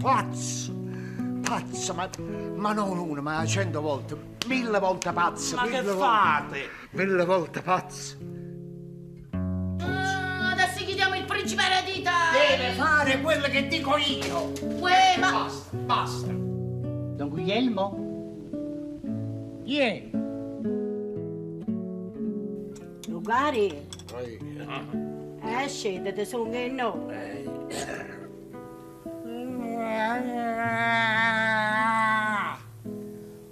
[0.00, 0.72] pazzo,
[1.42, 2.08] pazzo, ma,
[2.54, 4.16] ma non una, ma cento volte,
[4.46, 5.56] mille volte pazzo.
[5.56, 6.68] Ma mille che volte- fate?
[6.92, 8.16] Mille volte pazzo.
[9.80, 12.12] Ah, adesso chiediamo il principe eredita.
[12.32, 14.52] Deve fare quello che dico io.
[14.78, 15.30] Uè, ma...
[15.30, 16.26] Basta, basta.
[16.28, 18.06] Don Guglielmo?
[19.64, 20.10] Vieni.
[23.08, 23.86] Lugari,
[25.42, 27.06] eh, scendete, sono che no.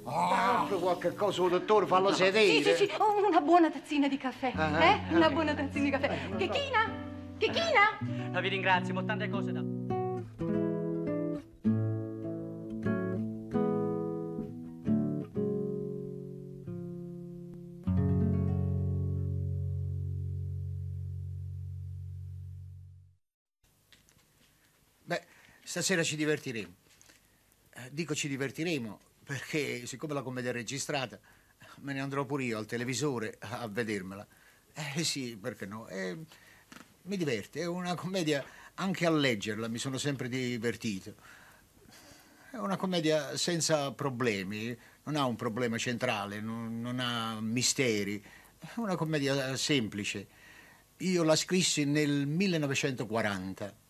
[0.09, 2.75] Apri qualche cosa, dottore, fallo Sì, sedere.
[2.75, 5.01] sì, sì, oh, una buona tazzina di caffè, Ah, eh?
[5.15, 5.33] Una ok.
[5.33, 6.19] buona tazzina di caffè.
[6.37, 6.91] Chechina?
[7.39, 8.31] Chechina?
[8.31, 9.63] No, vi ringrazio, ho tante cose da...
[25.77, 26.75] stasera ci divertiremo.
[27.75, 31.21] Eh, Dico ci divertiremo perché, siccome la commedia è registrata,
[31.81, 34.27] me ne andrò pure io al televisore a vedermela.
[34.73, 35.87] Eh sì, perché no?
[35.89, 36.17] Eh,
[37.03, 38.43] mi diverte, è una commedia,
[38.77, 41.15] anche a leggerla mi sono sempre divertito.
[42.51, 48.25] È una commedia senza problemi, non ha un problema centrale, non, non ha misteri,
[48.59, 50.27] è una commedia semplice.
[50.99, 53.85] Io la scrissi nel 1940 eh,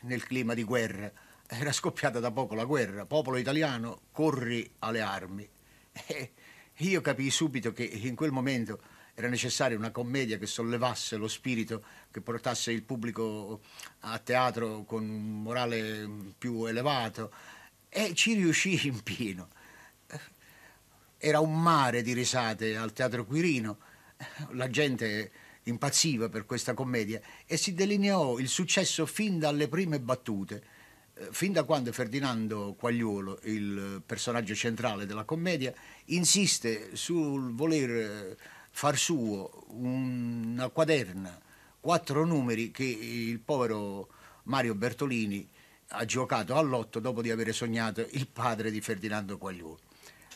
[0.00, 1.10] nel clima di guerra.
[1.46, 3.06] Era scoppiata da poco la guerra.
[3.06, 5.48] Popolo italiano, corri alle armi.
[5.92, 6.32] E
[6.76, 8.80] io capii subito che in quel momento
[9.14, 13.60] era necessaria una commedia che sollevasse lo spirito, che portasse il pubblico
[14.00, 17.32] a teatro con un morale più elevato.
[17.88, 19.48] E ci riuscì in pieno.
[21.18, 23.78] Era un mare di risate al Teatro Quirino.
[24.52, 25.32] La gente
[25.64, 30.62] impazziva per questa commedia e si delineò il successo fin dalle prime battute.
[31.14, 35.72] Eh, Fin da quando Ferdinando Quagliolo, il personaggio centrale della commedia,
[36.06, 38.36] insiste sul voler eh,
[38.70, 41.38] far suo una quaderna,
[41.80, 44.08] quattro numeri che il povero
[44.44, 45.48] Mario Bertolini
[45.92, 49.89] ha giocato all'otto dopo di aver sognato il padre di Ferdinando Quagliolo.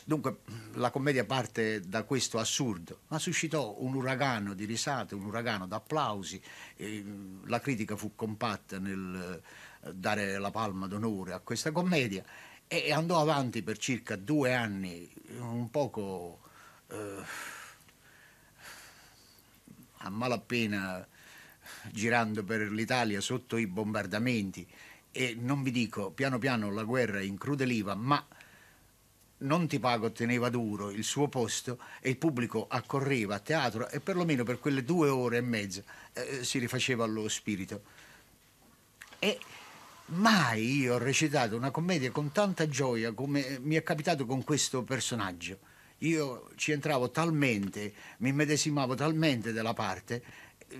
[0.07, 0.41] Dunque,
[0.73, 6.39] la commedia parte da questo assurdo, ma suscitò un uragano di risate, un uragano d'applausi.
[6.79, 9.41] mm, la critica fu compatta nel
[9.81, 12.23] eh, dare la palma d'onore a questa commedia
[12.67, 16.39] e andò avanti per circa due anni, un poco
[16.89, 17.23] eh,
[19.97, 21.07] a malapena
[21.91, 24.67] girando per l'Italia sotto i bombardamenti
[25.11, 28.23] e non vi dico, piano piano la guerra incrudeliva, ma
[29.45, 33.99] non ti pago teneva duro il suo posto e il pubblico accorreva a teatro e
[33.99, 35.81] perlomeno per quelle due ore e mezza
[36.13, 37.81] eh, si rifaceva allo spirito.
[39.19, 39.39] E
[40.07, 44.83] mai io ho recitato una commedia con tanta gioia come mi è capitato con questo
[44.83, 45.59] personaggio.
[45.99, 50.23] Io ci entravo talmente, mi medesimavo talmente della parte,
[50.67, 50.77] eh,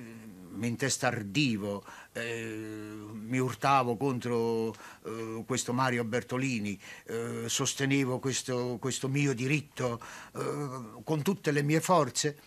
[0.56, 1.84] mi intestardivo,
[2.14, 4.74] eh, mi urtavo contro
[5.06, 10.02] eh, questo Mario Bertolini, eh, sostenevo questo, questo mio diritto
[10.36, 12.38] eh, con tutte le mie forze.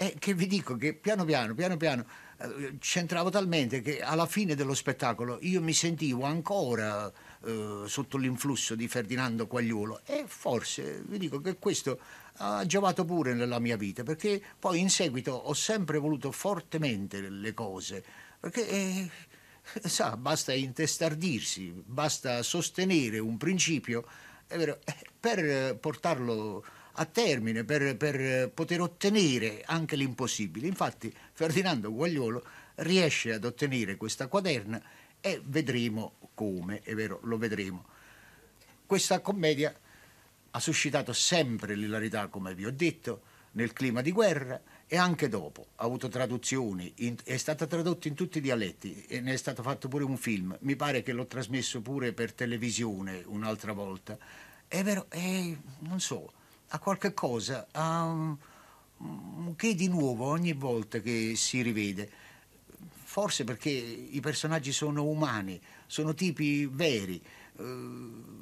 [0.00, 2.06] E che vi dico che piano piano, piano piano,
[2.38, 7.12] eh, c'entravo talmente che alla fine dello spettacolo io mi sentivo ancora
[7.44, 11.98] eh, sotto l'influsso di Ferdinando Quagliolo e forse vi dico che questo
[12.40, 17.54] ha giovato pure nella mia vita perché poi in seguito ho sempre voluto fortemente le
[17.54, 18.04] cose
[18.40, 19.10] perché eh,
[19.88, 24.04] sa, basta intestardirsi, basta sostenere un principio
[24.48, 30.66] vero, eh, per portarlo a termine, per, per poter ottenere anche l'impossibile.
[30.66, 32.44] Infatti Ferdinando Guagliolo
[32.76, 34.80] riesce ad ottenere questa quaderna
[35.20, 37.84] e vedremo come, è vero, lo vedremo.
[38.86, 39.74] Questa commedia
[40.50, 45.68] ha suscitato sempre l'ilarità, come vi ho detto, nel clima di guerra e anche dopo.
[45.76, 49.62] Ha avuto traduzioni, in- è stata tradotta in tutti i dialetti e ne è stato
[49.62, 50.56] fatto pure un film.
[50.60, 54.16] Mi pare che l'ho trasmesso pure per televisione un'altra volta.
[54.66, 56.32] È vero, è, non so,
[56.68, 62.10] ha qualche cosa, un che di nuovo ogni volta che si rivede.
[63.20, 67.20] Forse perché i personaggi sono umani, sono tipi veri.
[67.58, 67.62] Eh,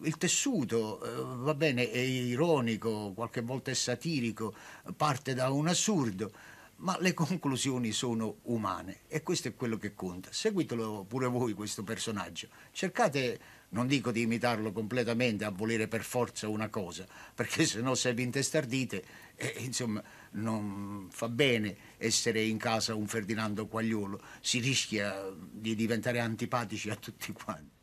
[0.02, 4.54] il tessuto, eh, va bene, è ironico, qualche volta è satirico,
[4.94, 6.30] parte da un assurdo,
[6.76, 10.28] ma le conclusioni sono umane e questo è quello che conta.
[10.30, 12.48] Seguitelo pure voi questo personaggio.
[12.70, 13.40] Cercate,
[13.70, 18.12] non dico di imitarlo completamente, a volere per forza una cosa, perché se no se
[18.12, 19.04] vi intestardite,
[19.36, 20.02] eh, insomma,
[20.36, 26.96] non fa bene essere in casa un Ferdinando Quagliolo, si rischia di diventare antipatici a
[26.96, 27.74] tutti quanti.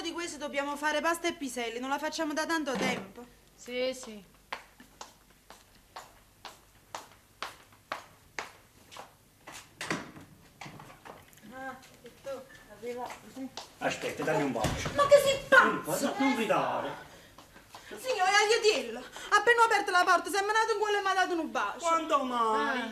[0.00, 2.72] Signor, un giorno di questi dobbiamo fare pasta e piselli, non la facciamo da tanto
[2.72, 3.24] tempo.
[3.54, 4.24] Sì, sì.
[11.52, 13.00] Ah, e tu.
[13.78, 14.90] Aspetta, dammi un bacio.
[14.94, 16.14] Ma che si Non, pazzo?
[16.18, 17.08] non gridare.
[17.88, 19.02] Signor, è aiutiello.
[19.30, 21.50] Appena ho aperto la porta, si è menato in quello e mi ha dato un
[21.50, 21.78] bacio.
[21.78, 22.90] Quando mai?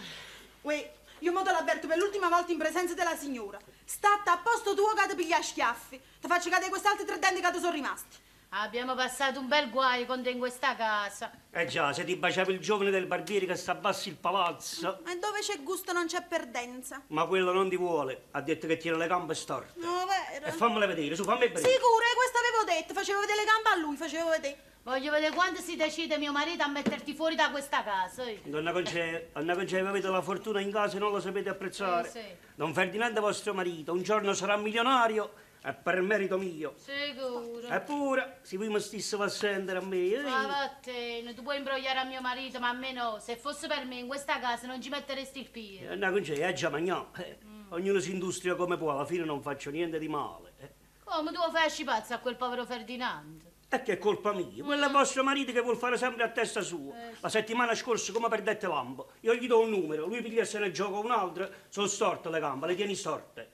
[0.63, 3.59] Uè, io mo te l'avverto per l'ultima volta in presenza della signora.
[3.85, 6.01] State a posto tuo che ti piglia a schiaffi.
[6.39, 8.17] Faccio cadere questi altri tre denti che sono rimasti.
[8.51, 11.33] Abbiamo passato un bel guaio con te in questa casa.
[11.51, 15.01] Eh già, se ti baciavi il giovane del barbiere che sta basso il palazzo.
[15.05, 17.03] E dove c'è gusto non c'è perdenza.
[17.09, 19.81] Ma quello non ti vuole, ha detto che tiene le gambe storte.
[19.81, 20.47] No, vero?
[20.47, 21.59] E fammele vedere, su, fammi vedere.
[21.59, 22.95] Sicuro, questo avevo detto.
[22.95, 24.59] Facevo vedere le gambe a lui, facevo vedere.
[24.85, 28.23] Voglio vedere quando si decide mio marito a metterti fuori da questa casa.
[28.23, 28.43] eh.
[28.45, 32.07] Donna Concea, Donna Concea, avete la fortuna in casa e non lo sapete apprezzare.
[32.07, 32.23] Eh, sì.
[32.55, 36.75] Don Ferdinando, vostro marito, un giorno sarà milionario e per merito mio.
[36.77, 37.67] Sicuro.
[37.69, 41.99] Eppure, se voi mi stesse a sentire a me, eh, Ma vattene, tu puoi imbrogliare
[41.99, 43.19] a mio marito, ma a me no.
[43.21, 45.89] Se fosse per me in questa casa non ci metteresti il piede.
[45.89, 47.11] Donna Concea, è già magno.
[47.17, 47.39] Eh,
[47.71, 50.53] Ognuno si industria come può, alla fine non faccio niente di male.
[50.61, 50.71] eh.
[51.05, 53.45] Come tu lo fasci pazzo a quel povero Ferdinando?
[53.69, 54.65] E che è colpa mia?
[54.65, 56.95] Quello è vostro marito che vuol fare sempre a testa sua.
[56.95, 60.45] Eh, La settimana scorsa, come perdette lampo, io gli do un numero, lui piglia e
[60.47, 63.51] se ne gioca un altro, sono storte le gambe, le tieni storte.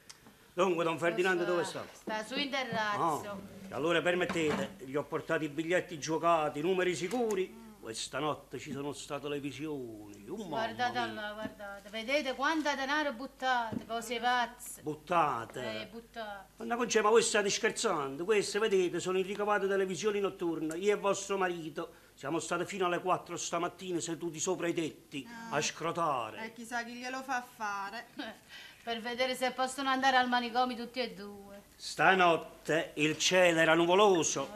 [0.55, 1.85] Dunque, Don Ferdinando dove sta?
[1.93, 3.41] Sta su in Ah, terrazzo.
[3.71, 7.63] allora permettete, gli ho portato i biglietti giocati, i numeri sicuri.
[7.81, 10.25] Questa notte ci sono state le visioni.
[10.29, 11.91] Oh, Guardate là, guardate.
[11.91, 14.81] Vedete quanto denaro buttate, cose pazze.
[14.81, 15.81] Buttate.
[15.83, 16.63] Eh, buttate.
[16.63, 18.25] Anna Concè, ma voi state scherzando?
[18.25, 20.79] Queste, vedete, sono i ricavati delle visioni notturne.
[20.79, 25.61] Io e vostro marito siamo stati fino alle 4 stamattina seduti sopra i tetti a
[25.61, 26.47] scrotare.
[26.47, 28.07] E chissà chi glielo fa fare.
[28.85, 31.63] Per vedere se possono andare al manicomio tutti e due.
[31.75, 34.47] Stanotte il cielo era nuvoloso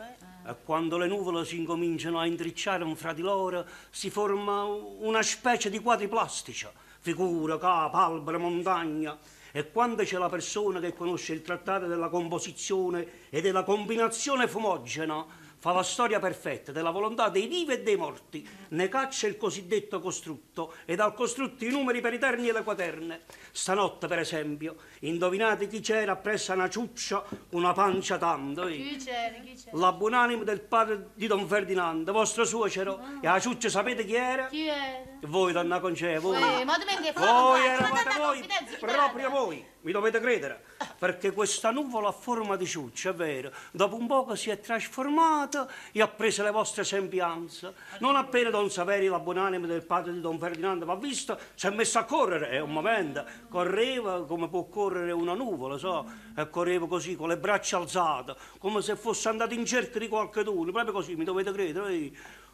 [0.46, 5.22] e quando le nuvole si incominciano a intricciare un fra di loro si forma una
[5.22, 6.66] specie di quadri plastici,
[7.00, 9.16] figura, capo, albero, montagna.
[9.50, 15.25] E quando c'è la persona che conosce il trattato della composizione e della combinazione fumogena,
[15.59, 20.00] fa la storia perfetta della volontà dei vivi e dei morti, ne caccia il cosiddetto
[20.00, 23.21] costrutto e dal costrutto i numeri per i terni e le quaterne.
[23.50, 28.67] Stanotte, per esempio, indovinate chi c'era appresso a una ciuccia con una pancia tanto?
[28.67, 28.77] eh?
[28.77, 29.77] Chi c'era, chi c'era?
[29.77, 33.00] La buonanima del padre di Don Ferdinando, vostro suocero.
[33.21, 34.47] E la ciuccia sapete chi era?
[34.47, 35.07] Chi era?
[35.23, 36.37] Voi, donna Concea, voi.
[36.37, 38.45] Eh, ma che Voi eravate voi,
[38.79, 40.62] proprio voi, mi dovete credere,
[40.99, 45.66] perché questa nuvola a forma di ciuccia, è vero, dopo un poco si è trasformata
[45.92, 47.73] e ha preso le vostre sembianze.
[48.00, 51.71] Non appena Don Saveri, la buonanima del padre di Don Ferdinando, va visto, si è
[51.71, 56.87] messo a correre, è un momento, correva come può correre una nuvola, so, e correva
[56.87, 61.16] così, con le braccia alzate, come se fosse andato in cerca di qualcuno, proprio così,
[61.16, 62.11] mi dovete credere.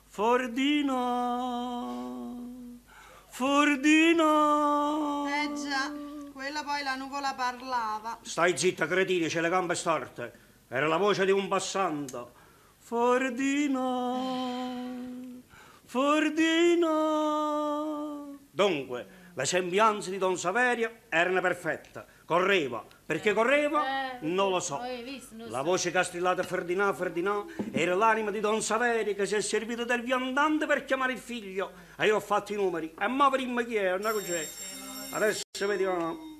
[0.07, 0.93] Fordina,
[3.27, 4.23] Fordina.
[5.43, 8.19] Eh già, quella poi la nuvola parlava.
[8.23, 10.33] Stai zitta, cretini, c'è le gambe storte.
[10.69, 12.43] Era la voce di un passante.
[12.79, 14.19] Fordina,
[15.85, 16.91] Fordina.
[18.51, 22.05] Dunque, le sembianze di Don Saverio erano perfette.
[22.25, 22.85] Correva.
[23.07, 23.83] Perché correva?
[23.85, 24.79] Eh, Non lo so.
[24.79, 29.37] non La voce che ha strillato Ferdinand, Ferdinand, era l'anima di Don Saverio che si
[29.37, 31.71] è servito del viandante per chiamare il figlio.
[31.97, 32.93] E io ho fatto i numeri.
[32.99, 33.93] E ma prima chi è?
[33.93, 34.49] Una cos'è?
[35.11, 36.33] Adesso vediamo.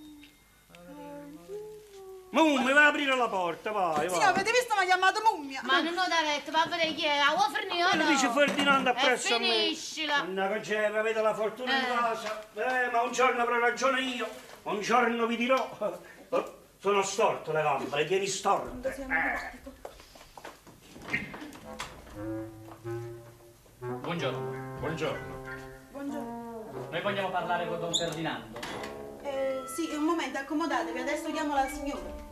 [2.31, 4.23] Mummi, vai a aprire la porta, vai, vai.
[4.25, 5.61] avete visto mi ha chiamato mummia?
[5.63, 8.03] Ma non ho da letto, va a vedere chi è, la vuoi finire o Lo
[8.03, 8.11] no?
[8.11, 9.47] dice Ferdinando appresso E a me.
[9.47, 10.15] finiscila.
[10.17, 11.87] Anna Conceva, avete la fortuna in Eh.
[11.95, 12.45] casa.
[12.55, 14.27] Eh, ma un giorno avrò ragione io,
[14.65, 15.79] un giorno vi dirò.
[16.31, 18.89] Oh, Sono storto le gambe, le tieni storte.
[18.89, 19.63] Eh.
[23.79, 24.79] Buongiorno.
[24.81, 25.43] Buongiorno.
[25.93, 26.89] Buongiorno.
[26.91, 28.59] Noi vogliamo parlare con Don Ferdinando.
[29.25, 32.23] Eh, sì, un momento, accomodatevi, adesso chiamo la signora.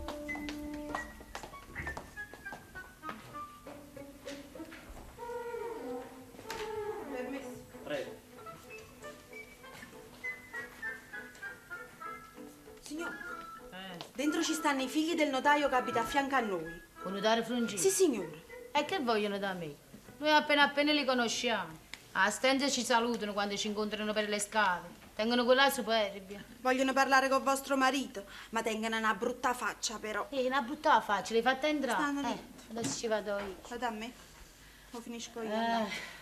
[7.12, 7.64] Permesso.
[7.84, 8.10] Prego.
[12.80, 13.14] Signore,
[13.70, 16.80] Eh, dentro ci stanno i figli del notaio che abita a fianco a noi.
[17.02, 17.80] vuoi notare frungino?
[17.80, 18.44] Sì, signore.
[18.72, 19.74] E che vogliono da me?
[20.18, 21.80] Noi appena appena li conosciamo.
[22.12, 25.00] A stente ci salutano quando ci incontrano per le scale.
[25.14, 26.42] Tengono quella superbia.
[26.60, 30.26] Vogliono parlare con vostro marito, ma tengono una brutta faccia però.
[30.30, 32.02] E una brutta faccia, l'hai fatta entrare.
[32.02, 32.32] Stanno lì.
[32.32, 33.56] Eh, adesso ci vado io.
[33.66, 34.12] Guarda a me.
[34.90, 35.50] Lo finisco io.
[35.50, 36.20] Eh.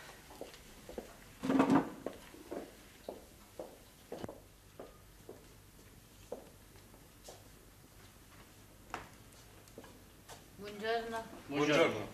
[10.57, 11.25] Buongiorno.
[11.47, 12.09] Buongiorno.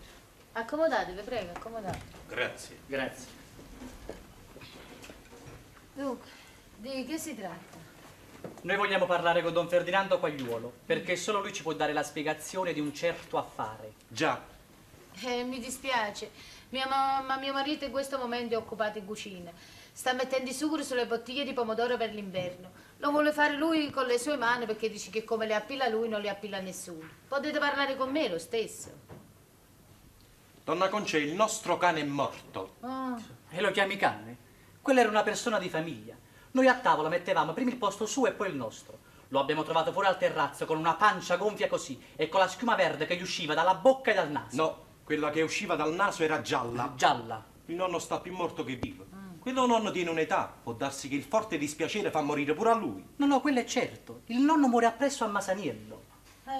[0.53, 2.03] Accomodatevi, prego, accomodatevi.
[2.27, 2.79] Grazie.
[2.85, 3.27] Grazie.
[5.93, 6.29] Dunque,
[6.77, 7.77] di che si tratta?
[8.61, 12.73] Noi vogliamo parlare con Don Ferdinando Quagliuolo, perché solo lui ci può dare la spiegazione
[12.73, 13.93] di un certo affare.
[14.07, 14.41] Già.
[15.21, 16.31] Eh, mi dispiace,
[16.69, 19.51] mia ma, ma mio marito in questo momento è occupato in cucina.
[19.91, 22.69] Sta mettendo i sucri sulle bottiglie di pomodoro per l'inverno.
[22.97, 26.07] Lo vuole fare lui con le sue mani perché dice che come le appilla lui
[26.07, 27.07] non le appilla nessuno.
[27.27, 28.89] Potete parlare con me lo stesso.
[30.63, 32.75] Donna Conce, il nostro cane è morto.
[32.81, 33.19] Ah,
[33.49, 34.37] E lo chiami cane?
[34.81, 36.15] Quella era una persona di famiglia.
[36.51, 38.99] Noi a tavola mettevamo prima il posto suo e poi il nostro.
[39.29, 42.75] Lo abbiamo trovato fuori al terrazzo con una pancia gonfia così e con la schiuma
[42.75, 44.55] verde che gli usciva dalla bocca e dal naso.
[44.55, 46.93] No, quella che usciva dal naso era gialla.
[46.95, 47.43] Gialla.
[47.65, 49.05] Il nonno sta più morto che vivo.
[49.39, 50.53] Quello nonno tiene un'età.
[50.61, 53.01] Può darsi che il forte dispiacere fa morire pure a lui.
[53.15, 54.21] No, no, quello è certo.
[54.25, 56.03] Il nonno muore appresso a Masaniello.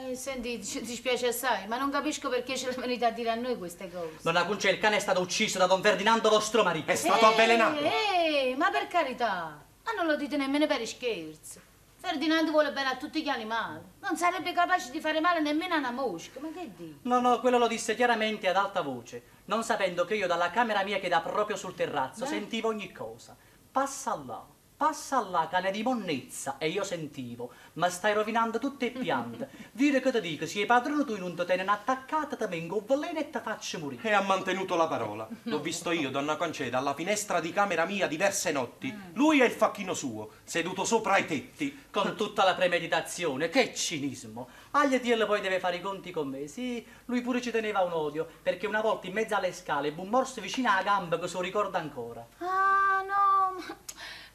[0.09, 3.35] eh, senti, ci dispiace assai, ma non capisco perché ce la venite a dire a
[3.35, 4.19] noi queste cose.
[4.21, 6.89] Donna Conce, il cane è stato ucciso da Don Ferdinando, vostro marito.
[6.91, 7.79] È stato avvelenato.
[7.79, 11.61] Eh, ma per carità, ma non lo dite nemmeno per scherzo.
[11.95, 13.79] Ferdinando vuole bene a tutti gli animali.
[14.01, 16.99] Non sarebbe capace di fare male nemmeno a una mosca, ma che dici?
[17.03, 20.83] No, no, quello lo disse chiaramente ad alta voce, non sapendo che io dalla camera
[20.83, 23.35] mia che dà proprio sul terrazzo sentivo ogni cosa.
[23.71, 24.45] Passa là,
[24.77, 29.49] passa là, cane di monnezza, e io sentivo, ma stai rovinando tutte le piante.
[29.73, 32.85] Dire che ti dico, se i padroni tu non ti tenen attaccata, ti vengo un
[32.85, 34.07] veleno e ti faccio morire.
[34.07, 35.27] E ha mantenuto la parola.
[35.43, 38.95] L'ho visto io, donna Conce, dalla finestra di camera mia diverse notti.
[39.13, 41.85] Lui e il facchino suo, seduto sopra ai tetti.
[41.89, 44.47] Con tutta la premeditazione, che cinismo!
[44.71, 46.45] Agli dirle poi deve fare i conti con me.
[46.47, 50.03] Sì, lui pure ci teneva un odio, perché una volta in mezzo alle scale, bu
[50.03, 52.23] morso vicino alla gamba che se lo ricorda ancora.
[52.37, 53.75] Ah, no, ma,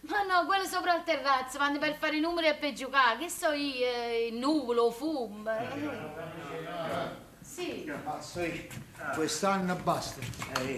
[0.03, 3.19] ma no, quello sopra il terrazzo, vanno per fare i numeri e per giocare.
[3.19, 5.49] Che so io, eh, il nuvolo, fum.
[7.41, 7.91] Sì.
[8.05, 8.67] Basta, io.
[9.15, 10.21] Quest'anno basta.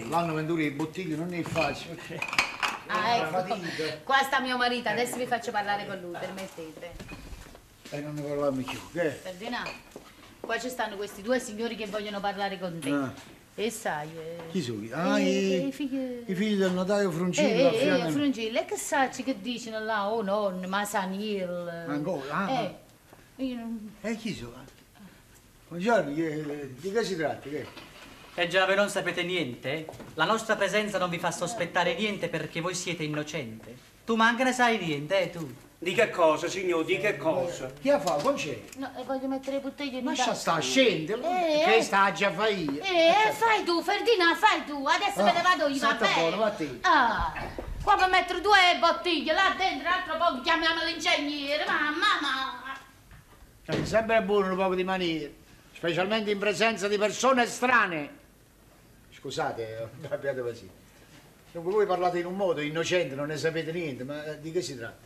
[0.09, 1.97] L'anno venduto le bottiglie non è facile.
[2.87, 3.57] Ah, ecco.
[4.03, 6.95] Qua sta mio marito, adesso vi faccio parlare con lui, permettete.
[7.89, 8.91] E non ne parliamo più.
[8.91, 9.09] Che?
[9.09, 9.71] Ferdinando,
[10.39, 12.89] qua ci stanno questi due signori che vogliono parlare con te.
[12.89, 13.34] Ah.
[13.57, 14.09] E sai...
[14.17, 14.85] eh, Chi sono?
[14.91, 16.23] Ah, eh, i, i figli...
[16.25, 20.11] i figli del notaio Fruncillo Eh, eh, eh, Frungillo, e che sai che dicono là,
[20.11, 21.85] oh nonno, Masaniel.
[21.87, 22.33] Ancora?
[22.35, 22.75] Ah, Eh,
[23.37, 23.95] io non...
[24.01, 24.63] E chi sono?
[25.69, 27.47] Buongiorno, di che si tratta?
[27.49, 27.65] Che?
[28.35, 29.71] E già voi non sapete niente?
[29.71, 29.85] eh?
[30.15, 33.73] La nostra presenza non vi fa sospettare niente perché voi siete innocente.
[34.05, 35.49] Tu manca ne sai niente, eh, tu?
[35.85, 36.83] Di che cosa, signor?
[36.83, 37.71] Di che cosa?
[37.79, 38.23] Chi ha fatto?
[38.23, 38.59] Con c'è?
[38.77, 40.39] No, e voglio mettere le bottiglie in Lascia tasca.
[40.39, 41.11] sta, scendi.
[41.11, 41.81] Eh, che eh.
[41.83, 42.81] sta già fai io.
[42.81, 46.35] Eh, fai tu, Ferdinand, fai tu, adesso Ah, me ne vado io, va bene?
[46.37, 46.79] va te.
[46.81, 47.33] Ah,
[47.83, 52.79] qua per mettere due bottiglie, là dentro, l'altro poco chiamiamo l'ingegnere, mamma, mamma.
[53.63, 55.35] Cioè, sempre è buono un poco di maniere,
[55.71, 58.09] specialmente in presenza di persone estranee.
[59.11, 60.41] Scusate, eh, abbiate.
[61.51, 64.63] Dunque voi parlate in un modo innocente, non ne sapete niente, ma eh, di che
[64.63, 65.04] si tratta?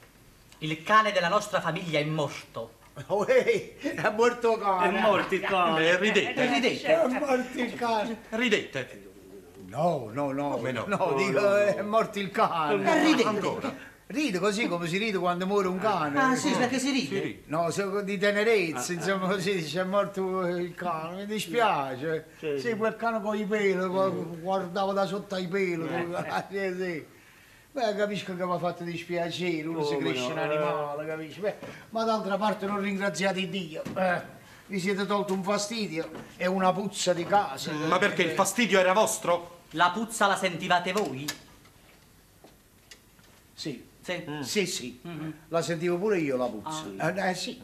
[0.60, 2.74] Il cane della nostra famiglia è morto.
[3.08, 5.00] Oh, ehi, è morto È cane.
[5.00, 5.88] morto il cane.
[5.88, 6.86] Eh, ridete, Ridete.
[7.02, 8.18] È morto il cane.
[8.32, 9.08] ridete.
[9.68, 10.50] No, no, no.
[10.52, 10.84] Come no?
[10.88, 11.56] No, dico, no.
[11.56, 12.84] è morto il cane.
[12.84, 13.28] Eh, ridete.
[13.28, 13.88] Ancora.
[14.08, 16.20] Ride così come si ride quando muore un cane.
[16.20, 17.08] Ah, sì, perché si ride?
[17.16, 17.42] Si ride.
[17.46, 22.26] No, se- di tenerezza, insomma, così dice è morto il cane, mi dispiace.
[22.58, 25.88] Sì, quel cane con i peli, gu- guardavo da sotto ai peli.
[26.50, 27.06] sì, sì.
[27.80, 31.40] Beh, capisco che mi ha fatto dispiacere, uno si cresce no, un animale, capisci?
[31.40, 31.56] Beh,
[31.92, 33.82] ma d'altra parte non ringraziate Dio.
[33.96, 34.22] Eh,
[34.66, 37.72] Vi siete tolto un fastidio e una puzza di casa.
[37.72, 39.62] Ma perché il fastidio era vostro?
[39.72, 41.26] La puzza la sentivate voi?
[43.54, 44.26] Sì, Sì.
[44.42, 45.02] sì, sì.
[45.48, 47.16] La sentivo pure io la puzza.
[47.16, 47.62] Eh, eh, sì.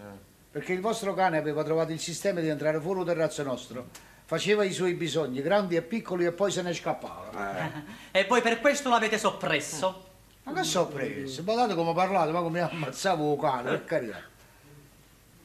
[0.50, 3.90] Perché il vostro cane aveva trovato il sistema di entrare fuori dal terrazzo nostro.
[4.24, 7.84] Faceva i suoi bisogni, grandi e piccoli, e poi se ne scappava.
[8.12, 10.05] E voi per questo l'avete soppresso?
[10.46, 11.44] Ma che so preso?
[11.44, 14.20] Guardate come parlate, ma come ammazzavo il cane, per carità.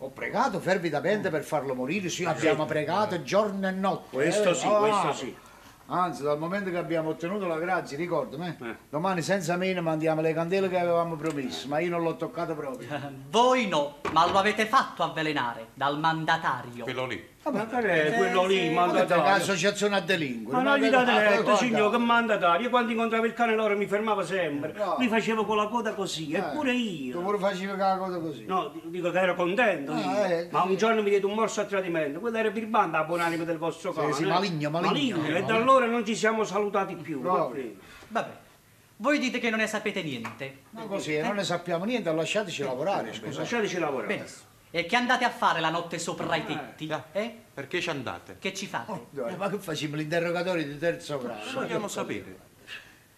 [0.03, 4.17] Ho pregato fervidamente per farlo morire, sì, abbiamo pregato giorno e notte.
[4.17, 4.55] Questo eh.
[4.55, 5.37] sì, Ah, questo sì.
[5.87, 10.33] Anzi, dal momento che abbiamo ottenuto la grazia, ricordami, eh, domani senza me mandiamo le
[10.33, 12.89] candele che avevamo promesso, ma io non l'ho toccato proprio.
[13.29, 16.85] Voi no, ma lo avete fatto avvelenare dal mandatario.
[16.85, 17.29] Quello lì.
[17.43, 19.33] Ma che è quello lì, Ma che mandatario?
[19.33, 20.63] associazione a delinquere.
[20.63, 21.57] Ma non gli date guarda.
[21.57, 22.65] signore, che mandatario.
[22.65, 24.75] Io quando incontravo il cane loro mi fermavo sempre.
[24.77, 24.97] No.
[24.99, 27.21] Mi facevo con la coda così, eppure Tu io.
[27.21, 28.45] pure facevi la cosa così.
[28.45, 30.25] No, dico che ero contento Ah, io.
[30.27, 30.69] eh, Ma sì.
[30.69, 32.21] un giorno mi diede un morso a tradimento.
[32.21, 34.13] Quello era birbante a buonanima del vostro cane.
[34.13, 34.27] sì, eh.
[34.27, 35.25] maligno, maligno.
[35.27, 37.23] E da allora non ci siamo salutati più.
[37.23, 37.55] No.
[38.09, 38.31] Vabbè,
[38.97, 40.59] voi dite che non ne sapete niente.
[40.71, 43.41] Ma così, non ne sappiamo niente, lasciateci lavorare, scusa.
[43.41, 44.15] Lasciateci lavorare.
[44.15, 44.49] Benissimo.
[44.73, 46.89] E che andate a fare la notte sopra i tetti?
[47.13, 47.35] Eh?
[47.55, 48.37] Perché ci andate?
[48.39, 49.07] Che ci fate?
[49.17, 51.51] Eh, Ma che facciamo l'interrogatorio di terzo grado?
[51.55, 52.49] Vogliamo sapere.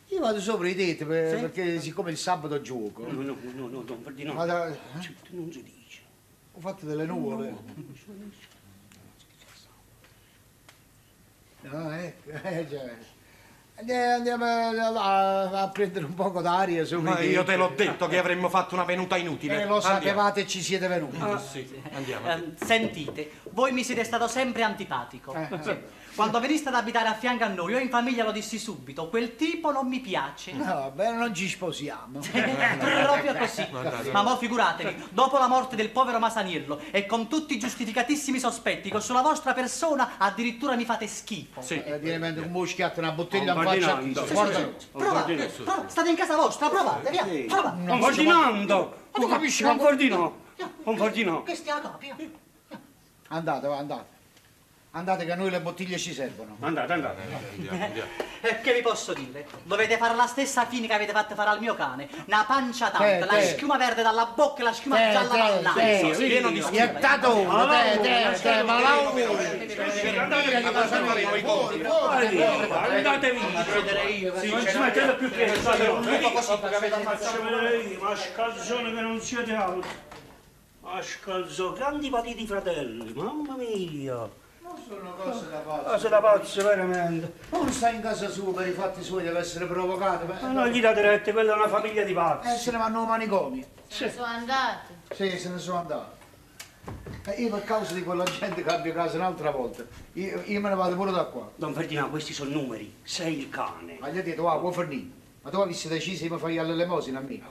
[0.09, 3.07] Io vado sopra i tetti per- perché siccome il sabato gioco.
[3.07, 4.35] No, no, no, no, no, di no.
[4.35, 4.79] Vado- eh,
[5.31, 6.01] Non si dice.
[6.53, 7.55] ho fatto delle nuvole.
[11.63, 12.97] No, ecco, eh, cioè.
[13.91, 18.49] Andiamo, a, a prendere un poco d'aria su Ma io te l'ho detto che avremmo
[18.49, 19.63] fatto una venuta inutile.
[19.63, 21.19] Eh, lo sapevate e ci siete venuti.
[21.51, 22.31] Sì, andiamo.
[22.33, 25.35] Eh, sentite, voi mi siete stato sempre antipatico.
[25.35, 25.77] Eh, Sì.
[26.15, 29.35] Quando veniste ad abitare a fianco a noi, io in famiglia lo dissi subito, quel
[29.35, 30.53] tipo non mi piace.
[30.53, 32.21] No, vabbè, non ci sposiamo.
[33.01, 33.67] Proprio così.
[34.13, 38.91] Ma mo figuratevi, dopo la morte del povero Masaniello e con tutti i giustificatissimi sospetti
[38.91, 41.63] che sulla vostra persona addirittura mi fate schifo.
[41.63, 41.83] Sì.
[41.83, 43.93] Eh, viene in mente un moschetto, una bottiglia in Un faccia.
[43.95, 44.27] ordinando.
[44.33, 44.59] Guarda,
[44.93, 47.81] Provate, provate, state in casa vostra, provate, via, provate.
[47.83, 48.97] Non Ferdinando!
[49.13, 50.41] tu capisci, Non ma- Ferdinando!
[50.85, 51.43] Non Ferdinando!
[51.45, 52.17] Che stia capia.
[53.29, 54.12] Andate, va, andate.
[54.95, 56.59] Andate che a noi le bottiglie ci servono.
[56.61, 57.23] Andate, andate.
[57.23, 58.11] Andiamo, andiamo.
[58.43, 59.47] Eh, che vi posso dire?
[59.63, 62.11] Dovete fare la stessa fine che avete fatto fare al mio cane.
[62.27, 63.47] Una pancia tanta, Te, la te.
[63.47, 66.85] schiuma verde dalla bocca e la schiuma Te, gialla te, Sì, pieno di sì, schiuma.
[66.85, 68.91] Iettatore, te, te, te, ma la
[72.91, 74.41] Andate via!
[74.41, 76.01] Sì, non ci mettete più piedi, state io,
[77.99, 79.89] ma scalzone che non siete altro.
[80.81, 84.41] Ma scalzone, che antipati fratelli, mamma mia!
[84.87, 85.91] Sono cose da pazzo.
[85.91, 87.33] Cose da pazzo, veramente.
[87.51, 90.27] Non sta in casa sua per i fatti suoi, deve essere provocato.
[90.27, 92.59] Ma non gli date rette, quella è una famiglia di Eh, pazzi.
[92.63, 93.65] se ne vanno ai manicomi.
[93.89, 94.95] Sono andati.
[95.15, 96.21] Sì, se ne sono andato.
[97.25, 99.85] Eh, io per causa di quella gente cambio casa un'altra volta.
[100.15, 101.49] Io, io me ne vado pure da qua.
[101.55, 102.97] Don Ferdinando, questi sono numeri.
[103.03, 103.97] Sei il cane.
[104.01, 105.21] Ma gli ho detto, wow, vuoi fornire?
[105.43, 107.43] Ma tu avessi deciso di mi fai all'elemosina a me?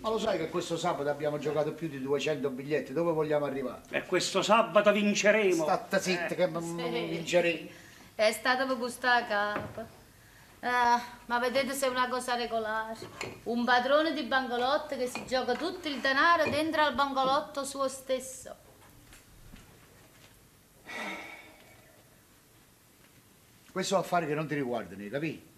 [0.00, 3.82] Ma lo sai che questo sabato abbiamo giocato più di 200 biglietti, dove vogliamo arrivare?
[3.90, 5.64] E questo sabato vinceremo.
[5.64, 7.68] State zitta che m- m- vinceremo.
[8.14, 9.98] È stato per gustare a capo.
[10.60, 12.96] Ah, ma vedete se è una cosa regolare.
[13.44, 18.54] Un padrone di bancolotto che si gioca tutto il denaro dentro al bancolotto suo stesso.
[23.72, 25.49] Questo è affari che non ti riguardano, capi?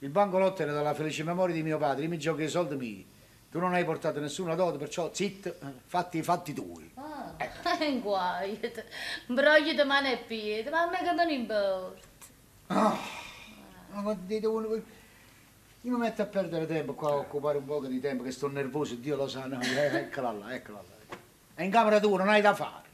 [0.00, 3.06] Il bancolotto era dalla felice memoria di mio padre, io mi gioco i soldi miei.
[3.50, 6.90] Tu non hai portato nessuna dote, perciò zitto, eh, fatti i fatti tuoi.
[6.94, 7.34] Ah,
[7.84, 8.82] in guaito.
[9.26, 12.08] Brogli di mano e piede, ma a me che ne importa.
[12.68, 12.98] Ma
[14.02, 14.82] ma dite uno, io
[15.92, 18.94] mi metto a perdere tempo qua a occupare un po' di tempo che sto nervoso,
[18.94, 21.16] Dio lo sa, no, eccola là, eccola là.
[21.54, 22.88] È in camera tua, non hai da fare.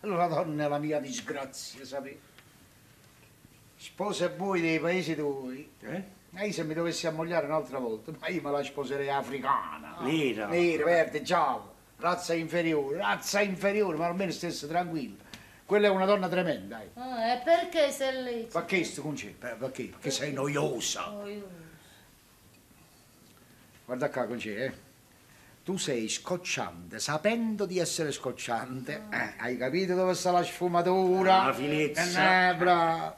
[0.00, 2.31] Allora donna è la mia disgrazia, sapete?
[3.82, 5.68] Sposa voi dei paesi tuoi.
[5.80, 6.02] Eh?
[6.34, 9.96] E io se mi dovessi ammogliare un'altra volta, ma io me la sposerei africana.
[10.02, 10.46] Nera.
[10.46, 15.16] Nera, verde, giallo, razza inferiore, razza inferiore, ma almeno stesse tranquillo.
[15.66, 16.90] Quella è una donna tremenda, eh.
[16.94, 18.48] Ah, e perché sei lì?
[18.52, 19.30] Ma che sto con c'è?
[19.30, 19.84] Per- Perché?
[19.86, 21.12] Perché sei noiosa.
[21.26, 21.48] Io-
[23.84, 24.72] Guarda qua con c'è, eh.
[25.64, 29.06] Tu sei scocciante, sapendo di essere scocciante.
[29.10, 31.46] Eh, hai capito dove sta la sfumatura?
[31.46, 32.50] La finezza.
[32.50, 33.16] Eh, bravo.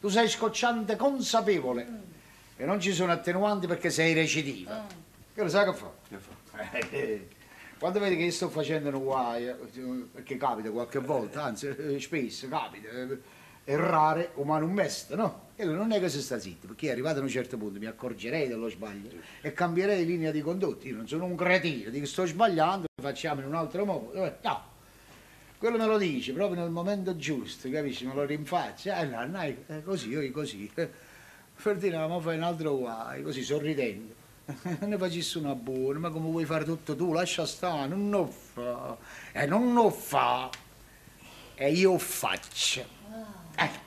[0.00, 2.14] Tu sei scocciante consapevole.
[2.56, 4.86] E non ci sono attenuanti perché sei recidiva.
[5.34, 5.92] Che lo sai che fa?
[6.70, 7.28] Eh, eh,
[7.78, 9.56] Quando vedi che io sto facendo un guai, eh,
[10.12, 13.18] perché capita qualche volta, anzi eh, spesso capita, eh,
[13.64, 15.48] errare umano un meste, no?
[15.56, 17.86] E lui non è che si sta zitto, perché arrivato a un certo punto mi
[17.86, 20.86] accorgerei dello sbaglio e cambierei linea di condotta.
[20.86, 24.12] Io non sono un cretino, dico sto sbagliando, facciamo in un altro modo.
[24.42, 24.74] No.
[25.58, 28.06] Quello me lo dice proprio nel momento giusto, capisci?
[28.06, 29.00] Me lo rinfaccia.
[29.00, 30.70] Eh, no, no, eh, così, io così.
[31.54, 34.14] Ferdinando, ma fai un altro guai, così sorridendo.
[34.80, 37.12] ne facessi una buona, ma come vuoi fare tutto tu?
[37.12, 38.96] Lascia stare, non lo fa.
[39.32, 40.50] E non lo fa.
[41.54, 42.84] E io faccio.
[43.56, 43.84] Eh.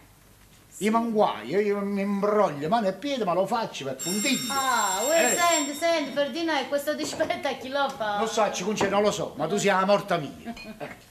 [0.82, 4.52] Io mi guaio, io mi imbroglio mano e piede, ma lo faccio per puntiglio.
[4.52, 5.36] Ah, uè, Eh.
[5.36, 8.20] senti, senti, Ferdinand, questo dispetto a chi lo fa?
[8.20, 10.54] Lo so, Cince, non lo so, ma tu sei la morta mia.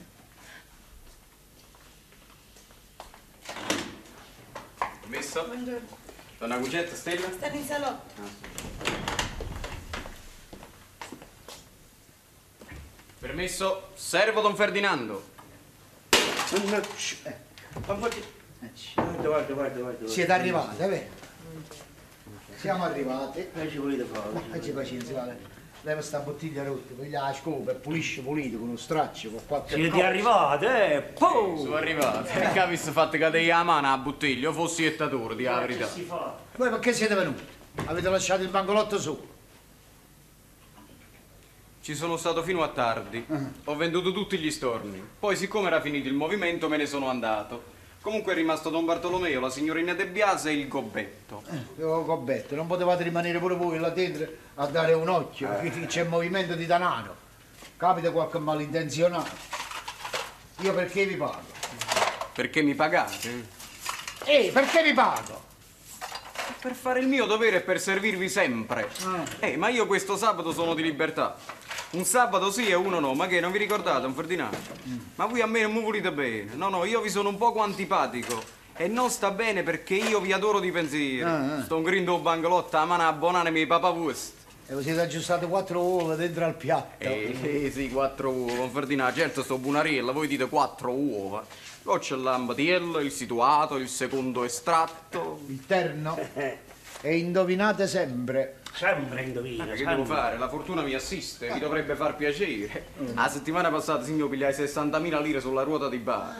[5.09, 5.43] Permesso?
[6.37, 7.31] Donna Concetta, Stella?
[7.31, 8.21] Stanno in salotto.
[13.17, 13.87] Permesso?
[13.95, 15.29] Servo Don Ferdinando.
[17.87, 18.17] Ma guarda,
[18.93, 20.07] guarda, guarda, guarda, guarda.
[20.07, 20.87] Siete arrivati, eh?
[20.87, 21.07] beh?
[22.57, 23.47] Siamo arrivati.
[23.51, 24.39] Che ci volete fare?
[24.51, 25.39] Facci pazienza, vale.
[25.83, 29.75] Leva sta bottiglia rotta, poi la scopa e pulisce pulito con uno straccio, con qualche
[29.75, 30.07] Siete cosa.
[30.07, 31.01] arrivati, eh?
[31.17, 31.57] Pum!
[31.57, 32.37] Sono arrivati.
[32.37, 35.85] E che avessi fatto cadere la mano a bottiglia, fossi jettatore, di la verità.
[35.85, 36.35] Che si fa?
[36.57, 37.43] Voi perché siete venuti?
[37.85, 39.27] Avete lasciato il bancolotto solo?
[41.81, 43.25] Ci sono stato fino a tardi.
[43.63, 45.01] Ho venduto tutti gli storni.
[45.17, 47.77] Poi, siccome era finito il movimento, me ne sono andato.
[48.01, 51.43] Comunque è rimasto Don Bartolomeo, la signorina De Biase e il gobbetto.
[51.77, 56.03] Io Gobetto, non potevate rimanere pure voi là dentro a dare un occhio, che c'è
[56.03, 57.15] movimento di danaro.
[57.75, 59.35] Capita qualche malintenzionato.
[60.59, 61.41] Io perché vi pago?
[62.33, 63.47] Perché mi pagate?
[64.25, 65.47] Ehi, perché vi pago?
[66.59, 68.89] Per fare il mio dovere e per servirvi sempre.
[69.03, 69.23] Ah.
[69.39, 71.35] Eh, ma io questo sabato sono di libertà.
[71.91, 74.57] Un sabato sì e uno no, ma che non vi ricordate, un Ferdinando?
[75.15, 76.53] Ma voi a me non mi volete bene.
[76.55, 78.57] No, no, io vi sono un poco antipatico.
[78.75, 81.27] E non sta bene perché io vi adoro di pensiero.
[81.27, 81.63] Ah, ah.
[81.63, 84.38] Sto un grindo bangalotta, a mano a bonanemi papà vostro.
[84.71, 87.03] E vi siete aggiustate quattro uova dentro al piatto.
[87.03, 91.43] Eh, eh, sì, quattro uova, Ferdinando, certo sto bunariella, voi dite quattro uova.
[91.81, 95.41] Poi c'è l'ambatiello, il situato, il secondo estratto.
[95.47, 96.17] Il terno.
[97.01, 98.57] E indovinate sempre.
[98.73, 99.95] Sempre indovina, Che sempre.
[99.95, 100.37] devo fare?
[100.37, 102.87] La fortuna mi assiste, vi dovrebbe far piacere.
[103.13, 106.35] La settimana passata, signor, pigliai 60.000 lire sulla ruota di bar.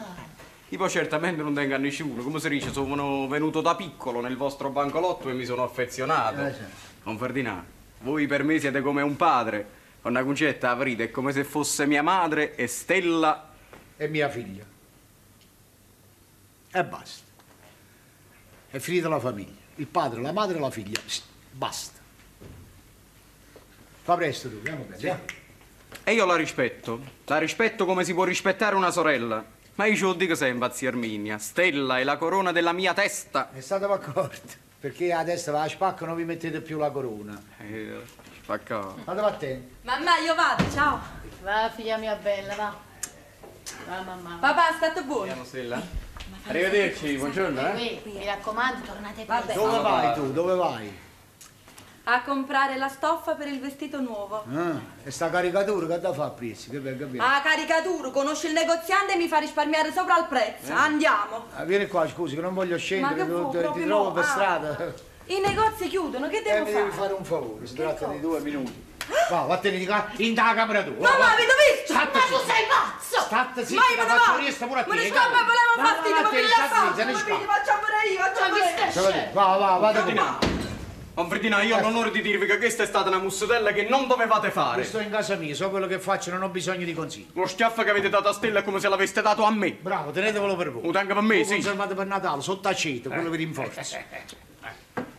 [0.68, 4.36] Io poi certamente non tengo a nessuno, come si dice, sono venuto da piccolo nel
[4.36, 6.44] vostro bancolotto e mi sono affezionato.
[6.44, 6.60] Eh, sì.
[7.04, 7.64] Don Ferdinando,
[8.00, 9.78] voi per me siete come un padre.
[10.00, 13.50] Con una concetta aprite, è come se fosse mia madre e Stella
[13.96, 14.64] E mia figlia.
[16.72, 17.24] E basta.
[18.70, 19.58] È finita la famiglia.
[19.76, 21.00] Il padre, la madre e la figlia.
[21.52, 21.98] Basta.
[24.02, 25.02] Fa presto tu, andiamo bene.
[25.02, 25.38] eh?
[26.04, 27.00] E io la rispetto.
[27.26, 29.44] La rispetto come si può rispettare una sorella.
[29.74, 31.36] Ma io lo dico sempre, zia Arminia.
[31.38, 33.52] Stella è la corona della mia testa.
[33.52, 34.68] E state d'accordo.
[34.80, 37.38] Perché adesso va a spacco non vi mettete più la corona.
[37.58, 38.00] Eh,
[38.42, 38.94] spacca.
[39.02, 39.76] State attenti.
[39.82, 40.98] Mamma, io vado, ciao.
[41.42, 42.74] Va, figlia mia bella, va.
[43.86, 44.38] Va, mamma.
[44.40, 45.22] Papà, state buono.
[45.24, 45.82] Andiamo, Stella.
[46.46, 48.00] Arrivederci, buongiorno, eh.
[48.04, 49.44] Mi raccomando, tornate Vabbè.
[49.44, 49.60] presto.
[49.66, 50.32] Dove vai tu?
[50.32, 50.98] Dove vai?
[52.12, 54.42] A comprare la stoffa per il vestito nuovo.
[54.52, 56.68] Ah, e sta caricatura che da fa a prezzi?
[56.68, 57.22] Che venga bene.
[57.22, 60.72] Ah, caricatura, conosci il negoziante e mi fa risparmiare sopra il prezzo.
[60.72, 61.44] Andiamo.
[61.54, 64.12] Ah, vieni qua, scusi, che non voglio Ma scendere, che ti, ti- trovo no?
[64.12, 64.26] per Ah.
[64.26, 64.92] strada.
[65.26, 66.84] I negozi chiudono, che E devo mi fare?
[66.84, 68.88] devi fare un favore, si tratta di due minuti.
[69.30, 70.94] Va, vattene di qua, in da camera tua.
[71.08, 71.34] Mamma, va.
[71.36, 71.92] visto?
[71.94, 73.20] Ma tu sei pazzo!
[73.20, 74.38] State zitta, Ma io faccio vado.
[74.40, 74.90] riesta pure a te.
[74.90, 75.20] Eh, voleva
[75.76, 79.32] Va, va, fastidio, ma mi ne ma quindi facciamo pure io, facciamo pure io.
[79.32, 80.04] Va, va, vada tu.
[80.06, 80.59] Ferdinando.
[81.14, 84.50] Ferdinando, io ho l'onore di dirvi che questa è stata una mussetella che non dovevate
[84.50, 84.84] fare.
[84.84, 87.28] Sto in casa mia, so quello che faccio, non ho bisogno di consigli.
[87.34, 89.72] Lo schiaffo che avete dato a Stella è come se l'aveste dato a me.
[89.72, 90.82] Bravo, tenetevelo per voi.
[90.84, 91.52] Lo tengo per me, Lo sì.
[91.54, 93.82] conservate per Natale, sotto aceto, quello vi rinforza.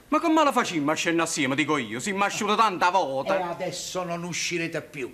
[0.08, 2.00] Ma come la facciamo a scendere assieme, dico io?
[2.02, 3.50] Si mi asciuta tanta E volta.
[3.50, 5.14] adesso non uscirete più.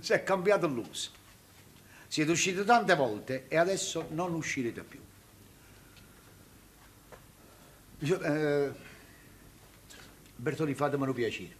[0.00, 1.10] Si è cambiato l'uso.
[2.06, 4.98] Siete usciti tante volte e adesso non uscirete più.
[8.00, 8.70] Io, eh,
[10.36, 11.56] Bertoni, fatemelo piacere.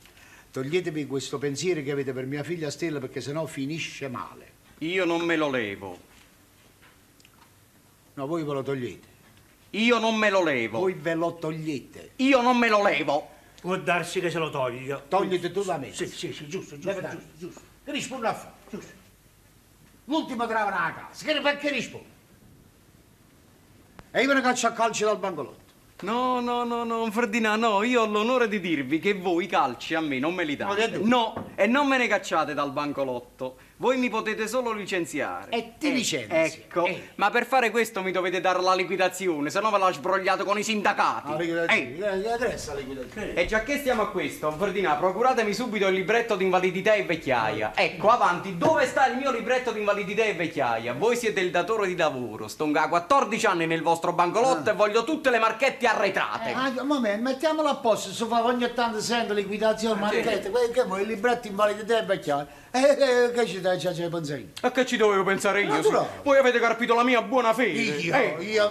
[0.50, 4.52] Toglietevi questo pensiero che avete per mia figlia Stella perché sennò finisce male.
[4.78, 5.98] Io non me lo levo.
[8.14, 9.06] No, voi ve lo togliete.
[9.70, 10.78] Io non me lo levo.
[10.78, 12.12] Voi ve lo togliete.
[12.16, 13.30] Io non me lo levo.
[13.60, 14.98] Può darsi che se lo toglia.
[15.00, 15.92] Togliti tu da me.
[15.92, 17.60] Sì, sì, sì, giusto, giusto, giusto, giusto.
[17.84, 18.54] Che risponde a fare?
[18.70, 18.92] Giusto.
[20.04, 21.24] L'ultimo trava a casa.
[21.24, 22.16] Che, perché risponde?
[24.12, 25.67] E io me ne caccio a calci dal bancolotto.
[26.00, 30.00] No, no, no, no, Ferdinando, no, io ho l'onore di dirvi che voi calci a
[30.00, 30.98] me non me li date.
[30.98, 33.56] No, e non me ne cacciate dal bancolotto.
[33.80, 35.50] Voi mi potete solo licenziare.
[35.50, 36.34] E ti Eh, licenzi.
[36.34, 37.10] Ecco, Eh.
[37.14, 40.58] ma per fare questo mi dovete dare la liquidazione, se no ve la sbrogliato con
[40.58, 41.30] i sindacati.
[41.30, 41.38] Ah, Eh.
[41.38, 41.96] liquidazione.
[42.24, 43.34] Eh, adesso la liquidazione.
[43.34, 47.70] E già che stiamo a questo, Ferdinand, procuratemi subito il libretto di invalidità e vecchiaia.
[47.76, 50.94] Ecco, avanti, dove sta il mio libretto di invalidità e vecchiaia?
[50.94, 55.04] Voi siete il datore di lavoro, sto a 14 anni nel vostro bancolotto e voglio
[55.04, 56.50] tutte le marchette arretrate.
[56.50, 60.82] Ah, un momento, mettiamolo a posto, se fa ogni tanto sento liquidazione, marchette, que- che
[60.82, 62.66] vuoi, il libretto invalidità e vecchiaia.
[62.70, 64.52] Eh, eh, che ci dai, ci ci pensi?
[64.60, 65.70] E che ci dovevo pensare io?
[65.70, 65.76] sì?
[65.88, 66.20] Naturale.
[66.22, 67.78] Voi avete carpito la mia buona fede.
[67.80, 68.36] Io, Eh.
[68.40, 68.68] io...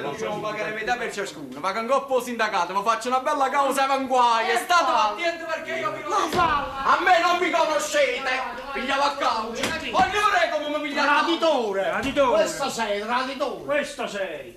[0.00, 1.58] Dobbiamo pagare metà per ciascuno.
[1.58, 4.56] Ma con coppo sindacato mi faccio una bella causa avanguaia.
[4.56, 6.38] State attenti perché io vi conosco.
[6.40, 8.30] A me non mi conoscete.
[8.72, 9.62] Pigliavo a causa.
[9.90, 11.08] Voglio vedere come mi pigliate.
[11.08, 11.82] Traditore!
[11.82, 12.42] Traditore.
[12.42, 13.64] Questo sei, traditore!
[13.64, 14.56] Questo sei.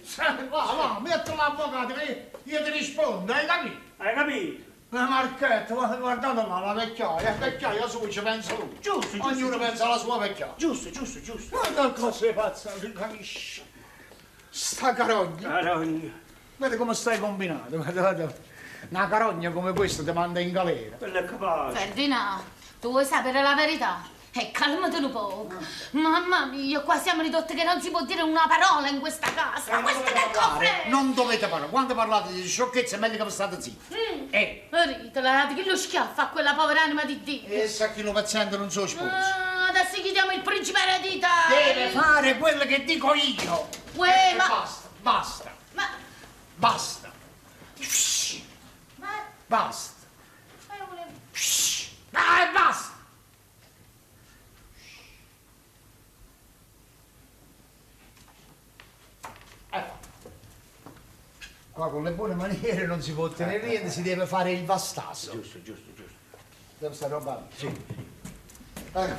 [0.49, 3.75] Va, va, metti l'avvocato che io ti rispondo, hai capito?
[3.97, 4.65] Hai capito?
[4.89, 8.77] La marchetta, guarda- guardate là, la vecchiaia, la vecchiaia su ci pensa lui.
[8.79, 9.57] Giusto, giusto, Ognuno giusto.
[9.57, 10.53] pensa alla sua vecchiaia.
[10.55, 11.57] Giusto, giusto, giusto.
[11.57, 13.63] Guarda cosa pazza, capisci?
[14.49, 15.49] Sta carogna.
[15.49, 16.11] Carogna.
[16.55, 18.33] Vedi come stai combinato, guarda, guarda.
[18.89, 20.95] Una carogna come questa ti manda in galera.
[20.95, 21.77] Quello è capace.
[21.77, 22.41] Ferdinand,
[22.79, 24.15] tu vuoi sapere la verità?
[24.33, 25.47] E calmati un po'.
[25.91, 29.71] Mamma mia, qua siamo ridotti che non si può dire una parola in questa casa.
[29.71, 30.83] Ma questo che cofre!
[30.87, 33.95] Non dovete parlare, quando parlate di sciocchezze è meglio che state zitti.
[34.29, 37.47] Eh, Rita, la dati che lo schiaffo a quella povera anima di Dio.
[37.47, 39.09] e sa che lo paziente non so sposo.
[39.09, 41.27] Ah, adesso chiediamo il principe eredita.
[41.49, 43.69] Deve fare quello che dico io.
[43.93, 44.47] Uè, E ma...
[44.47, 45.87] Basta, basta, Ma...
[46.55, 47.11] basta.
[48.97, 49.07] Ma...
[49.47, 49.93] Basta.
[50.67, 51.05] ma volevo-
[52.11, 52.95] Dai, basta.
[61.77, 65.33] Qua con le buone maniere non si può ottenere niente, si deve fare il vastasso.
[65.33, 66.17] Giusto, giusto, giusto.
[66.79, 67.47] Deve stare roba.
[67.55, 67.71] Sì.
[68.93, 69.15] Ecco.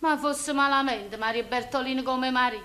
[0.00, 2.64] Ma fosse malamente Mario Bertolini come marito.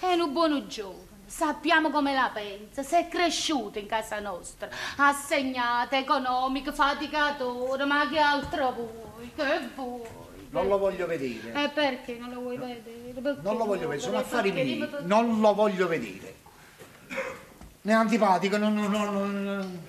[0.00, 5.98] È un buono giovane, sappiamo come la pensa, si è cresciuto in casa nostra, assegnata,
[5.98, 9.30] economica, faticatore, ma che altro vuoi?
[9.34, 10.25] Che vuoi?
[10.50, 11.52] Non lo voglio vedere.
[11.64, 13.12] E perché non lo vuoi vedere?
[13.20, 14.88] Perché Non lo voglio vedere, sono affari miei.
[15.02, 16.34] Non lo voglio vedere.
[17.82, 19.80] Ne è antipatico, non, non- non-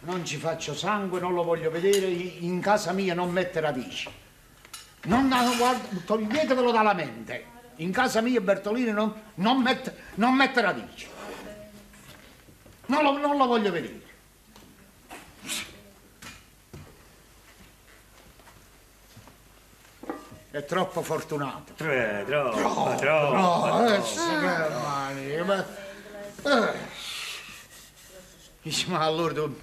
[0.00, 2.06] non- ci faccio sangue, non lo voglio vedere.
[2.06, 4.08] In casa mia non mette radici.
[5.04, 7.44] Non, no, guarda, toglietevelo dalla mente.
[7.76, 11.06] In casa mia Bertolini non, non mette, non mette radici.
[12.86, 14.02] Non lo, non lo voglio vedere.
[20.52, 21.74] È troppo fortunato.
[21.76, 23.34] Tre, troppo, troppo.
[23.36, 25.66] No, adesso che mani, ma...
[26.44, 26.98] eh.
[28.88, 29.60] Ma allora tu,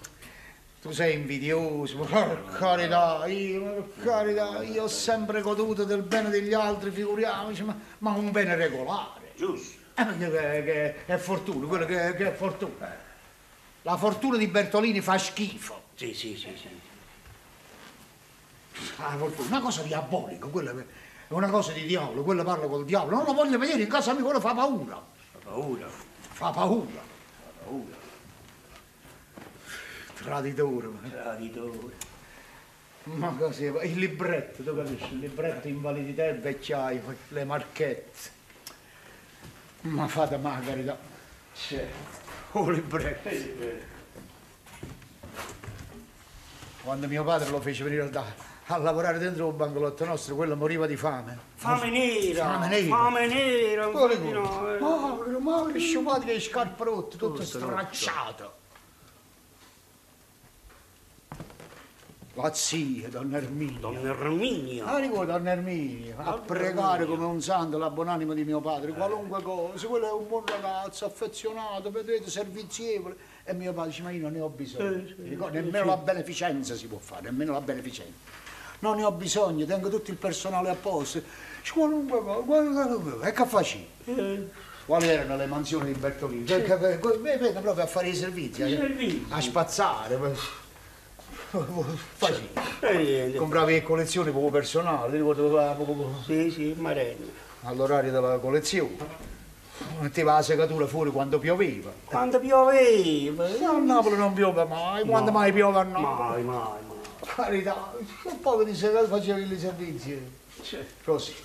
[0.81, 6.53] tu sei invidioso, per carità, io, per carità, io ho sempre goduto del bene degli
[6.53, 9.33] altri, figuriamoci, ma, ma un bene regolare.
[9.35, 9.77] Giusto.
[9.95, 12.95] Eh, che, che è fortuna, quello che, che è fortuna.
[13.81, 15.83] La fortuna di Bertolini fa schifo.
[15.95, 16.69] Sì, sì, sì, sì.
[19.17, 20.85] Fortuna, una cosa diabolica, quella è
[21.33, 24.23] una cosa di diavolo, quello parla col diavolo, non lo voglio vedere in casa mia,
[24.23, 25.03] quello fa paura.
[25.31, 25.87] Fa paura.
[26.19, 27.05] Fa paura.
[30.15, 30.87] Traditore.
[30.87, 31.95] ma- Traditore.
[33.03, 35.13] Ma così, il libretto, tu capisci?
[35.13, 38.35] Il libretto invalidità e vecchiaia, poi le marchette.
[39.81, 40.97] Ma fate ma carità.
[42.51, 43.29] Oh, libretto.
[46.81, 48.25] Quando mio padre lo fece venire da-
[48.69, 51.37] a lavorare dentro il bancolotto nostro, quello moriva di fame.
[51.55, 52.43] Fame nera.
[52.43, 52.95] Fame nera.
[52.97, 53.87] Fame nera.
[53.87, 53.91] Eh.
[53.91, 58.55] Povero, povero, sciupato che scarpe rotte, tutto stracciato.
[62.33, 63.79] La zia, donna Erminia.
[63.79, 64.85] Donna Erminia.
[64.85, 69.41] Ah, ricordo Donna Erminia, a pregare come un santo la buonanima di mio padre, qualunque
[69.41, 73.15] cosa, quello è un buon ragazzo, affezionato, vedete, servizievole.
[73.43, 75.15] E mio padre dice, ma io non ne ho bisogno.
[75.17, 78.45] Mi ricordo, nemmeno la beneficenza si può fare, nemmeno la beneficenza.
[78.79, 81.19] Non ne ho bisogno, tengo tutto il personale a posto.
[81.59, 83.27] Dice, qualunque cosa, qualunque cosa.
[83.27, 83.87] E che facevi?
[84.85, 86.43] Quali erano le mansioni di Bertolini?
[86.45, 89.25] Che- Vede proprio a fare i servizi, a- servizi.
[89.29, 90.17] a spazzare.
[91.49, 92.49] Facevi.
[92.81, 93.37] E niente.
[93.37, 94.31] Compravi le collezioni
[95.11, 97.25] ricordo che proprio Sì, sì, Marello.
[97.63, 99.25] all'orario della collezione.
[99.99, 101.91] Metteva la segatura fuori quando pioveva.
[102.05, 103.45] Quando pioveva.
[103.45, 106.43] A Napoli non piove mai, quando mai piove a Napoli?
[106.43, 106.86] Mai, mai.
[107.35, 110.31] Carità, un po' di segatura facevi i servizi.
[111.03, 111.35] Così.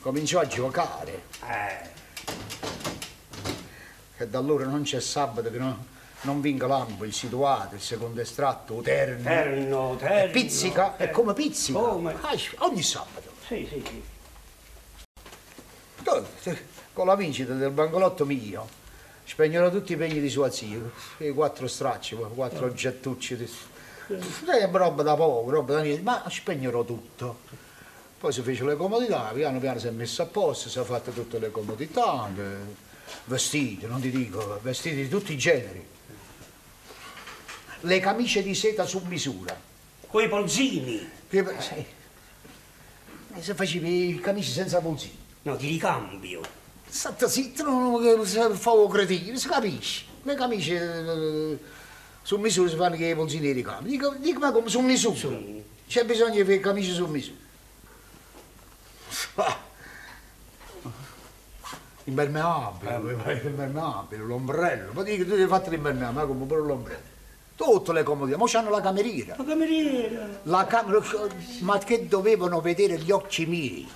[0.00, 1.22] cominciò a giocare.
[1.48, 1.90] Eh,
[4.16, 5.76] Che da allora non c'è sabato che non,
[6.22, 9.22] non vinca lampo, il situato, il secondo estratto, o terno.
[9.24, 10.32] terno, E terno.
[10.32, 11.78] pizzica, è come pizzica.
[11.78, 12.14] Come?
[12.20, 13.30] Ah, ogni sabato.
[13.46, 14.02] Sì, sì, sì.
[16.92, 18.68] Con la vincita del bancolotto mio,
[19.24, 20.78] spegnerò tutti i pegni di sua zia,
[21.18, 23.36] i quattro stracci, quattro oggettucci.
[23.36, 23.50] Di...
[24.08, 27.38] Eh, roba da poco, roba da niente, ma spegnerò tutto.
[28.18, 31.12] Poi si fece le comodità, piano piano si è messo a posto, si è fatte
[31.12, 32.30] tutte le comodità,
[33.24, 35.84] vestiti, non ti dico, vestiti di tutti i generi.
[37.80, 39.58] Le camicie di seta su misura.
[40.06, 41.10] Coi polsini.
[41.28, 41.84] Che- sì.
[43.34, 45.18] E se facevi i camici senza polsini.
[45.42, 46.40] No, di ricambio.
[46.92, 50.04] State zitto, non favo cretino, si capisce.
[50.24, 51.58] Le camicie eh,
[52.20, 53.90] su misura si fanno che i polsini di ricambio.
[53.90, 55.38] Dico, dico ma come su misura?
[55.88, 57.38] C'è bisogno di fare camicie su misura.
[59.36, 59.58] Ah.
[62.04, 64.92] Impermeabile, impermeabile, l'ombrello.
[64.92, 67.10] Ma dico, tu hai fatto l'impermeabile, ma come pure l'ombrello.
[67.56, 69.36] Tutte le comodità, ma c'hanno la cameriera.
[69.38, 70.28] La cameriera.
[70.42, 71.02] La camera,
[71.60, 73.88] ma che dovevano vedere gli occhi miei?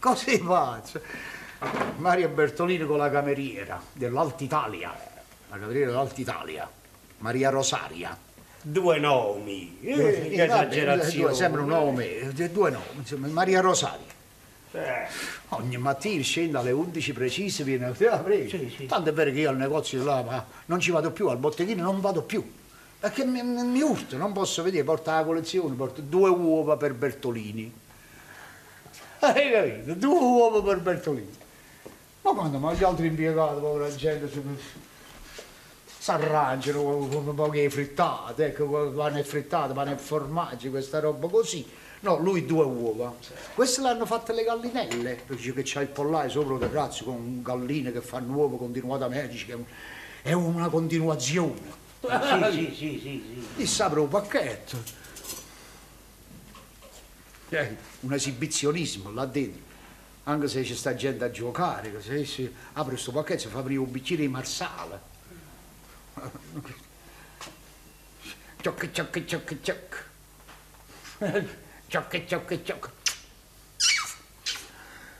[0.00, 1.00] Cosa faccio?
[1.96, 4.92] Maria Bertolini con la cameriera dell'Alta Italia,
[5.50, 6.70] la cameriera dell'Alta Italia,
[7.18, 8.16] Maria Rosaria.
[8.60, 9.78] Due nomi.
[9.82, 11.26] Eh, Due- che esagerazione.
[11.26, 14.12] due- Sembra un nome, eh, due nomi, insomma, Maria Rosaria.
[14.72, 15.06] Eh,
[15.50, 18.48] Ogni mattina scende alle 11 precise, viene a prego.
[18.48, 18.86] Sì, sì.
[18.86, 21.82] Tanto è vero che io al negozio là, ma non ci vado più, al botteghino
[21.82, 22.42] non vado più.
[22.98, 27.72] Perché mi, mi, urta, non posso vedere, porta la collezione, porto due uova per Bertolini.
[29.20, 29.94] Hai capito?
[29.94, 31.36] Due uova per Bertolini.
[32.24, 34.30] Ma quando ma gli altri impiegati, povera gente,
[35.98, 41.66] si arrangiano con poche frittate, ecco, pane frittate, pane e formaggi, questa roba così.
[42.00, 43.14] No, lui due uova.
[43.54, 48.00] Queste l'hanno fatte le gallinelle, perché c'ha il pollaio sopra il terrazzo con galline che
[48.00, 49.56] fanno uovo continuatamente, dice che
[50.22, 51.60] è un- una continuazione.
[52.00, 53.62] sì, sì, sì, sì, sì.
[53.62, 54.76] Gli si apre un pacchetto.
[57.50, 59.63] Eh, un esibizionismo là dentro.
[60.26, 63.80] Anche se c'è sta gente a giocare, se si apre questo pacchetto si fa aprire
[63.80, 64.98] un bicchiere di marsala.
[68.60, 69.58] Ciocche, ciocche, ciocche.
[71.86, 72.90] Ciocche, ciocche, ciocche.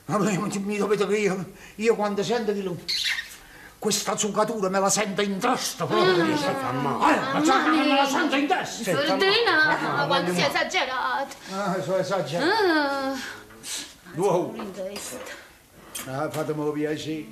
[0.06, 2.82] Ma voi mi dovete che io, io quando sento di lui,
[3.78, 6.24] questa zuccatura me la sento in testa proprio.
[6.24, 7.14] Mi fa male.
[7.14, 8.90] Eh, ma che me la sento in testa.
[8.90, 9.16] Ah,
[9.96, 11.34] ma quanto voglio- sei esagerato.
[11.52, 12.50] Ah, sono esagerato.
[12.50, 13.14] Ah,
[14.14, 15.18] Testa.
[16.06, 17.26] Ah, fatemi piacere.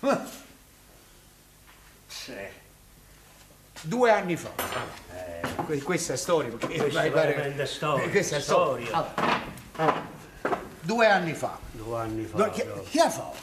[0.00, 0.24] Ah.
[2.06, 2.32] Sì.
[3.82, 4.50] Due anni fa.
[5.66, 6.50] Que- Questa è storia.
[6.56, 8.86] perché Questa mi pare- veramente storia, Questa è storia.
[8.86, 9.44] storia.
[9.76, 10.08] Allora,
[10.80, 11.58] Due anni fa.
[11.72, 12.36] Due anni fa.
[12.36, 12.50] Due-
[12.88, 13.36] Chi, ha fatto?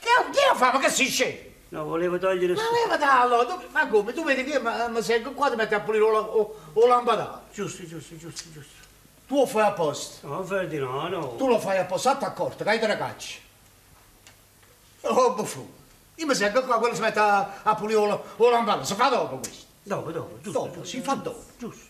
[0.00, 0.78] Chi ha, chi ha fatto?
[0.78, 1.48] Ma che si scende?
[1.68, 2.52] No, volevo togliere...
[2.54, 4.12] Ma leva dallo, tu- ma come?
[4.12, 6.86] Tu vedi che ma, ma sei qua ti metti a pulire o, la- o, o
[6.86, 7.42] lampadare?
[7.54, 8.78] Giusto, giusto, giusto, giusto.
[9.30, 10.26] Tu lo fai apposta.
[10.26, 11.28] No, Ferdinando, no.
[11.36, 13.40] Tu lo fai apposta, state accorto, la cacci.
[15.02, 15.64] Oh, buffo.
[16.16, 18.82] Io mi sento qua, quello si mette a, a pulire o, la- o.
[18.84, 19.66] Si fa dopo questo.
[19.84, 20.58] Dopo, dopo, giusto.
[20.58, 21.44] Dopo, giusto, si fa dopo.
[21.58, 21.86] Giusto.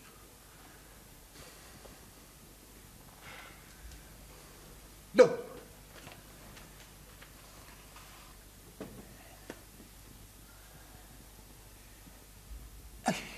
[5.11, 5.37] Dopo.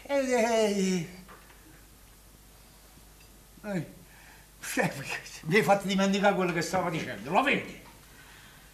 [0.10, 1.08] Eh, eh,
[3.66, 3.86] eh,
[4.76, 4.92] eh,
[5.44, 7.82] mi hai fatto dimenticare quello che stavo dicendo, lo vedi?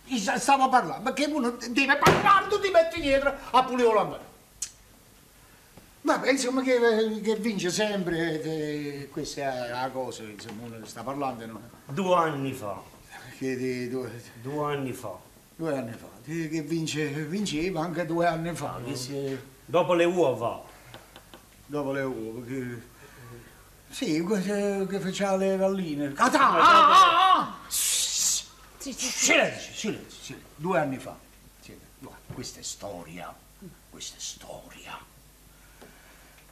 [0.05, 4.27] Io Stavo parlando, perché uno deve parlare, tu ti metti dietro a pulire la mano.
[6.01, 11.45] Ma insomma che, che vince sempre, che questa è la cosa, insomma, uno sta parlando,
[11.45, 11.61] no?
[11.87, 12.81] Due anni fa.
[13.37, 14.09] Che di due,
[14.41, 15.15] Due anni fa.
[15.55, 20.63] due anni fa, che vince, vinceva anche due anni fa, che si, Dopo le uova.
[21.67, 22.97] dopo le uova, che...
[23.89, 26.13] Sì, que- che faceva le galline.
[26.15, 27.55] Ah, ah, ah, ah!
[27.67, 30.35] Silenzio, silenzio, silenzio.
[30.55, 31.17] Due anni fa.
[32.33, 33.33] Questa è storia,
[33.89, 34.97] questa è storia.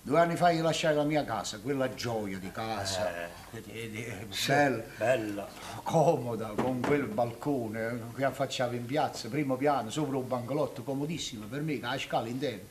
[0.02, 3.10] Due anni fa io lasciai la mia casa, quella gioia di casa,
[3.52, 4.06] di-
[4.46, 5.48] bella, Bella.
[5.84, 11.62] comoda, con quel balcone che affacciava in piazza, primo piano, sopra un bancolotto comodissimo per
[11.62, 12.64] me, con la scala interna.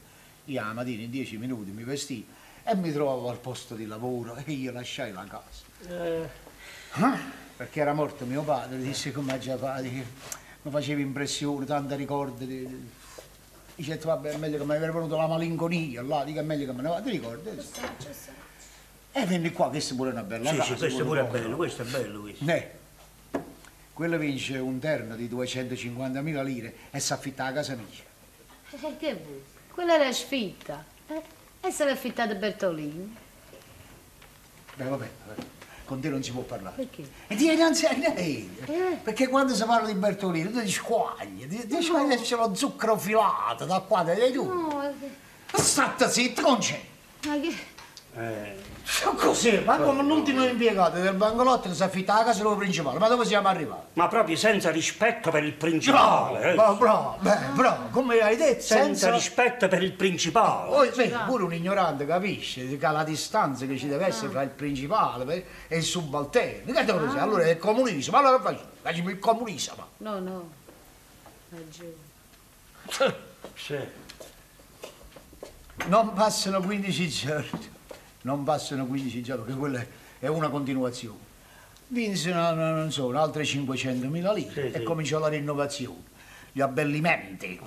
[0.46, 2.26] Io la mattina in dieci minuti mi vestivo
[2.68, 5.94] e mi trovavo al posto di lavoro e io lasciai la casa.
[5.94, 6.44] Eh,
[6.98, 7.18] Ah,
[7.56, 9.88] Perché era morto mio padre, disse come già padre,
[10.62, 12.46] mi faceva impressione, tanti ricordi.
[12.46, 12.90] Di...
[13.74, 16.72] Dice, vabbè, è meglio che mi aveva venuto la malinconia, là, dico, è meglio che
[16.72, 17.50] me ne vada, ti ricordi?
[19.12, 20.72] E venne qua, questa pure è una bella sì, casa.
[20.72, 22.50] sì, questo pure pure è bello, questo è bello questo.
[22.50, 22.70] Eh.
[23.92, 27.86] quello vince un terno di 250.000 lire e si affitta la casa mia.
[28.70, 29.42] Eh, che vuoi?
[29.70, 30.84] Quella era sfitta.
[31.08, 31.22] Eh,
[31.66, 33.16] e se l'ha affittata Bertolini.
[34.74, 35.42] Beh, vabbè, vabbè.
[35.84, 36.76] con te non si può parlare.
[36.76, 37.08] Perché?
[37.26, 38.20] E ti non sai niente.
[38.66, 38.98] Eh.
[39.02, 42.98] Perché quando si parla di Bertolini tu ti squagli, ti, ti squagli c'è lo zucchero
[42.98, 44.44] filato da qua, da lì tu.
[44.44, 44.92] No, eh,
[45.58, 46.80] State zitto, non c'è.
[47.26, 47.74] ma che...
[48.18, 48.56] Eh,
[49.16, 53.08] così, ma come l'ultimo impiegato del bancolotto che si affitta la casa nuova principale, ma
[53.08, 53.82] dove siamo arrivati?
[53.94, 56.52] ma proprio senza rispetto per il principale.
[56.52, 56.54] eh.
[56.54, 59.10] Bravo, bravo, beh, bravo, come hai detto, Senza senza...
[59.12, 60.70] rispetto per il principale.
[60.70, 64.08] Poi vedi, pure un ignorante capisce che la distanza che ci deve Ah.
[64.08, 66.72] essere tra il principale e il subalterno.
[66.72, 67.20] Che devo dire?
[67.20, 68.68] Allora è il comunismo, allora facciamo?
[68.80, 69.86] Facciamo il comunismo.
[69.98, 70.50] No, no.
[71.50, 73.24] Ragione.
[73.56, 73.78] Sì.
[75.86, 77.70] Non passano 15 giorni,
[78.26, 79.86] non passano 15 giorni, perché quella
[80.18, 81.34] è una continuazione.
[81.86, 84.82] Vinsero, non so, altre 500.000 lire Sì, e sì.
[84.82, 86.02] cominciò la rinnovazione,
[86.50, 87.60] gli abbellimenti.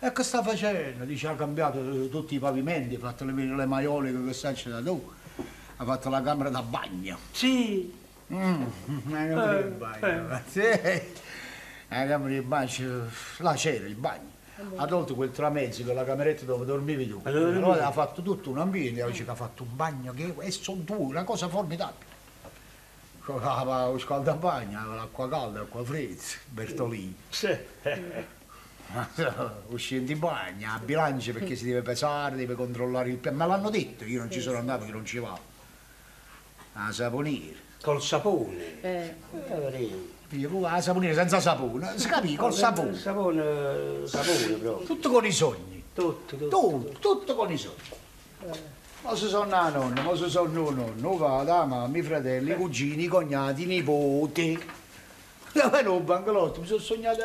[0.00, 0.06] Eh.
[0.06, 1.04] E che sta facendo?
[1.04, 4.82] Dice, ha cambiato eh, tutti i pavimenti, ha fatto le, le maioliche che stanno da
[4.82, 5.12] tu,
[5.76, 7.16] ha fatto la camera da bagno.
[7.30, 7.94] Sì.
[8.32, 8.62] Mm,
[9.10, 10.40] la camera di bagno.
[10.48, 10.60] Sì.
[11.88, 13.06] La camera di bagno,
[13.38, 14.32] là c'era il bagno.
[14.76, 17.20] Ha tolto quel tramezzo con la cameretta dove dormivi tu.
[17.22, 17.56] Dormivi?
[17.56, 21.02] Allora ha fatto tutto un ambiente, dice che ha fatto un bagno che è sontuoso,
[21.02, 22.12] una cosa formidabile.
[23.26, 27.16] Aveva lo scaldabagno, aveva l'acqua calda, l'acqua fredda, Bertolini.
[27.28, 27.56] Sì.
[29.16, 29.32] Eh,
[29.68, 33.38] Uscendo di bagno, a bilancia perché si deve pesare, deve controllare il piano.
[33.38, 35.40] Me l'hanno detto, io non ci sono andato, che non ci vado.
[36.74, 37.56] A saponiere.
[37.82, 38.80] Col sapone.
[38.82, 40.13] Eh, Poverino.
[40.30, 42.96] Io pure a saponiere senza sapone, si capisce, col sapone.
[42.96, 44.78] Sapone, sapone proprio.
[44.86, 45.84] Tutto con i sogni.
[45.94, 46.48] Tutto, tutto.
[46.48, 48.02] Tutto, tutto con i sogni.
[49.02, 52.56] Ma se sono la nonna, ma se sono il nonno, vada, mamma, i fratelli, i
[52.56, 54.58] cugini, i cognati, i nipoti.
[55.52, 57.20] Io per un bancolotto, mi sono sognato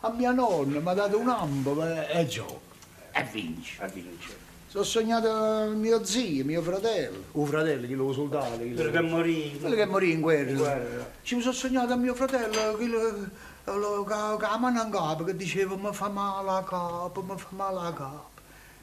[0.00, 2.60] a mia nonna, mi ha dato un ambo e gioco.
[3.12, 3.82] E vince.
[3.82, 4.47] A vincere.
[4.78, 7.24] Sono sognato a mio zio, mio fratello.
[7.32, 8.58] Un fratello, quello soldato.
[8.58, 9.58] Quello Quello che morì.
[9.58, 10.50] quello che morì in guerra.
[10.50, 11.10] In guerra.
[11.20, 15.34] Ci mi sono sognato a mio fratello, quello che che ha mano in capo, che
[15.34, 18.30] diceva mi fa male la capo, mi fa male la capo.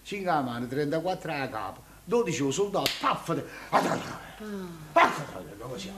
[0.03, 4.19] 5 a mano, 34 a capo, 12 un soldato, paffa, paffa,
[5.59, 5.91] così.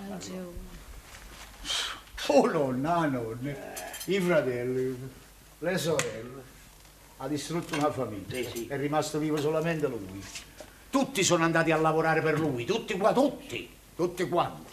[2.27, 3.51] Oh nonna, nonna,
[4.05, 5.09] i fratelli,
[5.57, 6.36] le sorelle,
[7.18, 8.68] ha distrutto una famiglia, Sì, sì.
[8.68, 10.24] è rimasto vivo solamente lui.
[10.89, 14.72] Tutti sono andati a lavorare per lui, tutti qua, tutti, tutti quanti.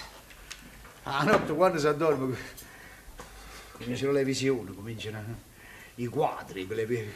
[1.05, 2.37] A notte quando si addorme
[3.73, 5.23] cominciano le visioni, cominciano
[5.97, 7.13] i quadri, quelle,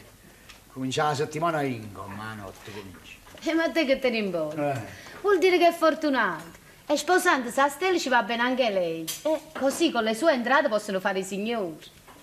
[0.71, 3.17] comincia la settimana incom, a notte comincia.
[3.49, 4.73] eh, ma te che te ne importa?
[4.73, 4.85] Eh.
[5.21, 6.57] Vuol dire che è fortunato.
[6.87, 9.05] E sposandosi a Stella ci va bene anche lei.
[9.23, 11.77] E così con le sue entrate possono fare i signori.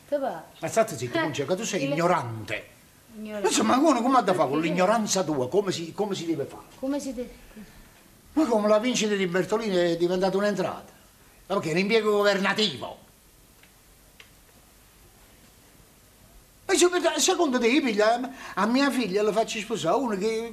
[0.09, 0.43] Te va?
[0.61, 2.75] Ma state zitto, Concetta, tu sei Il- ignorante.
[3.17, 5.49] Signora, Insomma, uno come ha da fare con l'ignoranza tua?
[5.49, 6.65] Come si, come si deve fare?
[6.79, 7.31] come si deve...
[8.35, 10.93] Ma come la vincita di Bertolini è diventata un'entrata?
[11.47, 12.99] Perché è un impiego governativo.
[16.67, 18.21] E se- secondo te, io piglia,
[18.53, 20.53] a mia figlia la faccio sposare uno che,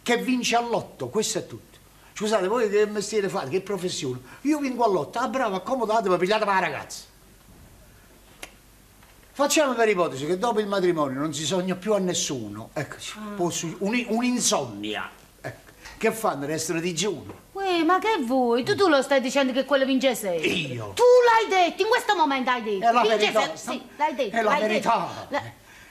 [0.00, 1.76] che vince all'otto, questo è tutto.
[2.12, 4.20] Scusate, voi che mestiere fate, che professione?
[4.42, 7.14] Io vinco all'otto, ah bravo, accomodatevi, pigliate la ragazza.
[9.38, 13.50] Facciamo per ipotesi che dopo il matrimonio non si sogna più a nessuno, eccoci, può
[13.50, 15.10] su- un- un'insonnia.
[15.42, 15.72] Ecco.
[15.98, 16.46] Che fanno?
[16.46, 17.34] Restano digiuni.
[17.52, 18.64] Uè, ma che vuoi?
[18.64, 20.46] Tu, tu lo stai dicendo che quello vince sempre.
[20.48, 20.92] Io?
[20.94, 22.86] Tu l'hai detto, in questo momento hai detto.
[22.88, 23.40] È la Vince verità.
[23.40, 24.36] sempre- Sì, l'hai detto.
[24.36, 25.26] È la verità.
[25.28, 25.42] La-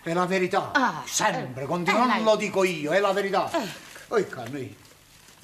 [0.02, 0.72] È la verità.
[0.74, 2.24] Ah, Sempre, eh, eh, non dai.
[2.24, 3.48] lo dico io, è la verità.
[4.08, 4.76] Poi qua noi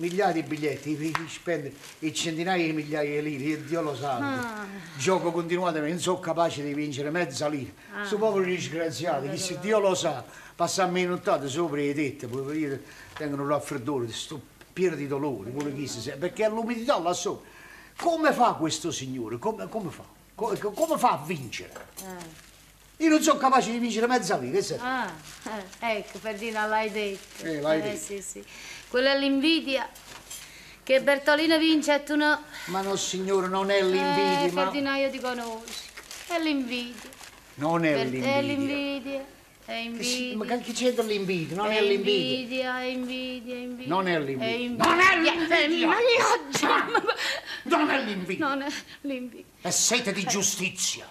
[0.02, 4.18] migliaia di biglietti, spende e centinaia di migliaia di lire, e Dio lo sa.
[4.18, 4.66] Ah.
[4.98, 7.72] Gioco continuamente, non sono capace di vincere mezza lira.
[8.04, 10.26] Sto povero disgraziato, che se Dio lo sa,
[10.56, 12.80] passano minuttate sopra le tette, poverino,
[13.16, 14.42] tengono raffreddore, sto
[14.74, 17.50] pieno di dolore, quello che si perché ha l'umidità là sopra.
[17.98, 19.38] Come fa questo signore?
[19.38, 20.04] Come, come fa?
[20.34, 21.90] Come, come fa a vincere?
[22.98, 24.84] Io non sono capace di vincere mezza lira, che serve?
[24.84, 25.12] Ah,
[25.80, 27.44] eh, ecco, Ferdinand l'hai detto.
[27.44, 27.98] Eh, l'hai detto.
[27.98, 28.44] sì, sì.
[28.92, 29.90] Quella è l'invidia.
[30.84, 32.44] Che Bertolino vince e tu no.
[32.66, 34.64] Ma no, signore, non è l'invidia, Eh, ma...
[34.64, 35.64] Ferdinand, io ti conosco.
[36.28, 37.10] È l'invidia.
[37.56, 38.34] Non è l'invidia.
[38.34, 39.26] È l'invidia.
[39.64, 40.36] È invidia.
[40.36, 41.56] Ma che c'entra l'invidia?
[41.56, 42.40] Non è, È l'invidia.
[42.42, 43.88] invidia, è invidia, è invidia.
[43.96, 44.48] Non è l'invidia.
[44.48, 44.86] È invidia.
[44.86, 45.88] Non è l'invidia.
[47.64, 48.48] Non è l'invidia.
[48.48, 48.72] Non è
[49.02, 49.46] l'invidia.
[49.62, 51.08] È sete di giustizia.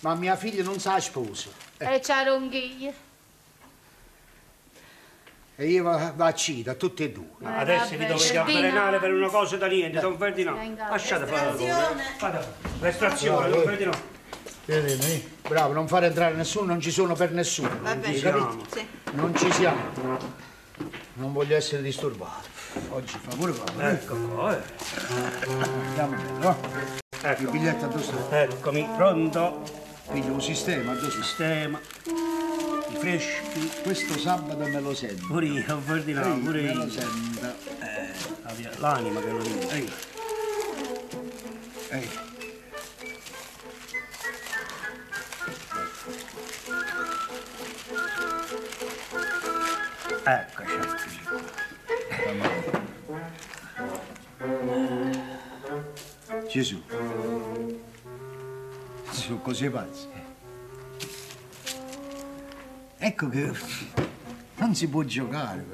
[0.00, 1.50] Ma mia figlia non sa sposa.
[1.76, 3.04] E c'ha ronghiglia.
[5.58, 7.24] E io va, va a Cita, tutti e due.
[7.38, 10.84] Ma Adesso vi dovete avvelenare per una cosa da niente, Don Ferdinando.
[10.90, 11.96] Lasciate fare la cosa.
[12.18, 12.46] Fate
[12.80, 13.98] l'estrazione, Don Ferdinando.
[14.66, 17.70] Vedete, Bravo, non fare entrare nessuno, non ci sono per nessuno.
[17.80, 18.16] Va bene.
[18.16, 18.56] Siamo.
[18.70, 18.86] Sì.
[19.12, 19.80] Non ci siamo.
[21.14, 22.48] Non voglio essere disturbato.
[22.90, 23.92] Oggi fa pure fame.
[23.92, 24.62] Ecco qua, eh.
[25.48, 26.58] Andiamo bene, no?
[27.12, 27.50] Il Ecco.
[27.50, 28.28] biglietto addosso.
[28.30, 29.62] Eccomi, pronto.
[30.10, 31.22] Figlio, un sistema addosso.
[31.22, 31.80] Sistema.
[32.98, 33.70] Freschi.
[33.82, 35.26] Questo sabato me lo sento.
[35.26, 36.90] Pure io, Don Ferdinando, pure me lo io.
[36.90, 37.54] sento.
[37.80, 39.68] Eh, L'anima che lo dice.
[39.70, 39.90] Ehi.
[41.90, 42.08] Ehi.
[50.24, 51.20] Eccoci.
[56.50, 56.80] Gesù.
[59.10, 60.08] Sono così pazzi.
[63.06, 63.52] Ecco che
[64.56, 65.64] non si può giocare.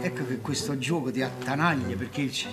[0.00, 2.46] Ecco che questo gioco ti attanaglia perché ci,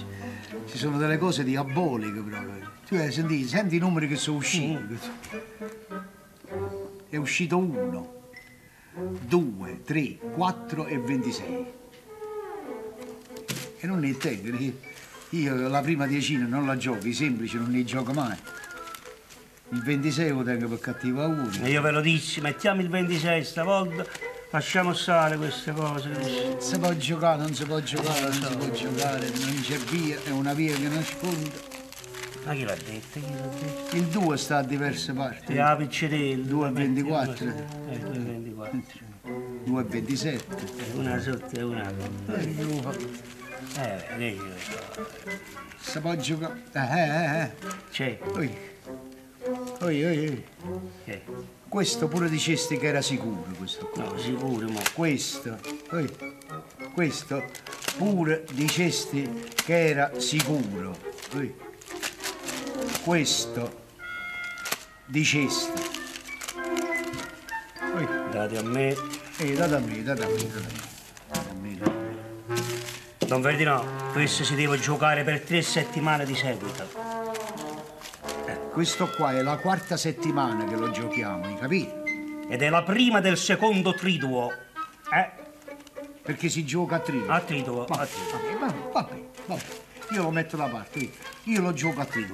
[0.66, 2.72] ci sono delle cose diaboliche proprio.
[2.88, 4.98] Tu hai sentito, senti i numeri che sono usciti.
[7.10, 8.32] È uscito uno,
[9.22, 11.66] due, tre, quattro e ventisei.
[13.82, 14.58] E non ne tengo.
[15.30, 18.36] Io la prima decina non la gioco, i semplici non ne gioco mai.
[19.74, 21.62] Il 26 lo tengo per cattivo auguri.
[21.64, 24.06] E io ve lo dissi, mettiamo il 26 stavolta,
[24.52, 26.10] lasciamo stare queste cose.
[26.10, 30.20] Non si può giocare, non si può giocare, non si può giocare, non c'è via,
[30.24, 31.52] è una via che nasconde.
[32.46, 33.20] Ma chi l'ha detto?
[33.20, 33.96] Chi l'ha detto?
[33.96, 35.46] Il 2 sta a diverse parti.
[35.48, 36.46] Ti la piccerello.
[36.46, 37.48] 2 e 24.
[37.48, 38.82] Eh, 2 e 24.
[39.66, 40.56] 2 e 27.
[40.94, 43.12] Una sotto e una sotto.
[43.82, 44.40] Eh, vedi,
[45.80, 46.62] Si può giocare.
[46.74, 47.52] Eh, eh, eh.
[47.90, 48.20] c'è.
[49.84, 50.02] Oi.
[50.06, 50.46] Oi, oi.
[51.04, 51.22] Che?
[51.68, 54.04] Questo pure dicesti che era sicuro, questo qua.
[54.04, 54.82] No, sicuro, mo.
[54.94, 55.60] Questo,
[55.92, 56.10] oi.
[56.94, 57.44] Questo
[57.98, 60.96] pure dicesti che era sicuro.
[61.36, 61.54] Oi.
[63.04, 63.82] Questo
[65.06, 65.82] dicesti.
[67.94, 68.08] Oi.
[68.32, 68.96] Date a me.
[69.38, 70.92] Ehi, date a me, date a me, date a me.
[71.28, 71.94] Date a me, date a
[72.48, 73.28] me.
[73.28, 77.13] Don Ferdinando, questo si deve giocare per tre settimane di seguito.
[78.74, 82.04] Questo qua è la quarta settimana che lo giochiamo, hai capito?
[82.50, 84.52] Ed è la prima del secondo triduo.
[85.14, 85.30] Eh?
[86.24, 87.32] Perché si gioca a trigo.
[87.32, 88.58] A triduo, a triduo.
[88.60, 89.62] Vabbè, vabbè, vabbè.
[90.10, 91.10] Io lo metto da parte, io,
[91.44, 92.34] io lo gioco a trigo.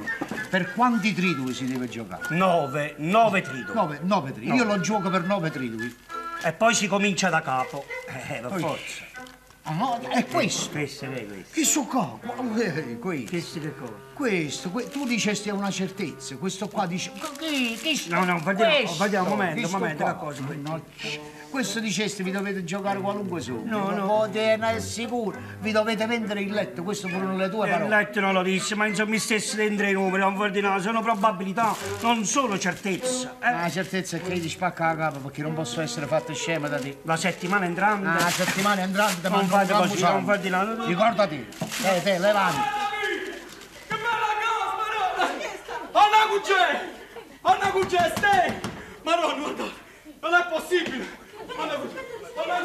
[0.50, 2.34] Per quanti tridui si deve giocare?
[2.34, 3.74] Nove, nove triduo.
[3.74, 4.56] Nove, nove tridui.
[4.56, 5.94] Io lo gioco per nove tridui.
[6.42, 7.84] E poi si comincia da capo.
[8.08, 9.04] Eh, per Poi- forza.
[9.64, 10.70] Ah, no, è questo.
[10.72, 11.52] Questo è questo.
[11.52, 12.18] Che so qua?
[12.58, 12.98] Eh.
[12.98, 14.08] Questo che cosa?
[14.20, 17.10] Questo, que- tu dicesti a una certezza, questo qua dice...
[17.40, 20.14] Che, che No, no, vediamo, un momento, un momento, qua.
[20.16, 20.42] cosa?
[20.62, 20.82] No,
[21.50, 23.64] questo dicesti vi dovete giocare qualunque soldo.
[23.70, 24.06] No, no.
[24.08, 27.96] Potete è sicuro, vi dovete vendere il letto, questo furono le tue Il parole.
[27.96, 31.74] letto non lo disse, ma insomma mi stessi dentro i numeri, Don Ferdinando, sono probabilità,
[32.02, 33.38] non sono certezza.
[33.42, 33.52] Eh?
[33.54, 36.78] La certezza è che ti spacca la capa perché non posso essere fatto scema da
[36.78, 36.98] te.
[37.04, 38.06] La settimana entrante.
[38.06, 40.76] Ah, la settimana entrante Non mando fate così, non fate là.
[40.86, 41.48] Ricordati,
[41.82, 42.58] te, te, levati.
[43.90, 45.28] Che bella casa, Maronna!
[45.92, 46.94] Anna Cucce!
[47.42, 48.62] Anna Cucce, stai!
[49.02, 49.64] Maronna, guarda,
[50.20, 51.08] non è possibile!
[51.58, 52.06] Anna Cucce,
[52.36, 52.62] Anna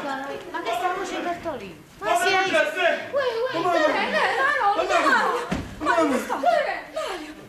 [0.00, 0.38] stai!
[0.50, 1.84] Ma che sta voce Bertolini?
[1.98, 2.42] Ma Anna si è...
[2.42, 2.98] Cucce, stai!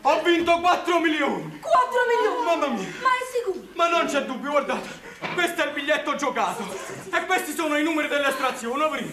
[0.02, 1.60] Ho vinto 4 milioni!
[1.62, 2.44] 4 milioni!
[2.44, 2.90] Mamma mia!
[3.02, 3.66] Ma è sicuro?
[3.76, 4.90] Ma non c'è dubbio, guardate!
[5.34, 6.68] Questo è il biglietto giocato!
[7.14, 9.12] E questi sono i numeri dell'estrazione, prima!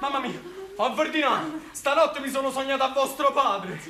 [0.00, 0.38] Mamma mia!
[0.76, 3.80] Oh Ferdinando, stanotte mi sono sognato a vostro padre!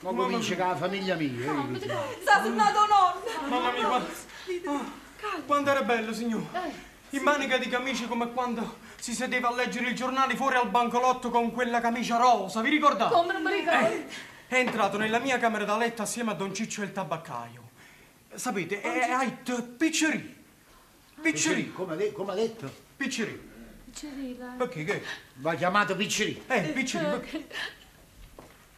[0.00, 1.28] Ma comincia con la famiglia mia.
[1.28, 2.20] eh.
[2.22, 3.48] Sta tornato nonno!
[3.50, 4.92] Mamma mia, quando,
[5.46, 6.88] quando era bello, signore!
[7.10, 11.28] In manica di camicie come quando si sedeva a leggere il giornale fuori al bancolotto
[11.30, 13.12] con quella camicia rosa, vi ricordate?
[13.12, 13.86] Come non mi ricordo?
[13.86, 14.06] Eh,
[14.46, 17.68] è entrato nella mia camera da letto assieme a Don Ciccio e il tabaccaio.
[18.34, 20.38] Sapete, è è Ait Picceri.
[21.20, 22.72] Picceri, Come, ha de- come ha detto?
[22.96, 23.48] Picceri.
[23.92, 24.54] Cirilla.
[24.56, 25.02] Perché che?
[25.34, 26.42] Va chiamato Picceri.
[26.46, 27.46] Eh, Picceri, perché?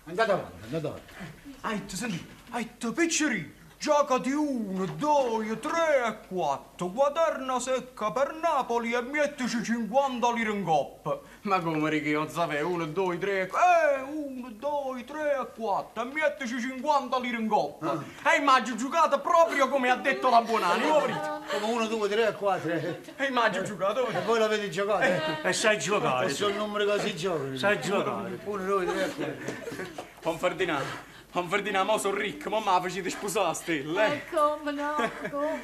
[0.04, 1.14] Andate avanti, andate avanti.
[1.62, 3.60] Ait, senti, Ait Picceri.
[3.82, 6.86] Gioca di uno, due, tre e quattro.
[6.86, 11.18] Quaderna secca per Napoli e mettici 50 lire in coppa.
[11.40, 12.68] Ma come Ricky, non sapevo?
[12.68, 16.04] Uno, due, tre e Eh, uno, due, tre e quattro.
[16.04, 18.00] E mettici 50 lire in coppa.
[18.32, 21.30] E immagino giocato proprio come ha detto la Buonanima, vedete?
[21.58, 22.70] Come uno, due, tre e quattro.
[22.70, 24.24] E E immagino giocato, vedete?
[24.24, 25.02] voi l'avete giocato?
[25.02, 25.20] eh?
[25.42, 26.26] E sai giocare.
[26.26, 27.58] E sono numeri così giovani.
[27.58, 28.38] Sai giocare.
[28.44, 30.10] Uno, due, tre e quattro.
[30.22, 34.16] Don Ferdinando, Don Ferdinando, mo sono ricco, ma mi facete sposare la stella, eh?
[34.16, 34.94] Eh, come no?
[35.30, 35.60] Come?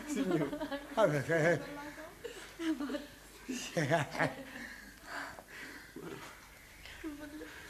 [0.94, 1.60] Ah, eh,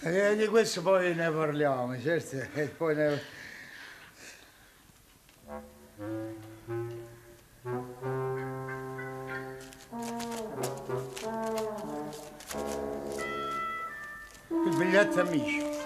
[0.01, 3.23] eh, E di questo poi ne parliamo, certo, e poi ne...
[14.65, 15.78] Il biglietto amici.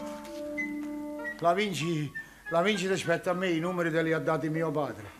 [1.42, 2.08] La vinci,
[2.50, 5.10] la vinci rispetto a me, i numeri te li ha dati mio padre.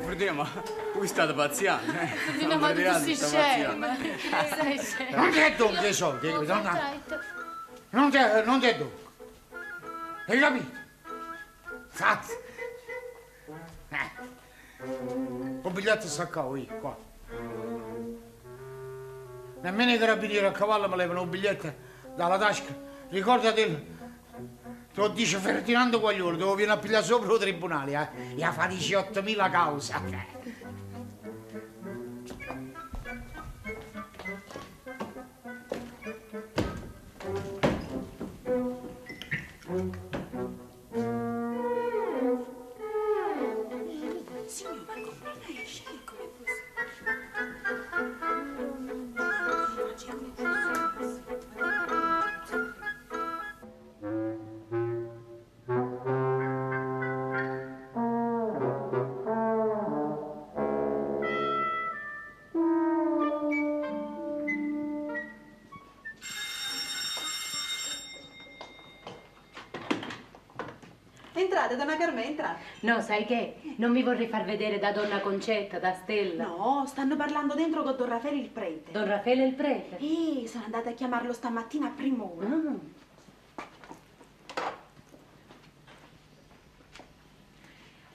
[0.00, 0.48] Fratello, ma
[0.94, 2.06] voi state pazziando, eh?
[2.06, 3.86] Fino ma tu sei sta scemo.
[5.10, 6.44] Non ti è dunque i soldi, non,
[7.90, 9.00] non ti è, non ti è dunque.
[10.26, 10.70] Hai capito?
[11.88, 12.32] Infatti.
[13.90, 14.10] Eh.
[15.62, 16.96] Un biglietto staccato io, qua.
[19.60, 21.72] Nemmeno i carabinieri a cavallo mi levano un biglietto
[22.16, 22.74] dalla tasca.
[23.08, 23.91] Ricordati,
[24.94, 28.40] te lo dice Ferdinando Guagliolo, devo venire a pigliare sopra il tribunale, eh?
[28.40, 29.92] E a fare 18.000 cause.
[72.82, 73.74] No, sai che?
[73.76, 76.46] Non mi vorrei far vedere da donna Concetta, da Stella.
[76.46, 78.90] No, stanno parlando dentro con Don Raffaele il prete.
[78.90, 79.98] Don Raffaele il prete.
[79.98, 82.48] Eh, sono andata a chiamarlo stamattina a prim'ora.
[82.48, 83.70] Ah.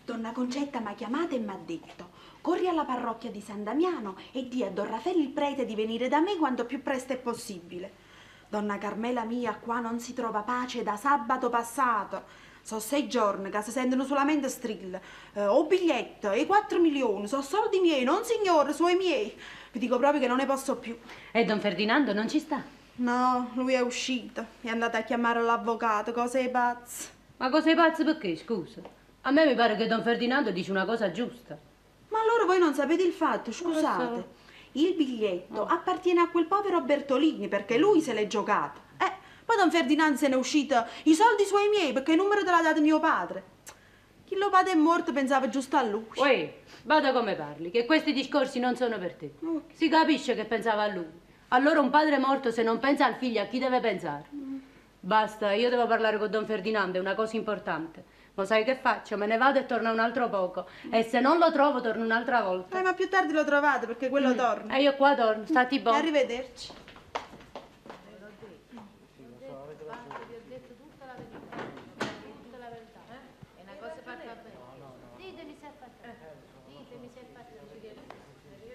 [0.03, 4.15] Donna Concetta mi ha chiamata e mi ha detto corri alla parrocchia di San Damiano
[4.31, 7.17] e di a Don Raffaele il prete di venire da me quanto più presto è
[7.17, 7.91] possibile.
[8.47, 12.23] Donna Carmela mia, qua non si trova pace da sabato passato.
[12.67, 15.01] Sono sei giorni che si sentono solamente strille.
[15.31, 19.33] Eh, ho biglietto e 4 milioni, sono soldi miei, non signore, suoi miei.
[19.71, 20.97] Vi dico proprio che non ne posso più.
[21.31, 22.61] E Don Ferdinando non ci sta?
[22.95, 24.45] No, lui è uscito.
[24.59, 27.07] È andato a chiamare l'avvocato, cose pazze.
[27.37, 28.81] Ma cosa sei pazzo perché, scusa?
[29.21, 31.57] A me mi pare che Don Ferdinando dice una cosa giusta.
[32.09, 34.27] Ma allora voi non sapete il fatto, scusate.
[34.73, 38.81] Il biglietto appartiene a quel povero Bertolini perché lui se l'è giocato.
[39.47, 42.61] Poi Don Ferdinando se n'è uscito i soldi suoi miei perché il numero te l'ha
[42.61, 43.55] dato mio padre.
[44.25, 46.03] Chi lo padre è morto pensava giusto a lui.
[46.15, 49.35] Uè, vada come parli, che questi discorsi non sono per te.
[49.71, 51.07] Si capisce che pensava a lui.
[51.47, 54.25] Allora un padre morto se non pensa al figlio a chi deve pensare?
[54.99, 58.03] Basta, io devo parlare con Don Ferdinando, è una cosa importante.
[58.33, 59.15] Ma sai che faccio?
[59.15, 60.67] Me ne vado e torno un altro poco.
[60.91, 62.77] E se non lo trovo, torno un'altra volta.
[62.79, 64.75] Eh, ma più tardi lo trovate perché quello torna.
[64.75, 65.99] E io qua torno, stati buoni.
[65.99, 66.73] arrivederci.
[71.97, 73.59] Tutta la verità, eh?
[73.59, 74.55] È una cosa fatta bene.
[75.17, 76.45] Ditemi se è fatta bene.
[76.67, 77.57] Ditemi se è fatta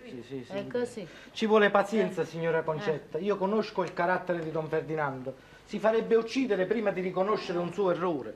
[0.00, 0.21] bene.
[0.32, 0.52] Sì, sì, sì.
[0.56, 1.06] È così.
[1.32, 3.18] Ci vuole pazienza, signora Concetta.
[3.18, 5.34] Io conosco il carattere di Don Ferdinando.
[5.64, 8.34] Si farebbe uccidere prima di riconoscere un suo errore.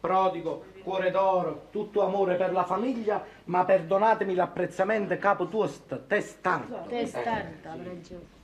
[0.00, 6.84] Prodigo, cuore d'oro, tutto amore per la famiglia, ma perdonatemi l'apprezzamento capo tuo st- testardo.
[6.88, 8.36] Testardo, avrà ragione.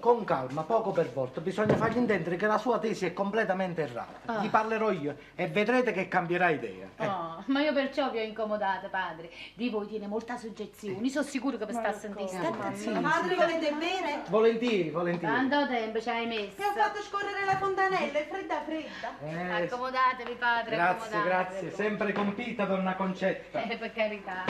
[0.00, 4.20] Con calma, poco per volta, bisogna fargli intendere che la sua tesi è completamente errata.
[4.32, 4.38] Ah.
[4.42, 6.86] Gli parlerò io e vedrete che cambierà idea.
[6.96, 7.06] eh.
[7.06, 9.30] Oh, ma io perciò vi ho incomodato, padre.
[9.54, 11.08] Di voi tiene molta soggezione.
[11.08, 12.28] Sono sicuro che vi sta a sentire.
[12.28, 13.00] State zitto.
[13.00, 14.22] Madre, volete bere?
[14.28, 15.34] Volentieri, volentieri.
[15.34, 16.54] Tanto tempo ci hai messo.
[16.58, 19.18] Mi ha fatto scorrere la fontanella, è fredda fredda.
[19.22, 20.76] Eh, Accomodatevi, padre.
[20.76, 21.28] grazie, accomodatevi.
[21.28, 21.70] grazie.
[21.72, 23.62] Sempre compita, donna Concetta.
[23.62, 24.44] Eh, per carità.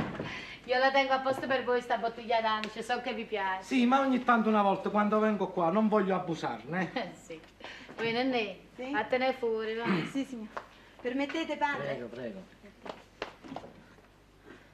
[0.68, 3.62] Io la tengo apposta per voi sta bottiglia d'anice, so che vi piace.
[3.62, 6.90] Sì, ma ogni tanto una volta quando vengo qua non voglio abusarne.
[6.92, 7.40] Eh, sì.
[7.96, 8.92] Voi nennè, Sì.
[8.94, 9.84] a tenere fuori, va.
[10.12, 10.48] Sì, signor.
[11.00, 11.94] Permettete, padre?
[12.10, 12.42] prego.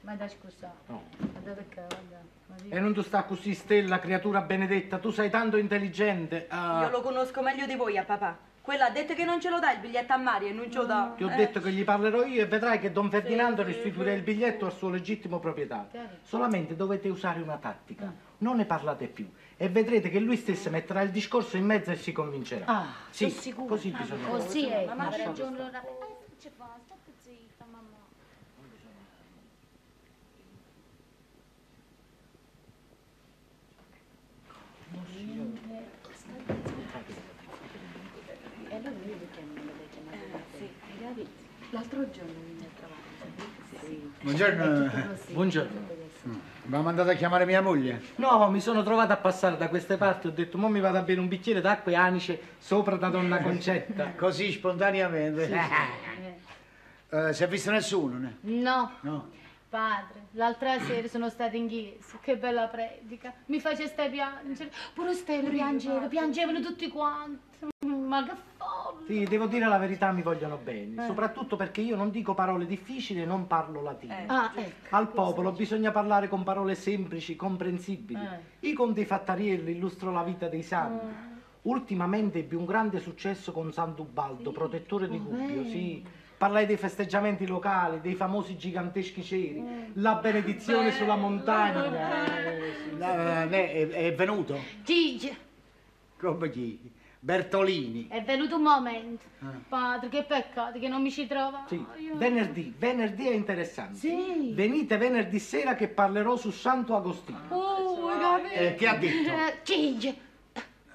[0.00, 0.74] Ma dai scusa.
[0.86, 1.04] No.
[1.16, 2.20] Guarda perché, guarda.
[2.46, 6.46] Ma di- E non tu sta così, Stella, creatura benedetta, tu sei tanto intelligente.
[6.50, 6.80] ah.
[6.82, 8.36] Io lo conosco meglio di voi a papà.
[8.64, 10.78] Quella ha detto che non ce lo dà il biglietto a Mario e non ce
[10.78, 11.12] lo dà.
[11.14, 11.36] Ti ho Eh.
[11.36, 14.88] detto che gli parlerò io e vedrai che Don Ferdinando restituirà il biglietto al suo
[14.88, 15.90] legittimo proprietario.
[16.22, 18.10] Solamente dovete usare una tattica.
[18.38, 19.30] Non ne parlate più.
[19.58, 22.64] E vedrete che lui stesso metterà il discorso in mezzo e si convincerà.
[22.64, 23.68] Ah, sì, sono sicura.
[23.68, 24.30] così bisogna fare.
[24.42, 25.82] Così è, Mamma, ha ragione Lora.
[25.82, 26.74] Eh, ci fa?
[26.86, 27.98] State zitta, mamma.
[38.70, 40.36] Non me l'avete chiamato?
[40.36, 40.68] Eh, sì.
[40.90, 41.30] Hai capito?
[41.74, 44.90] L'altro giorno mi ha trovato, Buongiorno.
[45.32, 46.02] Buongiorno.
[46.66, 48.00] Mi ha mandato a chiamare mia moglie?
[48.16, 51.02] No, mi sono trovato a passare da queste parti, ho detto, mo mi vado a
[51.02, 54.12] bere un bicchiere d'acqua e anice sopra da donna Concetta.
[54.16, 55.50] Così spontaneamente.
[57.10, 58.18] Eh, si è visto nessuno?
[58.18, 58.38] né?
[58.40, 59.30] No, No.
[59.68, 63.32] padre, l'altra sera sono stata in chiesa, che bella predica.
[63.46, 67.66] Mi faceste piangere, pure Stella piangeva, piangevano tutti quanti.
[67.86, 68.32] Ma che!
[69.06, 73.20] Sì, devo dire la verità, mi vogliono bene, soprattutto perché io non dico parole difficili
[73.22, 74.14] e non parlo latino.
[74.26, 74.94] Ah, ecco.
[74.96, 78.20] Al popolo bisogna parlare con parole semplici, comprensibili.
[78.20, 78.68] Eh.
[78.68, 81.32] I conti Fattarielli illustrano la vita dei santi.
[81.62, 86.02] Ultimamente ebbi un grande successo con Sant'Ubaldo, protettore di Gubbio, sì.
[86.36, 89.64] Parlai dei festeggiamenti locali, dei famosi giganteschi ceri,
[89.94, 92.26] la benedizione sulla montagna.
[92.44, 92.98] eh, sì.
[92.98, 94.58] La- ne- è, è venuto?
[94.82, 95.34] Gigi,
[96.18, 96.92] Come chi?
[97.24, 98.06] Bertolini.
[98.08, 99.24] è venuto un momento.
[99.66, 101.64] Padre, che peccato che non mi ci trova.
[101.66, 103.96] Sì, venerdì, venerdì è interessante.
[103.96, 104.52] Sì.
[104.52, 107.40] Venite venerdì sera che parlerò su Santo Agostino.
[107.48, 108.54] Oh, hai capito?
[108.54, 109.28] Eh, che ha detto?
[109.30, 110.20] Eh, Gigi.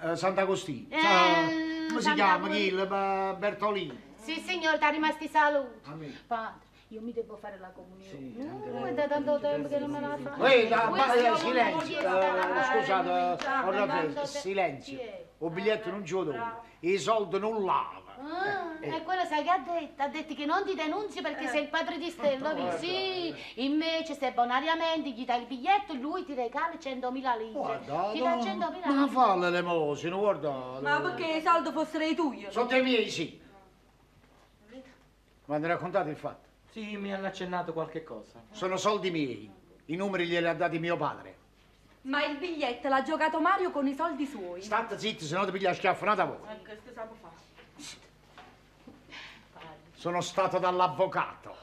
[0.02, 0.96] Eh, Sant'Agostino.
[0.96, 2.48] Eh, Sa- come si chiama?
[2.48, 2.58] Chi?
[2.68, 4.00] Il, eh, Bertolini.
[4.18, 5.90] Sì, signore, ti rimasti saluti.
[5.90, 6.16] Amen.
[6.28, 8.08] Padre, io mi devo fare la comunione.
[8.08, 10.46] Sì, Uh, è da tanto tempo che non me la faccio.
[10.46, 11.98] Ehi, da- silenzio.
[11.98, 12.80] Eh, fare.
[12.80, 15.00] scusate, eh, silenzio.
[15.42, 16.36] Il biglietto non ce lo do.
[16.82, 18.08] I soldi non lava.
[18.22, 20.02] Ah, Eh, e quello sai che ha detto?
[20.02, 22.78] Ha detto che non ti denunzi perché sei il padre di Stella, vedi?
[22.78, 27.52] Sì, invece se bonariamente gli dai il biglietto lui ti regala 100.000 lire.
[27.52, 29.08] Guarda, ti dà no, 100.000 ma lire.
[29.10, 30.80] fa l'elemosina, guarda.
[30.82, 32.46] Ma perché i soldi fossero i tuoi?
[32.50, 33.42] Sono dei miei, sì.
[35.46, 36.48] Mi hanno raccontato il fatto.
[36.72, 38.44] Sì, mi hanno accennato qualche cosa.
[38.52, 39.50] Sono soldi miei.
[39.86, 41.38] I numeri glieli ha dati mio padre.
[42.02, 44.62] Ma il biglietto l'ha giocato Mario con i soldi suoi.
[44.62, 46.38] State zitto, se no ti piglia schiaffonata voi.
[46.50, 47.36] Eh, che stiamo fare?
[49.94, 51.58] Sono stato dall'avvocato.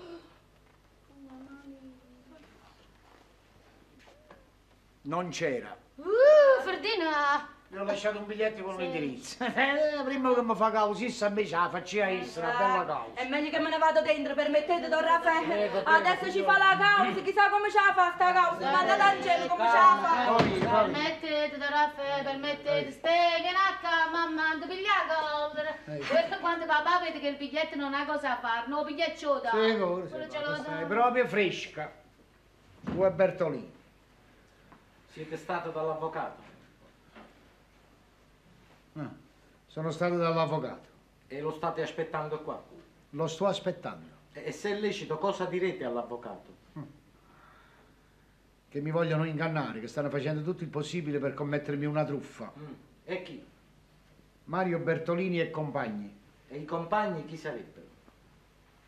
[5.02, 5.74] Non c'era.
[5.94, 7.55] Uh, Ferdina!
[7.68, 9.42] Gli ho lasciato un biglietto con l'indirizzo.
[9.44, 13.20] Eh, Prima che mi fa causissa, invece la faccia essere una bella causa.
[13.20, 15.68] È meglio che me ne vado dentro, permettete, Don Raffaele.
[15.68, 18.70] Prego, Adesso ci fa la causa, chissà come ce la fa sta causa.
[18.70, 20.80] Manda dal cielo come ce la fa.
[20.82, 24.94] Permettete, Don Raffaele, permettete, steghenacca, mamma, non piglia.
[25.84, 29.50] Questo quando papà vede che il biglietto non ha cosa a fare, no, biglietto da.
[29.50, 30.86] Sicuro, Quello sì, stai dà.
[30.86, 31.92] proprio fresca.
[32.84, 33.74] Tu e Bertolini.
[35.10, 36.45] Siete stato dall'avvocato
[38.98, 39.10] Ah,
[39.66, 40.88] Sono stato dall'avvocato.
[41.28, 42.62] e lo state aspettando qua.
[43.10, 44.14] Lo sto aspettando.
[44.32, 46.54] E se è lecito, cosa direte all'avvocato?
[48.68, 52.52] Che mi vogliono ingannare, che stanno facendo tutto il possibile per commettermi una truffa.
[52.58, 52.72] Mm.
[53.04, 53.42] E chi?
[54.44, 56.14] Mario Bertolini e compagni.
[56.48, 57.86] E i compagni chi sarebbero?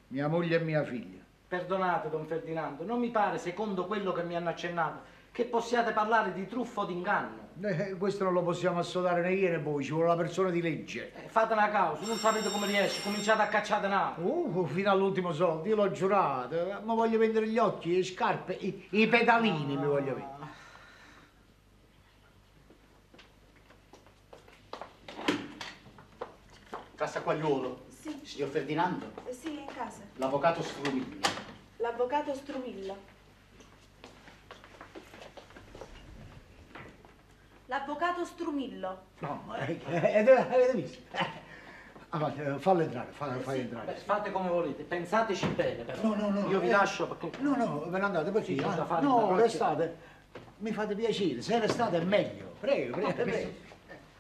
[0.09, 1.23] Mia moglie e mia figlia.
[1.49, 5.01] Perdonate, don Ferdinando, non mi pare, secondo quello che mi hanno accennato,
[5.33, 7.48] che possiate parlare di truffa o di inganno.
[7.61, 10.61] Eh, questo non lo possiamo assodare né io né voi, ci vuole la persona di
[10.63, 11.13] legge.
[11.15, 14.21] Eh, fate una causa, non sapete come riesce, cominciate a cacciare denaro.
[14.23, 16.81] Uh, fino all'ultimo soldo, io l'ho giurato.
[16.85, 20.37] Ma voglio vendere gli occhi, le scarpe, i, i pedalini mi voglio vendere.
[26.95, 27.87] Cassa Quagliolo.
[27.89, 28.21] Sì.
[28.23, 30.03] Signor Ferdinando, Sì, in casa.
[30.17, 31.21] l'avvocato Strumillo.
[31.77, 32.97] L'avvocato Strumillo.
[37.69, 38.99] L'avvocato Strumillo.
[39.19, 41.01] No, ma eh, eh, eh, avete visto?
[41.13, 41.47] Eh.
[42.11, 43.95] Avanti, eh, fallo entrare, fallo, fai Beh, entrare.
[43.97, 46.01] fate come volete, pensateci bene però.
[46.03, 46.73] No, no, no, Io vi eh.
[46.73, 47.43] lascio perché...
[47.43, 48.55] No, no, ve ne andate perché?
[48.55, 49.97] Sì, ah, no, restate.
[50.59, 52.55] Mi fate piacere, se restate è meglio.
[52.59, 53.51] Prego, prego, prego.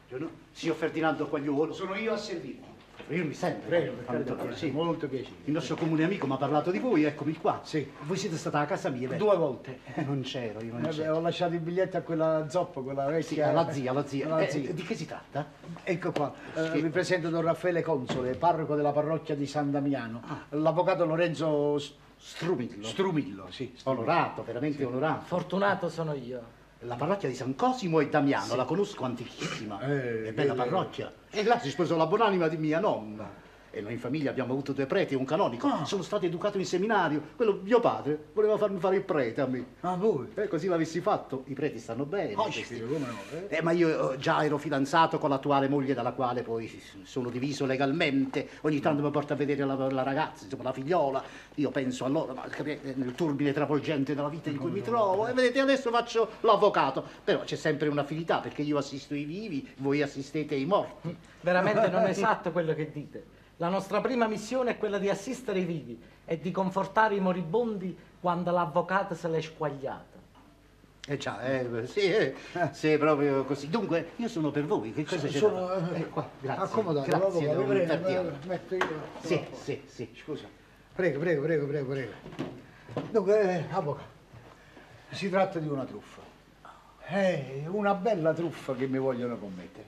[0.08, 0.36] Buongiorno.
[0.52, 1.72] Signor Ferdinando Quagliolo.
[1.72, 2.76] Sono io a servirvi.
[3.10, 3.66] Io mi sento.
[3.68, 4.56] Prego, Tanto carità, piacere.
[4.56, 5.34] sì, molto piacere.
[5.44, 7.60] Il nostro comune amico mi ha parlato di voi, eccomi qua.
[7.64, 7.90] Sì.
[8.02, 9.24] Voi siete stata a casa mia, vero?
[9.24, 9.78] Due volte.
[9.94, 11.16] Eh, non c'ero, io non Eh c'ero.
[11.16, 13.48] ho lasciato il biglietto a quella zoppa, quella Sì, vecchia.
[13.48, 14.26] alla zia, alla zia.
[14.28, 14.72] Alla Eh, zia.
[14.72, 15.46] di che si tratta?
[15.82, 16.80] Ecco qua, eh, Sì.
[16.82, 20.20] vi presento Don Raffaele Console, parroco della parrocchia di San Damiano.
[20.50, 21.80] L'avvocato Lorenzo
[22.18, 22.84] Strumillo.
[22.84, 23.72] Strumillo, sì.
[23.74, 24.02] Strumillo.
[24.04, 25.24] Onorato, veramente onorato.
[25.24, 26.56] Fortunato sono io.
[26.82, 29.80] La parrocchia di San Cosimo e Damiano, la conosco antichissima.
[29.80, 31.12] Eh, è bella che- parrocchia.
[31.30, 33.28] E là si sposò la buonanima di mia nonna.
[33.70, 35.66] E noi in famiglia abbiamo avuto due preti e un canonico.
[35.66, 35.84] Ah.
[35.84, 37.20] Sono stato educato in seminario.
[37.36, 39.64] Quello mio padre voleva farmi fare il prete a me.
[39.80, 40.28] Ah, voi?
[40.34, 41.44] E così l'avessi fatto.
[41.46, 42.34] I preti stanno bene.
[42.34, 43.56] Oh, sì, come no, eh?
[43.56, 47.66] Eh, ma io eh, già ero fidanzato con l'attuale moglie dalla quale poi sono diviso
[47.66, 48.48] legalmente.
[48.62, 51.22] Ogni tanto mi porta a vedere la, la ragazza, insomma la figliola.
[51.56, 55.26] Io penso a loro, ma capite, nel turbine travolgente della vita in cui mi trovo.
[55.26, 57.04] E vedete, adesso faccio l'avvocato.
[57.22, 61.14] Però c'è sempre un'affinità perché io assisto i vivi, voi assistete i morti.
[61.40, 63.36] Veramente non è esatto quello che dite.
[63.60, 67.96] La nostra prima missione è quella di assistere i vivi e di confortare i moribondi
[68.20, 70.16] quando l'avvocato se l'è squagliata.
[71.08, 72.34] Eh già, eh, sì, eh,
[72.70, 73.68] sì, proprio così.
[73.68, 75.38] Dunque, io sono per voi, che cosa c'è?
[75.38, 76.62] Sono, eh, Eh, qua, grazie.
[76.64, 79.02] Accomodate, grazie, non prego, eh, metto io.
[79.22, 80.14] Sì, sì, sì.
[80.22, 80.46] Scusa.
[80.94, 82.12] Prego, prego, prego, prego, prego.
[83.10, 84.08] Dunque, eh, avvocato,
[85.10, 86.20] si tratta di una truffa.
[87.00, 89.86] È una bella truffa che mi vogliono commettere.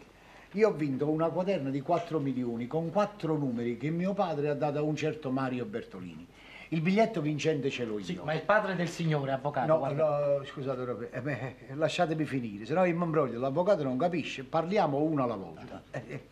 [0.55, 4.55] Io ho vinto una quaterna di 4 milioni con quattro numeri che mio padre ha
[4.55, 6.27] dato a un certo Mario Bertolini.
[6.71, 8.05] Il biglietto vincente ce l'ho io.
[8.05, 9.79] Sì, ma è il padre del signore, avvocato.
[9.79, 13.97] No, no, scusate, proprio, eh, beh, lasciatemi finire, se no io mi imbroglio, l'avvocato non
[13.97, 15.83] capisce, parliamo uno alla volta.
[15.93, 16.29] Eh, eh,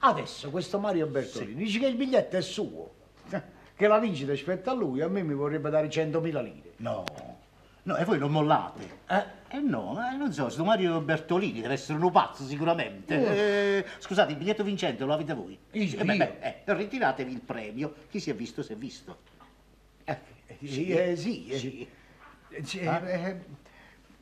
[0.00, 2.90] Adesso questo Mario Bertolini dice che il biglietto è suo,
[3.76, 6.72] che la vincita spetta a lui, a me mi vorrebbe dare 100.000 lire.
[6.78, 7.04] No,
[7.90, 8.98] no, e voi non mollate.
[9.08, 13.78] Eh, eh no, eh, non so, sto Mario Bertolini deve essere un pazzo sicuramente.
[13.78, 15.58] Eh, scusate, il biglietto vincente lo avete voi?
[15.72, 16.18] Io, Eh, beh, io.
[16.18, 17.94] beh, eh, ritiratevi il premio.
[18.08, 19.28] Chi si è visto, si è visto.
[20.62, 21.88] Sì, eh, sì, eh, Sì.
[22.50, 23.36] eh, sì, eh,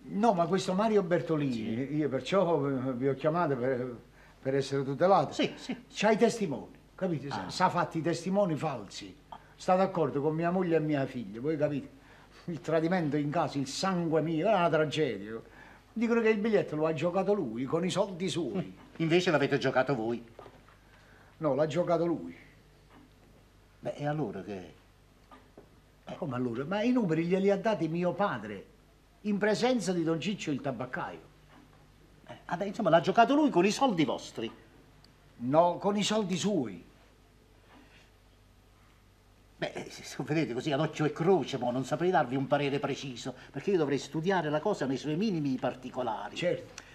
[0.03, 3.97] no, ma questo Mario Bertolini, io perciò eh, vi ho chiamato per,
[4.41, 5.33] per essere tutelato.
[5.33, 5.77] Sì, sì.
[5.93, 7.29] C'ha i testimoni, capite?
[7.31, 9.17] Sa- Sa fatti i testimoni falsi.
[9.57, 11.97] Sta d'accordo con mia moglie e mia figlia, voi capite?
[12.49, 15.39] Il tradimento in casa, il sangue mio, è una tragedia.
[15.93, 18.75] Dicono che il biglietto lo ha giocato lui, con i soldi suoi.
[18.97, 20.25] Invece l'avete giocato voi.
[21.39, 22.35] No, l'ha giocato lui.
[23.81, 24.75] Beh, e allora che...
[26.07, 26.65] Eh, Come allora?
[26.65, 28.65] Ma i numeri glieli ha dati mio padre,
[29.23, 31.21] in presenza di Don Ciccio il tabaccaio.
[32.27, 34.51] Eh, insomma, l'ha giocato lui con i soldi vostri.
[35.41, 36.83] No, con i soldi suoi.
[39.59, 42.79] Beh, eh, se vedete così ad occhio e croce, mo, non saprei darvi un parere
[42.79, 46.37] preciso, perché io dovrei studiare la cosa nei suoi minimi particolari.
[46.37, 46.87] Certo.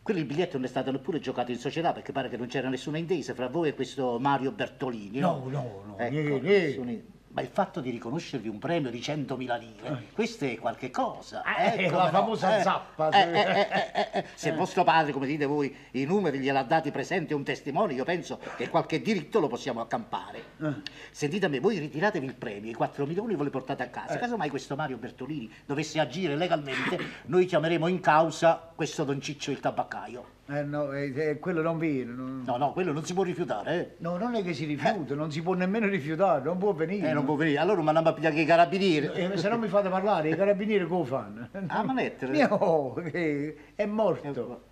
[0.00, 2.68] Quello il biglietto non è stato neppure giocato in società, perché pare che non c'era
[2.68, 5.18] nessuna intesa fra voi e questo Mario Bertolini.
[5.18, 6.40] No, no, no, Ecco, niente.
[6.40, 6.92] nessuna-
[7.34, 11.42] Ma il fatto di riconoscervi un premio di 100.000 lire, questo è qualche cosa.
[11.42, 15.26] Eh, ecco, la famosa eh, zappa, eh, eh, eh, eh, eh, Se vostro padre, come
[15.26, 19.48] dite voi, i numeri gliel'ha dati presente un testimone, io penso che qualche diritto lo
[19.48, 20.44] possiamo accampare.
[20.60, 20.74] Eh.
[21.10, 24.14] Sentite a me, voi ritiratevi il premio, i 4 milioni ve li portate a casa.
[24.14, 24.18] Eh.
[24.18, 29.58] Casomai questo Mario Bertolini dovesse agire legalmente, noi chiameremo in causa questo Don Ciccio il
[29.58, 30.33] tabaccaio.
[30.46, 32.12] Eh no, eh, eh, quello non viene.
[32.12, 33.94] non- No, no, quello non si può rifiutare, eh.
[33.98, 37.08] No, non è che si rifiuta, non si può nemmeno rifiutare, non può venire.
[37.08, 37.58] Eh, non può venire.
[37.58, 39.06] Allora mandiamo a pigliare i carabinieri.
[39.06, 41.48] Eh, se non mi fate parlare, i carabinieri come fanno?
[41.68, 42.46] Ah, ma lettere?
[42.46, 44.62] No, eh, è morto.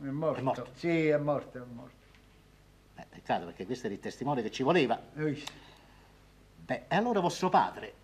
[0.00, 0.38] È morto.
[0.38, 0.66] È morto?
[0.74, 1.96] Sì, è morto, è morto.
[2.96, 4.98] Eh, peccato, perché questo era il testimone che ci voleva.
[5.14, 5.42] Eh,
[6.64, 7.94] Beh, e allora vostro padre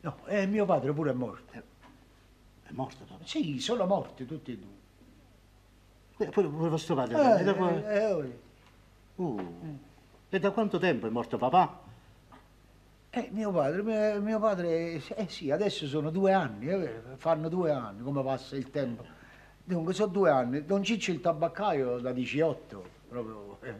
[0.00, 1.52] No, eh, mio padre pure è morto.
[1.54, 3.26] è morto proprio.
[3.26, 4.82] Sì, sono morti tutti e due.
[6.18, 7.16] Eh, Pure, pure vostro padre.
[7.38, 8.42] Eh, e, da qua- eh, eh,
[9.16, 9.78] Uh,
[10.28, 11.82] e da quanto tempo è morto papà?
[13.10, 17.70] eh, mio padre, mio, mio padre, eh sì, adesso sono due anni, eh, fanno due
[17.70, 19.04] anni, come passa il tempo.
[19.62, 20.64] Dunque, sono due anni.
[20.64, 23.58] Don Ciccio il tabaccaio da 18, proprio.
[23.62, 23.74] eh.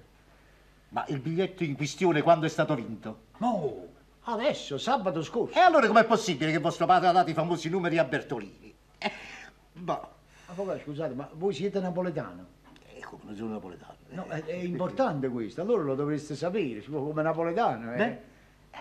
[0.90, 3.18] Ma il biglietto in questione quando è stato vinto?
[3.38, 3.86] No,
[4.22, 5.58] adesso, sabato scorso.
[5.58, 8.72] E allora com'è possibile che vostro padre ha dato i famosi numeri a Bertolini?
[8.98, 9.10] Eh,
[9.72, 10.08] boh,
[10.46, 12.46] Avvocato, scusate, ma voi siete napoletano?
[12.94, 13.96] eh, come non sono napoletano.
[14.10, 14.14] eh.
[14.14, 17.92] No, è, è importante questo, allora lo dovreste sapere, come napoletano.
[17.94, 17.96] Eh.
[17.96, 18.18] Beh.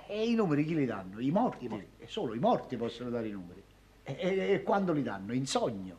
[0.07, 1.19] E i numeri chi li danno?
[1.19, 1.67] I morti,
[1.99, 3.61] E solo i morti possono dare i numeri.
[4.03, 5.33] E, e- e quando li danno?
[5.33, 5.97] In sogno.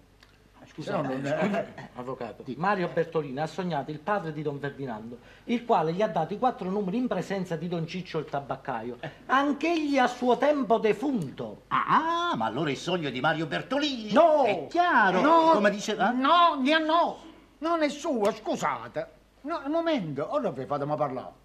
[0.74, 2.42] Scusa, No, non- eh, avvocato.
[2.56, 6.38] Mario Bertolini ha sognato il padre di Don Ferdinando, il quale gli ha dato i
[6.38, 11.62] quattro numeri in presenza di Don Ciccio il tabaccaio, anch'egli a suo tempo defunto.
[11.68, 14.12] Ah, ma allora il sogno di Mario Bertolini?
[14.12, 14.42] No!
[14.42, 15.50] È chiaro, No!
[15.52, 15.96] come dice...
[15.96, 16.10] ah?
[16.10, 17.16] No, no, no,
[17.58, 19.08] non è suo, scusate.
[19.42, 21.42] No, un momento, ora vi fatemi parlare.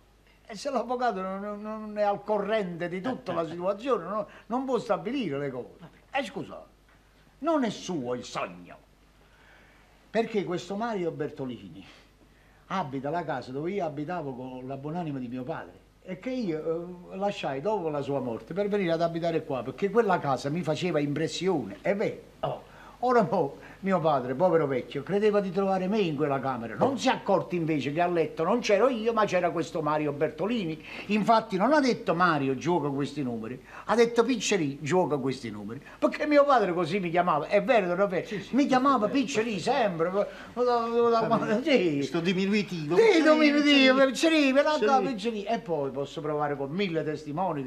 [0.47, 4.79] E se l'avvocato non, non- è al corrente di tutta la situazione, no, non può
[4.79, 5.89] stabilire le cose.
[6.11, 6.65] E scusate,
[7.39, 8.87] non è suo il sogno.
[10.09, 11.85] Perché questo Mario Bertolini
[12.67, 17.11] abita la casa dove io abitavo con la buonanima di mio padre e che io
[17.11, 20.63] eh, lasciai dopo la sua morte per venire ad abitare qua perché quella casa mi
[20.63, 21.77] faceva impressione.
[21.81, 22.63] E beh, oh,
[22.99, 26.75] ora mo, mio padre, povero vecchio, credeva di trovare me in quella camera.
[26.75, 30.11] Non si è accorto invece che a letto non c'ero io, ma c'era questo Mario
[30.11, 30.83] Bertolini.
[31.07, 35.81] Infatti non ha detto Mario gioca questi numeri, ha detto Piccerì gioca questi numeri.
[35.97, 38.27] Perché mio padre così mi chiamava, è vero, non è vero?
[38.51, 40.11] mi chiamava Piccerì sempre.
[41.63, 41.95] Sì.
[41.95, 42.97] Questo diminutivo.
[42.97, 44.05] Sì, diminutivo, Sì.
[44.07, 45.07] Piccerì, me la Sì.
[45.07, 45.43] Piccerì.
[45.43, 47.63] E poi posso provare con mille testimoni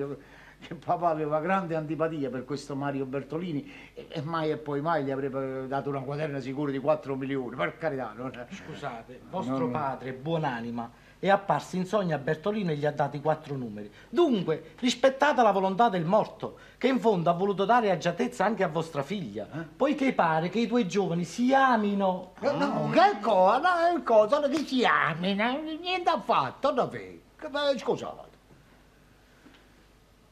[0.67, 5.11] che, papà aveva grande antipatia per questo Mario Bertolini e, mai e poi mai gli
[5.11, 8.13] avrebbe dato una quaterna sicura di 4 milioni, per carità.
[8.17, 8.31] Non...
[8.51, 13.21] Scusate, vostro Non- padre, buonanima, è apparso in sogno a Bertolino e gli ha dati
[13.21, 13.91] quattro numeri.
[14.09, 18.69] Dunque, rispettate la volontà del morto, che in fondo ha voluto dare agiatezza anche a
[18.69, 19.47] vostra figlia,
[19.77, 22.33] poiché pare che i due giovani si amino.
[22.41, 23.59] No, no, che cosa?
[23.59, 24.49] No, che cosa?
[24.49, 25.53] Che si amina?
[25.53, 27.19] Niente affatto, davvero.
[27.37, 27.51] Che-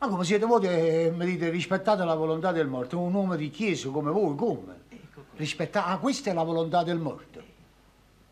[0.00, 0.06] ma.
[0.06, 2.98] Ma come siete voi che mi dite rispettate la volontà del morto?
[2.98, 4.88] Un uomo di chiesa come voi, come?
[5.36, 7.38] Rispettate, ah, questa è la volontà del morto.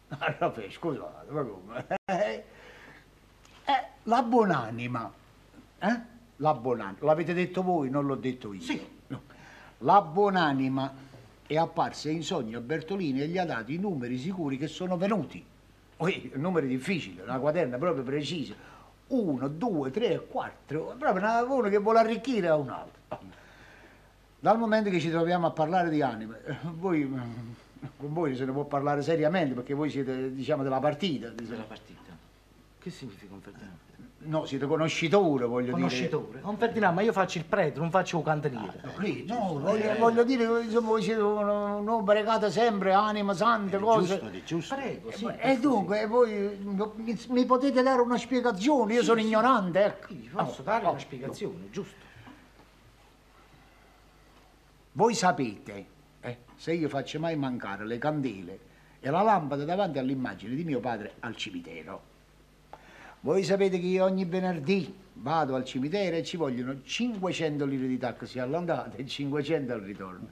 [0.21, 1.87] Ah, vabbè, scusate, ma come?
[2.07, 2.45] Eh,
[3.67, 5.13] eh, la buonanima,
[5.81, 6.01] eh?
[6.37, 8.63] La buonanima, l'avete detto voi, non l'ho detto io.
[8.63, 8.97] Sì.
[9.83, 10.95] La buonanima
[11.47, 14.97] è apparsa in sogno a Bertolini e gli ha dato i numeri sicuri che sono
[14.97, 15.45] venuti.
[15.99, 18.55] Ui, numeri difficili, una quaterna proprio precisa.
[19.09, 22.97] Uno, due, tre, quattro, proprio uno che vuole arricchire a un altro.
[24.41, 26.41] Dal momento che ci troviamo a parlare di anime,
[26.77, 27.09] voi,
[27.97, 31.29] con voi se ne può parlare seriamente perché voi siete, diciamo, della partita.
[31.29, 32.17] Della partita?
[32.79, 33.88] Che significa un Ferdinando?
[34.21, 36.41] No, siete conoscitori, voglio Conoscitore.
[36.41, 38.81] Con Ferdinando, ma io faccio il prete, non faccio il cantiniere.
[38.99, 39.25] dire.
[39.33, 43.79] No, voglio, voglio dire che insomma, voi siete un, un uomo pregato sempre, anima sante,
[43.79, 44.19] cose.
[44.19, 45.27] Prego, sì.
[45.39, 48.95] E dunque voi mi, mi potete dare una spiegazione?
[48.95, 50.07] Io sono ignorante, ecco.
[50.09, 52.07] Vi posso dare una spiegazione, giusto?
[54.93, 55.87] Voi sapete,
[56.23, 58.59] eh, se io faccio mai mancare le candele
[58.99, 62.08] e la lampada davanti all'immagine di mio padre al cimitero,
[63.21, 67.99] voi sapete che io ogni venerdì vado al cimitero e ci vogliono 500 lire di
[67.99, 70.29] taxi all'andata e 500 al ritorno.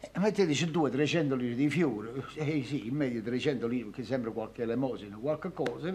[0.00, 4.62] E metteteci 200-300 lire di fiori, eh sì, in media 300 lire, che sembra qualche
[4.62, 5.90] elemosina, qualche cosa?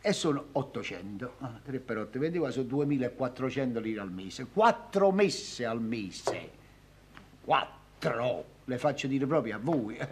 [0.00, 5.64] E sono 800, Ah, 3 per 8, 24, sono 2400 lire al mese, 4 messe
[5.64, 6.50] al mese.
[7.44, 8.55] Quattro!
[8.68, 9.96] Le faccio dire proprio a voi.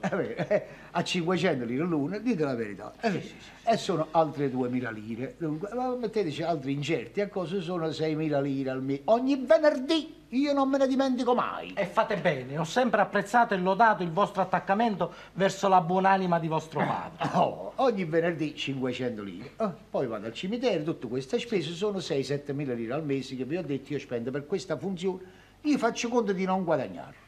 [0.00, 2.94] Eh, A 500 lire l'una, dite la verità.
[3.00, 3.20] Eh,
[3.64, 5.34] E sono altre 2000 lire.
[5.38, 5.68] Dunque,
[5.98, 9.02] metteteci altri incerti, a cosa sono 6000 lire al mese?
[9.06, 11.72] Ogni venerdì io non me ne dimentico mai.
[11.76, 16.48] E fate bene, ho sempre apprezzato e lodato il vostro attaccamento verso la buonanima di
[16.48, 17.28] vostro padre.
[17.36, 19.52] Oh, ogni venerdì 500 lire.
[19.58, 23.44] Eh, poi vado al cimitero, tutte queste spese sono 6-7 mila lire al mese che
[23.44, 25.42] vi ho detto io spendo per questa funzione.
[25.62, 27.22] Io faccio conto di non guadagnare.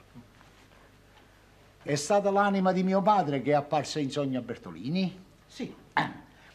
[1.86, 5.22] È stata l'anima di mio padre che è apparsa in sogno a Bertolini?
[5.46, 5.72] Sì.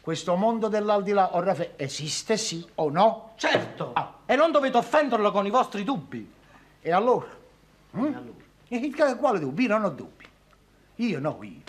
[0.02, 3.32] Questo mondo dell'aldilà, oh Raffaele, esiste sì o no?
[3.36, 3.94] Certo!
[4.26, 6.30] E non dovete offenderlo con i vostri dubbi.
[6.82, 7.28] E allora?
[7.96, 8.14] Mm?
[8.68, 9.62] E che- quale dubbi?
[9.62, 10.26] Io non ho dubbi.
[10.96, 11.60] Io no, io.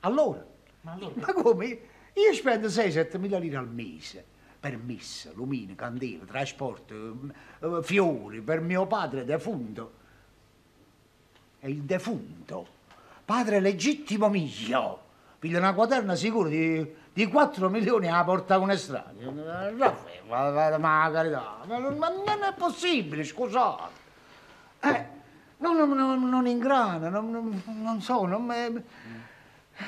[0.00, 0.46] Allora?
[0.82, 1.14] Ma allora?
[1.16, 1.66] Ma come?
[2.12, 4.24] Io spendo 6-7 mila lire al mese
[4.60, 9.92] per messa, lumine, candele, trasporto, eh, eh, fiori, per mio padre defunto.
[11.58, 12.78] E il defunto,
[13.30, 14.98] padre legittimo mio,
[15.38, 19.30] piglia una quaterna sicuro di, di 4 milioni a porta un estraneo.
[20.26, 23.98] Ma, ma carità, ma, non- è possibile, scusate.
[24.80, 25.06] Eh,
[25.58, 28.82] non, non, non, ingrana, non, non, so, non me,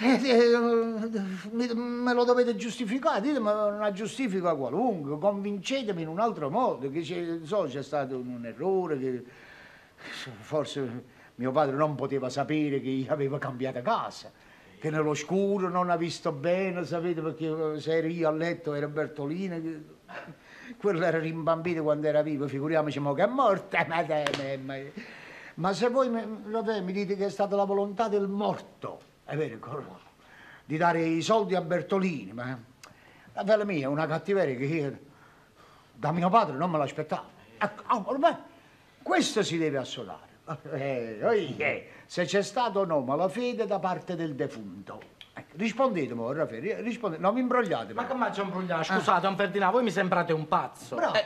[0.00, 6.88] eh, eh, me lo dovete giustificare, ditemi una giustifica qualunque, convincetemi in un altro modo,
[6.88, 9.24] che c'è, so, c'è stato un errore, che
[9.96, 14.30] forse mio padre non poteva sapere che io avevo cambiato casa,
[14.78, 19.62] che nell'oscuro non ha visto bene, sapete, perché se ero io a letto era Bertolini,
[19.62, 19.84] che-
[20.76, 24.90] quello era rimbambito quando era vivo, figuriamoci mo che è morto, eh, ma, ma- ma-
[25.54, 29.58] ma se voi mi, mi dite che è stata la volontà del morto, è vero,
[29.58, 29.84] cor-
[30.64, 32.58] di dare i soldi a Bertolini, ma
[33.34, 34.98] la figlia mia è una cattiveria che io
[35.94, 37.26] da mio padre non me l'aspettavo.
[37.58, 38.34] Ecco, ormai
[39.02, 40.31] questo si deve assodare.
[40.72, 45.00] Eh, oi, eh, se c'è stato o no malafede da parte del defunto.
[45.34, 47.94] Ecco, rispondetemi, Raffaele, rispondete, non mi imbrogliate.
[47.94, 48.84] Ma che un brugliare?
[48.84, 50.96] Scusate, don Ferdinando, voi mi sembrate un pazzo.
[50.96, 51.14] Bravo.
[51.14, 51.24] Eh,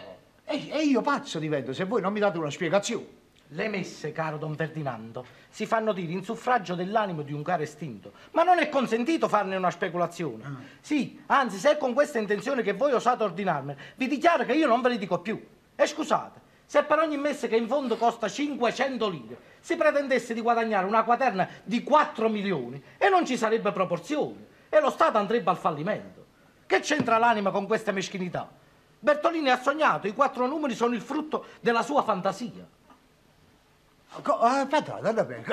[0.49, 3.25] E, e io pazzo divento se voi non mi date una spiegazione.
[3.49, 8.13] le messe, caro don Ferdinando, si fanno dire in suffragio dell'animo di un caro estinto,
[8.33, 10.43] ma non è consentito farne una speculazione.
[10.81, 14.67] Sì, anzi, se è con questa intenzione che voi osate ordinarmene, vi dichiaro che io
[14.69, 15.45] non ve le dico più.
[15.75, 20.41] E scusate, se per ogni messe che in fondo costa 500 lire si pretendesse di
[20.41, 25.51] guadagnare una quaterna di 4 milioni, e non ci sarebbe proporzione, e lo Stato andrebbe
[25.51, 26.25] al fallimento.
[26.67, 28.51] Che c'entra l'anima con questa meschinità?
[28.99, 32.67] Bertolini ha sognato, i quattro numeri sono il frutto della sua fantasia.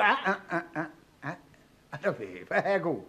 [1.20, 1.36] ah,
[1.90, 3.08] ah, vabbè, ecco.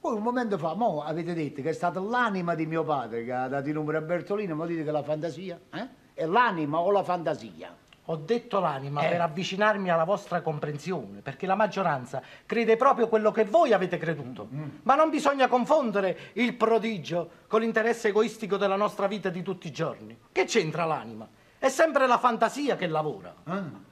[0.00, 3.32] Voi un momento fa, mo avete detto che è stata l'anima di mio padre che
[3.32, 5.58] ha dato i numeri a Bertolino, ma dite che la fantasia?
[5.72, 5.88] Eh?
[6.16, 7.76] È l'anima o la fantasia?
[8.08, 9.08] Ho detto l'anima Eh.
[9.10, 14.48] per avvicinarmi alla vostra comprensione, perché la maggioranza crede proprio quello che voi avete creduto.
[14.50, 14.68] Mm.
[14.84, 19.72] Ma non bisogna confondere il prodigio con l'interesse egoistico della nostra vita di tutti i
[19.72, 20.16] giorni.
[20.32, 21.28] Che c'entra l'anima?
[21.58, 23.34] È sempre la fantasia che lavora.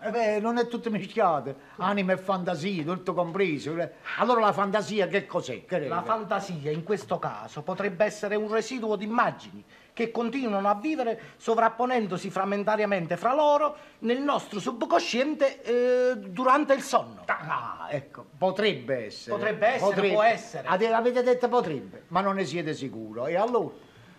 [0.00, 3.74] Eh beh, non è tutto mischiato, anima e fantasia, tutto compreso.
[4.18, 5.64] Allora la fantasia che cos'è?
[5.66, 9.64] Che La fantasia in questo caso potrebbe essere un residuo di immagini
[9.94, 17.22] che continuano a vivere sovrapponendosi frammentariamente fra loro nel nostro subconsciente eh, durante il sonno.
[17.26, 19.36] Ah, ecco, potrebbe essere.
[19.36, 20.66] Potrebbe essere, può essere.
[20.68, 23.26] Ade- Avete detto potrebbe, ma non ne siete sicuro.
[23.28, 23.72] E allora?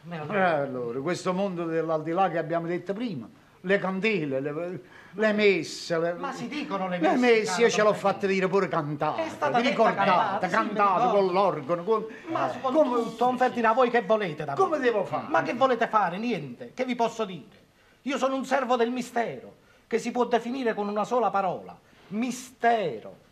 [0.09, 3.27] Eh, allora, questo mondo dell'aldilà che abbiamo detto prima,
[3.65, 4.79] le candele, le,
[5.11, 5.97] le messe.
[5.99, 8.67] Le, Ma si dicono le le messe, messe, io ce l'ho Don fatte dire pure
[8.67, 9.23] cantate.
[9.23, 10.47] È stata Vi ricordate?
[10.47, 11.83] cantata, con l'organo.
[11.83, 12.05] Con...
[12.27, 14.57] Ma soprattutto, Don Ferdinand, voi che volete da me?
[14.57, 15.25] Come devo fare?
[15.29, 16.17] Ma che volete fare?
[16.17, 16.71] Niente.
[16.73, 17.63] Che vi posso dire?
[18.03, 19.55] Io sono un servo del mistero,
[19.87, 21.77] che si può definire con una sola parola.
[22.09, 23.23] Mistero.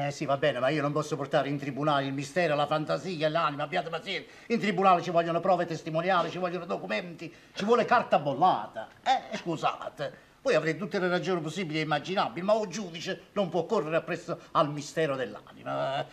[0.00, 3.26] Eh sì, va bene, ma io non posso portare in tribunale il mistero, la fantasia
[3.26, 4.30] e l'anima, abbiate pazienza.
[4.46, 8.86] In tribunale ci vogliono prove testimoniali, ci vogliono documenti, ci vuole carta bollata.
[9.02, 13.66] Eh, scusate, voi avrete tutte le ragioni possibili e immaginabili, ma un giudice non può
[13.66, 16.06] correre appresso al mistero dell'anima.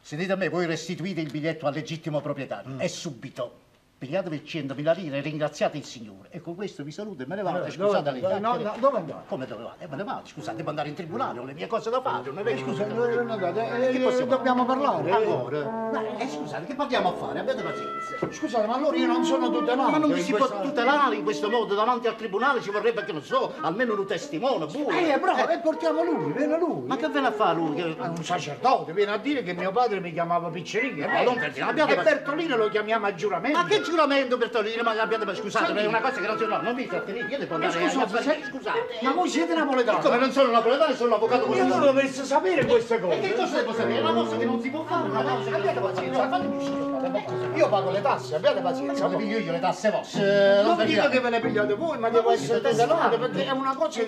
[0.00, 3.63] Sentite a me, voi restituite il biglietto al legittimo proprietario e subito.
[3.96, 6.28] Pigliatevi 100.000 lire e ringraziate il Signore.
[6.30, 7.58] E con questo vi saluto e me ne vado.
[7.58, 8.70] Dove- Scusate le dove- no, chiacchiere.
[8.74, 9.22] no, dove andate?
[9.28, 9.74] Come dove vado?
[9.78, 12.30] Eh, me ne vado, scusate, devo andare in tribunale, ho le mie cose da fare.
[12.30, 12.44] Non?
[12.44, 12.90] Scusa, Scusate.
[12.90, 15.10] eh, no, no, eh, Che eh, possiamo dobbiamo parlare.
[15.10, 15.64] Ancora?
[15.70, 17.38] Ma, eh, scusate, che parliamo a fare?
[17.38, 18.30] Abbiate pazienza.
[18.30, 19.90] Scusate, ma allora io non sono tutelato.
[19.90, 23.12] Ma non in si può tutelare in questo modo davanti al tribunale, ci vorrebbe, che
[23.12, 25.14] non so, almeno un testimone, pure.
[25.14, 26.82] Eh, bravo, e portiamo lui, viene lui.
[26.86, 27.74] Ma che viene a fare lui?
[27.74, 31.06] Che- un sacerdote, viene a dire che mio padre mi chiamava Piccerino.
[31.06, 32.02] No, non abbiate E.
[32.02, 33.56] Bertolino lo chiamiamo a giuramento.
[33.58, 34.82] Ma che giuramento, Bertolini?
[34.82, 35.82] Ma abbiate scusate, Senti.
[35.82, 38.40] è una cosa che non si no, non vi trattenete, io devo Ma andare scusate,
[38.40, 38.98] a scusate.
[39.02, 40.02] Ma voi siete napoletani?
[40.02, 43.16] Come non sono napoletano, sono avvocato Io non dovessi sapere queste cose.
[43.16, 43.98] E che cosa devo sapere?
[43.98, 46.92] È una cosa che non si può fare, una cosa che Abbiate pazienza, fatemi uscire.
[47.54, 49.06] Io pago le tasse, abbiate pazienza.
[49.06, 50.62] Non piglio io le tasse vostre.
[50.62, 53.18] Non vi dico che ve le pigliate voi, ma devo essere strani.
[53.18, 54.00] perché è una cosa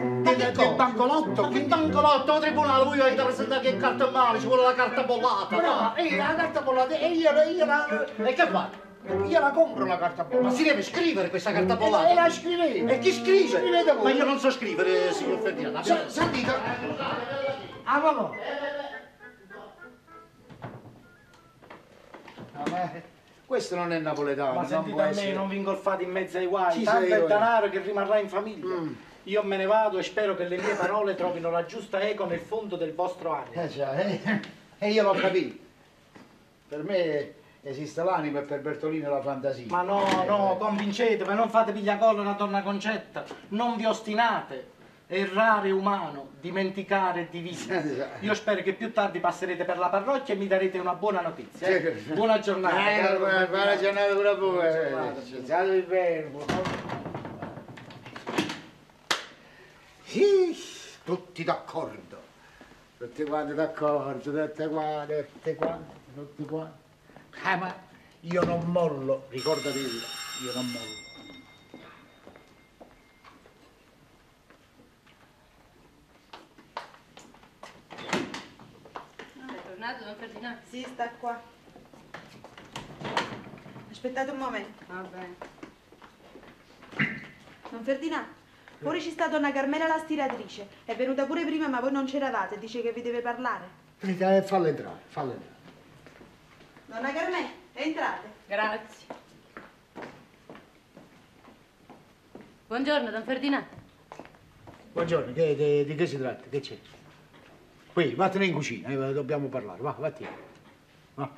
[0.00, 0.68] Ma cosa?
[0.74, 1.42] bancolotto.
[1.42, 5.02] Ma che bancolotto, al tribunale, voi avete presentato che carta male, ci vuole la carta
[5.02, 5.56] bollata.
[5.56, 8.06] Brava, e la carta bollata, e io, io la...
[8.16, 8.83] E che fa?
[9.06, 10.48] Io la compro la carta bollata.
[10.48, 12.14] Ma si deve scrivere questa carta E bollata?
[12.14, 12.86] la scrivete.
[12.94, 13.58] E chi scrive?
[13.58, 14.02] Scrivete voi.
[14.02, 15.82] Ma io non so scrivere, signor Ferdinando.
[15.82, 16.50] Sa- Sentite.
[17.84, 18.36] Ah, vabbè.
[22.56, 22.90] Ah, ma
[23.46, 24.54] questo non è napoletano.
[24.54, 25.32] Ma sentite a me, essere.
[25.32, 26.78] non vi ingolfate in mezzo ai guai.
[26.78, 28.74] Chi Tanto è denaro che rimarrà in famiglia.
[28.74, 28.92] Mm.
[29.24, 32.40] Io me ne vado e spero che le mie parole trovino la giusta eco nel
[32.40, 33.62] fondo del vostro animo.
[33.62, 34.20] Eh già, eh,
[34.78, 35.56] e io l'ho capito.
[36.68, 37.34] Per me
[37.64, 39.66] esiste l'anima e per Bertolino la fantasia.
[39.68, 44.72] Ma no, no, convincetevi, non fate pigliacollo la donna Concetta, non vi ostinate.
[45.06, 47.78] Errare umano, dimenticare è divino.
[48.20, 51.68] Io spero che più tardi passerete per la parrocchia e mi darete una buona notizia.
[51.68, 51.92] eh.
[52.14, 52.90] Buona giornata.
[52.90, 54.66] Eh, caro buona, buona giornata pure a voi.
[54.66, 55.42] eh.
[55.44, 56.30] State bene.
[60.04, 60.56] Sì,
[61.04, 62.22] tutti d'accordo.
[62.96, 66.82] Tutti quanti d'accordo, tutti quanti, tutti quanti, tutti quanti.
[67.42, 67.74] Eh, ma
[68.20, 71.02] io non mollo, ricordati, io non mollo.
[79.46, 80.60] È tornato Don Ferdinando?
[80.68, 81.40] Sì, sta qua.
[83.90, 84.84] Aspettate un momento.
[84.86, 85.36] Va bene.
[87.70, 88.28] Don Ferdinando,
[88.78, 90.68] fuori ci sta donna Carmela la stiratrice.
[90.84, 92.58] È venuta pure prima, ma voi non c'eravate.
[92.58, 93.82] Dice che vi deve parlare.
[93.98, 95.53] Falla entrare, falla entrare.
[96.94, 98.28] Donna Carmela, entrate.
[98.46, 99.06] Grazie.
[102.68, 103.66] Buongiorno, Don Ferdinando.
[104.92, 106.48] Buongiorno, che- di, di che si tratta?
[106.48, 106.78] Che c'è?
[107.92, 109.82] Qui, vattene in cucina, eh, dobbiamo parlare.
[109.82, 110.36] Va, vattene.
[111.14, 111.28] Va.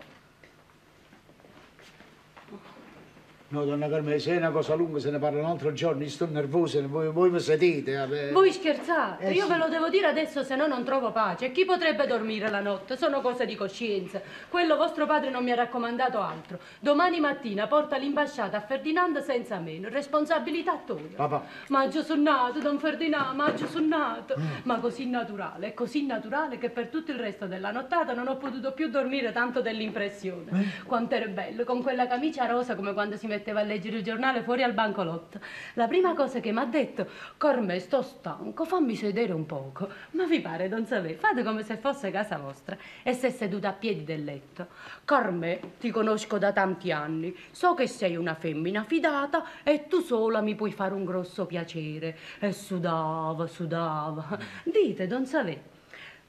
[3.49, 6.09] No, donna Carmela, se è una cosa lunga se ne parla un altro giorno, io
[6.09, 7.95] sto nervoso, voi, voi vi sedete.
[7.95, 8.33] vabbè.
[8.33, 9.27] Voi scherzate?
[9.27, 9.49] Eh, Io sì.
[9.53, 11.53] ve lo devo dire adesso, se no non trovo pace.
[11.53, 12.97] Chi potrebbe dormire la notte?
[12.97, 14.21] Sono cose di coscienza.
[14.49, 16.59] Quello vostro padre non mi ha raccomandato altro.
[16.81, 19.89] Domani mattina porta l'imbasciata a Ferdinando senza meno.
[19.91, 20.99] Responsabilità tua.
[21.15, 21.45] Papà.
[21.69, 24.35] Maggio sono nato, Don Ferdinando, maggio sono nato.
[24.65, 28.73] Ma così naturale, così naturale che per tutto il resto della nottata non ho potuto
[28.73, 30.83] più dormire tanto dell'impressione.
[30.85, 34.03] Quanto era bello, con quella camicia rosa come quando si metteva metteva a leggere il
[34.03, 35.41] giornale fuori al bancolotto.
[35.75, 37.07] La prima cosa che mi ha detto,
[37.37, 39.89] Corme, sto stanco, fammi sedere un poco.
[40.13, 42.77] Ma vi pare, non sapete, fate come se fosse casa vostra.
[43.03, 44.69] E è seduta a piedi del letto.
[45.05, 50.41] Corme, ti conosco da tanti anni, so che sei una femmina fidata e tu sola
[50.41, 52.17] mi puoi fare un grosso piacere.
[52.39, 54.39] E sudava, sudava.
[54.65, 55.76] Dite, non sapete.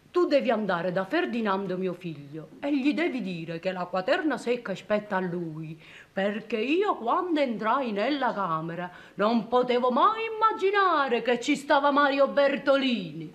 [0.10, 4.72] Tu devi andare da Ferdinando mio figlio e gli devi dire che la quaterna secca
[4.72, 5.80] aspetta a lui,
[6.12, 13.32] perché io quando entrai nella camera non potevo mai immaginare che ci stava Mario Bertolini.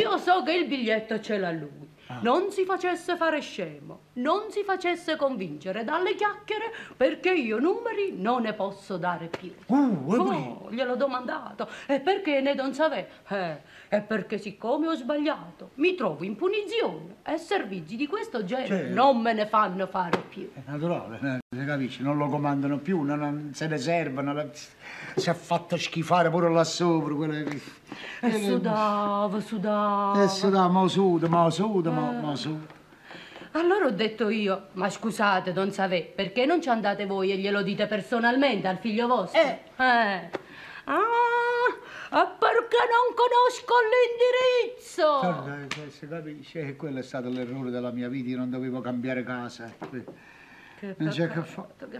[0.00, 1.89] Io so che il biglietto ce l'ha lui.
[2.20, 8.42] Non si facesse fare scemo, non si facesse convincere dalle chiacchiere perché io numeri non
[8.42, 9.52] ne posso dare più.
[9.66, 11.68] Oh, gliel'ho domandato.
[11.86, 13.06] E perché ne non sapeva?
[13.28, 13.56] Eh,
[13.88, 18.94] è perché siccome ho sbagliato, mi trovo in punizione e servizi di questo genere Certo.
[18.94, 20.50] non me ne fanno fare più.
[20.52, 22.02] È naturale, eh, si capisce?
[22.02, 24.32] Non lo comandano più, non, non se ne servono.
[24.32, 24.46] la-
[25.16, 27.14] Si è fatto schifare pure là sopra.
[27.14, 27.60] quelle-
[28.20, 30.22] E sudava, sudava.
[30.22, 32.78] E si dà, mo suda, mo suda, mo suda.
[33.52, 37.62] Allora ho detto io, ma scusate, non sapete, perché non ci andate voi e glielo
[37.62, 39.40] dite personalmente al figlio vostro?
[39.40, 39.58] Eh.
[39.76, 40.30] Ah,
[42.10, 45.18] ah, perché non conosco l'indirizzo?
[45.20, 48.80] Guarda, eh, si capisce che quello è stato l'errore della mia vita, io non dovevo
[48.80, 49.72] cambiare casa.
[50.80, 51.40] Che Non c'è che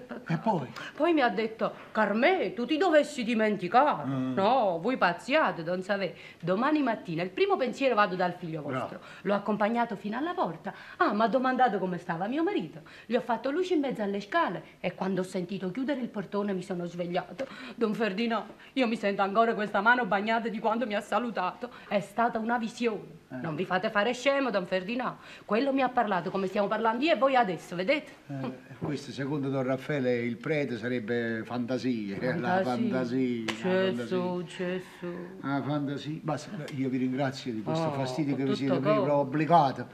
[0.01, 0.32] peccato.
[0.32, 0.66] E poi?
[0.97, 4.07] Poi mi ha detto, Carmè, tu ti dovessi dimenticare.
[4.07, 4.32] Mm.
[4.32, 6.19] No, voi pazziate, non sapete.
[6.40, 9.01] Domani mattina il primo pensiero vado dal figlio vostro.
[9.20, 10.73] L'ho accompagnato fino alla porta.
[10.97, 12.81] Ah, mi ha domandato come stava mio marito.
[13.05, 16.55] Gli ho fatto luce in mezzo alle scale e quando ho sentito chiudere il portone
[16.55, 17.47] mi sono svegliato.
[17.74, 21.69] Don Ferdinando, io mi sento ancora questa mano bagnata di quando mi ha salutato.
[21.86, 23.20] È stata una visione.
[23.31, 25.19] Non vi fate fare scemo, Don Ferdinando.
[25.44, 28.11] Quello mi ha parlato come stiamo parlando io e voi adesso, vedete?
[28.27, 33.44] Eh, questo secondo Don Raffaele il prete sarebbe fantasia, eh, la fantasia.
[33.47, 35.15] la Gesù, Gesù.
[35.43, 36.19] Ah, fantasia.
[36.20, 39.86] Basta, io vi ringrazio di questo Oh, fastidio che vi siete proprio obbligato.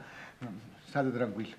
[0.85, 1.53] State tranquilli.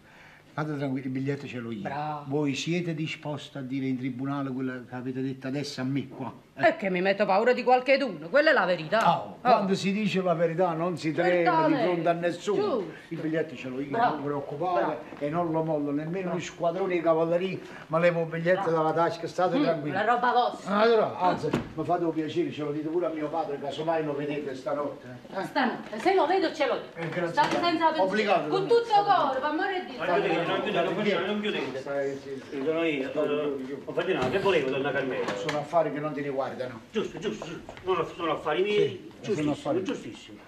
[0.51, 1.83] State tranquilli, il biglietto ce l'ho io.
[1.83, 2.25] Bravo.
[2.27, 6.35] Voi siete disposti a dire in tribunale quello che avete detto adesso a me qua?
[6.59, 9.17] È che mi metto paura di qualcheduno, quella è la verità.
[9.17, 9.37] Oh.
[9.41, 12.61] Quando si dice la verità non si trema di fronte a nessuno.
[12.63, 12.85] Giusto.
[13.09, 14.99] Il biglietto ce l'ho io, Bravo, non preoccupate, bravo.
[15.21, 19.29] e non lo mollo, nemmeno un squadrone di cavalleria, ma levo un biglietto dalla tasca,
[19.29, 19.95] state Mm, tranquilli.
[19.95, 20.75] la roba vostra.
[20.75, 24.05] Ah, Allora, anzi, mi fate un piacere, ce lo dite pure a mio padre, casomai
[24.05, 25.07] lo vedete stanotte.
[25.37, 25.45] eh.
[25.45, 26.81] Stanotte, se lo vedo ce l'ho.
[26.97, 27.33] Eh, grazie.
[27.33, 28.03] State senza pensiero.
[28.03, 30.47] Obbligato, Con tutto cuore, per amore di Non chiudete, Dio.
[30.49, 32.19] non chiudete, non chiudete, non chiudete.
[32.65, 33.13] Sono io.
[33.13, 35.27] eh, Ho Ferdinando, che volevo, donna Carmela?
[35.37, 36.47] Sono affari che non ti riguardano.
[36.91, 37.73] Giusto, giusto, giusto.
[37.85, 39.83] Sono, sono affari miei, Sì, sono giustissimo, affari.
[39.85, 40.39] giustissimo.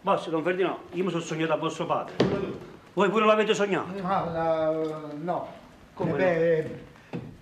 [0.00, 2.14] Basta, don Ferdinando, io mi sono sognato a vostro padre.
[2.94, 3.90] Voi pure l'avete sognato?
[4.02, 5.48] Ah, la- no.
[5.94, 6.84] Come Eh, beh,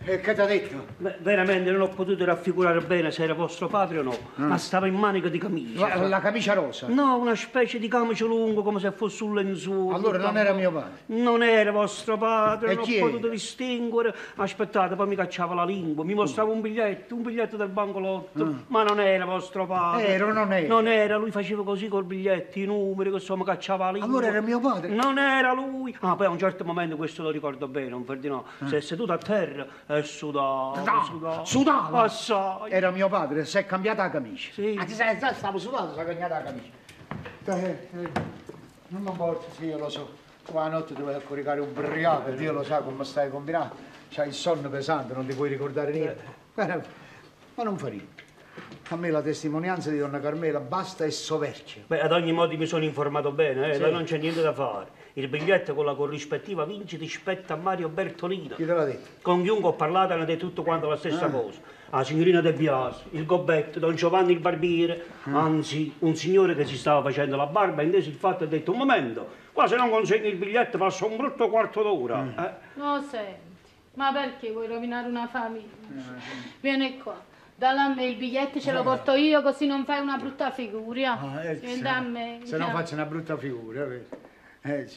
[0.06, 0.86] eh, che ti ha detto?
[0.98, 4.86] Beh, veramente non ho potuto raffigurare bene se era vostro padre o no, ma stava
[4.86, 5.96] in manica di camicia.
[5.96, 6.86] La, la camicia rosa?
[6.88, 9.96] No, una specie di camicia lungo come se fosse un lenzuolo.
[9.96, 10.90] Allora non era mio padre.
[11.06, 14.14] Non era vostro padre, E non ho potuto distinguere.
[14.36, 18.84] Aspettate, poi mi cacciava la lingua, mi mostrava un biglietto, un biglietto del bancolotto, ma
[18.84, 20.06] non era vostro padre.
[20.06, 20.10] Mm.
[20.10, 20.68] Era o non era?
[20.68, 24.08] Non era, lui faceva così col biglietto, i numeri, insomma cacciava la lingua.
[24.08, 24.88] Allora era mio padre?
[24.88, 25.96] Non era lui.
[26.00, 29.12] Ah, poi a un certo momento, questo lo ricordo bene, un Ferdinando, si è seduto
[29.12, 29.66] a terra
[29.98, 31.44] e sudava, No, sudava.
[31.44, 32.02] sudava?
[32.02, 32.70] Assai.
[32.70, 34.52] Era mio padre, si è cambiata la camicia.
[34.52, 34.76] Sì.
[34.78, 36.70] Ah, ti sai, sai, stavo sudando, si è cambiata la camicia.
[37.44, 38.10] Eh, eh,
[38.88, 40.24] non mi importa, sì, io lo so.
[40.44, 43.76] Tu la notte ti a coricare ubriaco, Dio lo sa come stai combinato.
[44.08, 46.24] C'hai il sonno pesante, non ti puoi ricordare niente.
[46.54, 46.80] Eh,
[47.56, 48.24] Ma non fa niente.
[48.88, 51.82] A me la testimonianza di donna Carmela basta e soverchia.
[51.86, 53.80] Beh, ad ogni modo mi sono informato bene, eh, Sì.
[53.80, 54.86] là non c'è niente da fare.
[55.18, 58.54] Il biglietto con la corrispettiva vincita spetta a Mario Bertolino.
[58.54, 59.08] Chi te l'ha detto?
[59.22, 61.30] Con chiunque ho parlato hanno detto tutto quanto la stessa Ah.
[61.30, 61.58] cosa.
[61.88, 65.40] La signorina De Biasi, il Gobetto, Don Giovanni il barbiere, Ah.
[65.40, 68.76] anzi un signore che si stava facendo la barba, inteso il fatto ha detto un
[68.76, 72.20] momento, qua se non consegni il biglietto passa un brutto quarto d'ora.
[72.20, 72.38] Mm.
[72.38, 73.40] Eh, No, senti,
[73.94, 75.64] ma perché vuoi rovinare una famiglia?
[75.96, 76.20] Eh,
[76.60, 77.18] Vieni qua,
[77.54, 81.18] dalla a me il biglietto ce lo porto io così non fai una brutta figura.
[81.18, 82.40] Ah, eh, se- da me.
[82.42, 82.72] Se non vieni.
[82.82, 84.04] faccio una brutta figura, vedi?
[84.66, 84.88] Eh,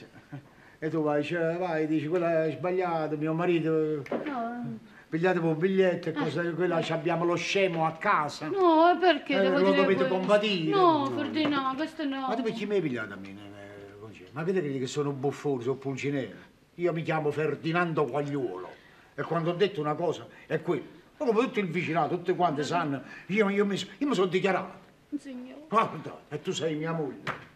[0.80, 4.80] e tu vai, cioè, vai, dici, quella è sbagliato, mio marito, No,
[5.10, 8.48] pigliate un biglietto e cosa, quella ci abbiamo lo scemo a casa.
[8.48, 10.64] no, e perché Eh, devo lo dire dovete combattere.
[10.64, 11.16] No, No.
[11.18, 12.28] Ferdinando, questo no.
[12.28, 13.28] Ma tu perché mi hai pigliato a me?
[13.30, 14.28] eh?
[14.32, 16.48] Ma che credi che sono un buffone, sono pulcinello?
[16.76, 18.70] Io mi chiamo Ferdinando Quagliuolo
[19.16, 20.98] e quando ho detto una cosa è quello.
[21.18, 24.78] Ma come tutto il vicinato, tutti quanti sanno, io, io mi, io mi sono dichiarato.
[25.20, 25.66] Signore.
[25.68, 27.48] Guarda, e tu sei mia moglie.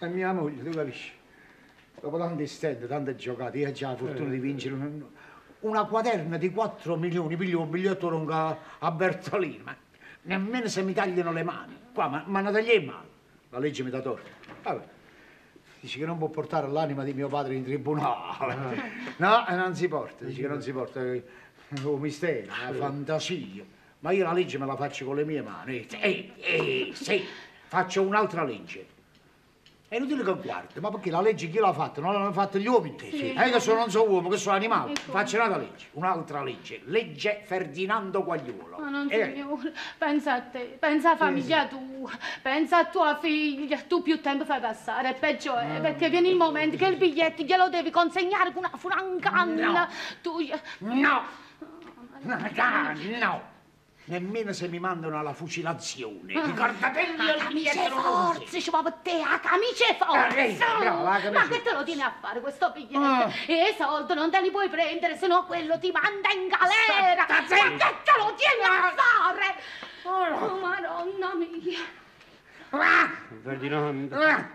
[0.00, 1.12] È mia moglie, tu capisci?
[2.00, 5.04] Dopo tanti stand, tante giocate, io ho già la fortuna di vincere un,
[5.60, 9.76] una quaderna di 4 milioni, piglio un biglietto lungo a, Bertolini, ma
[10.22, 11.76] nemmeno se mi tagliano le mani.
[11.92, 13.08] Qua, ma, ma non tagli le mani.
[13.50, 14.30] La legge mi dà torto.
[14.62, 14.88] Vabbè.
[15.80, 18.82] Dice che non può portare l'anima di mio padre in tribunale.
[19.18, 21.02] No, eh, non si porta, dice che non si porta.
[21.02, 21.22] È
[21.82, 23.64] un mistero, una fantasia.
[23.98, 25.86] Ma io la legge me la faccio con le mie mani.
[25.90, 27.22] Ehi, ehi, sì,
[27.66, 28.89] faccio un'altra legge.
[29.90, 32.00] È inutile che guardi, ma perché la legge chi l'ha fatta?
[32.00, 32.96] Non l'hanno fatta gli uomini?
[33.10, 33.32] Sì.
[33.32, 34.92] Eh, che sono, non sono uomo, che sono animale.
[34.92, 35.10] Ecco.
[35.10, 36.80] Faccio un'altra legge, un'altra legge.
[36.84, 38.76] Legge Ferdinando Quagliolo.
[38.78, 42.08] Ma non Eh, signore, pensa a te, pensa alla famiglia tua,
[42.40, 46.36] pensa a tua figlia, tu più tempo fai passare, e peggio è, perché viene il
[46.36, 49.72] momento che il biglietto glielo devi consegnare con una francanna.
[49.72, 49.88] No.
[50.22, 50.36] Tu...
[50.78, 51.22] No!
[52.22, 53.49] No, no, no.
[54.10, 56.32] Nemmeno se mi mandano alla fucilazione.
[56.42, 60.56] Ricordatelli La al camicia biglietto forze, ci va per te, la camicia Eh, forze!
[60.80, 62.98] brava, camicia Ma che te lo tieni a fare questo biglietto?
[62.98, 63.30] Ah.
[63.46, 67.22] E i soldi non te li puoi prendere, se no quello ti manda in galera!
[67.22, 69.54] Sta Ma che te lo tieni a fare?
[70.02, 71.78] Oh, madonna mia!
[72.70, 73.10] Ah!
[73.44, 74.16] Ferdinando.
[74.20, 74.48] Ah!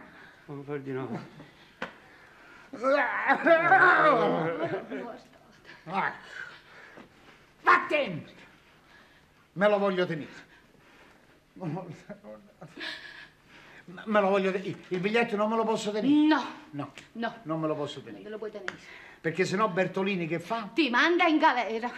[0.47, 1.19] Oh, Ferdinando.
[5.85, 6.11] Ah.
[7.63, 8.33] Vattene!
[9.55, 10.31] Me lo voglio tenere.
[14.03, 14.75] Me lo voglio tenere.
[14.89, 16.13] Il biglietto non me lo posso tenere?
[16.27, 18.23] No, No, no, non me lo posso non tenere.
[18.23, 18.73] te lo puoi tenere.
[19.25, 20.69] Perché sennò Bertolini che fa?
[20.71, 21.89] Ti manda in galera.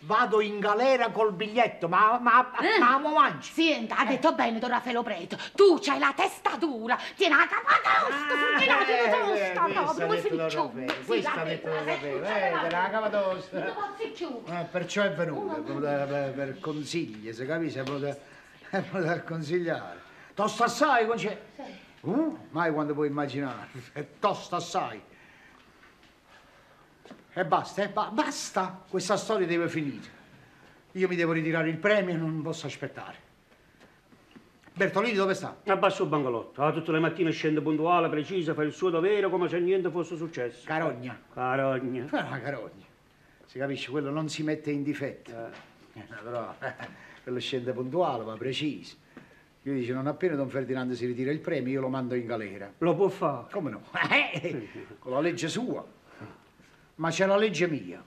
[0.00, 2.80] Vado in galera col biglietto, ma, ma, Eh.
[2.80, 3.52] ma mo mangi.
[3.52, 5.38] Senta, ha detto bene, Don Raffaello Preto.
[5.54, 11.06] Tu c'hai la testa dura, tieni la capa tosta, furtinato, Eh, tosta, eh, proprio, Sì,
[11.06, 13.58] questo l'ha ha detto detto, Raffaele, eh, eh, della capa tosta.
[13.60, 14.52] Non posso più.
[14.52, 18.16] Eh, perciò è venuto, per, per, per consigli, se capisci, è venuto
[19.08, 20.00] a consigliare.
[20.34, 21.40] Tosta assai, con c'è?
[22.00, 25.10] Uh, mai quando puoi immaginare, è tosta assai.
[27.34, 30.20] E basta, eh, ba- basta, questa storia deve finire.
[30.92, 33.30] Io mi devo ritirare il premio, non posso aspettare.
[34.74, 35.56] Bertolini dove sta?
[35.66, 36.62] Abbasso il bancolotto.
[36.62, 40.16] Ah, tutte le mattine scende puntuale, precisa, fa il suo dovere come se niente fosse
[40.16, 40.64] successo.
[40.66, 41.18] Carogna.
[41.32, 42.06] Carogna.
[42.10, 42.84] Ah, carogna.
[43.46, 45.30] Si capisce, quello non si mette in difetto.
[45.94, 46.54] Eh, però
[47.22, 48.96] quello scende puntuale, ma preciso.
[49.64, 52.70] Io dice, non appena Don Ferdinando si ritira il premio, io lo mando in galera.
[52.78, 53.46] Lo può fare.
[53.50, 53.82] Come no?
[54.10, 54.68] Eh,
[54.98, 55.84] Con la legge sua.
[57.02, 58.00] Ma c'è la legge mia.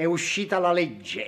[0.00, 1.26] È uscita la legge.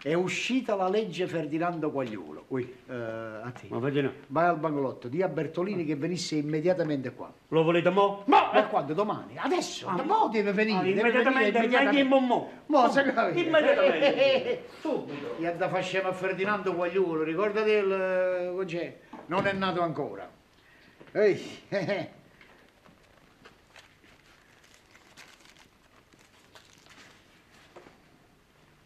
[0.00, 2.44] È uscita la legge Ferdinando Quagliolo.
[2.48, 3.66] Ui, eh, a te.
[3.68, 7.32] Ma Ferdinando, Vai al bancolotto, di a Bertolini che venisse immediatamente qua.
[7.48, 8.22] lo volete mo?
[8.26, 8.94] Ma ma quando?
[8.94, 9.36] Domani?
[9.36, 9.88] Adesso?
[9.88, 10.78] Ah, mo deve venire.
[10.78, 12.50] ah, deve immediatamente, venire neanche in mo.
[12.66, 14.64] Mo, sai che- Immediatamente.
[14.78, 15.34] Subito.
[15.36, 17.90] Gli da facciamo a Ferdinando Quagliolo, ricordati il...
[17.90, 18.98] eh, conc'è?
[19.26, 20.30] Non è nato ancora.
[21.10, 22.10] Ehi, eh, eh.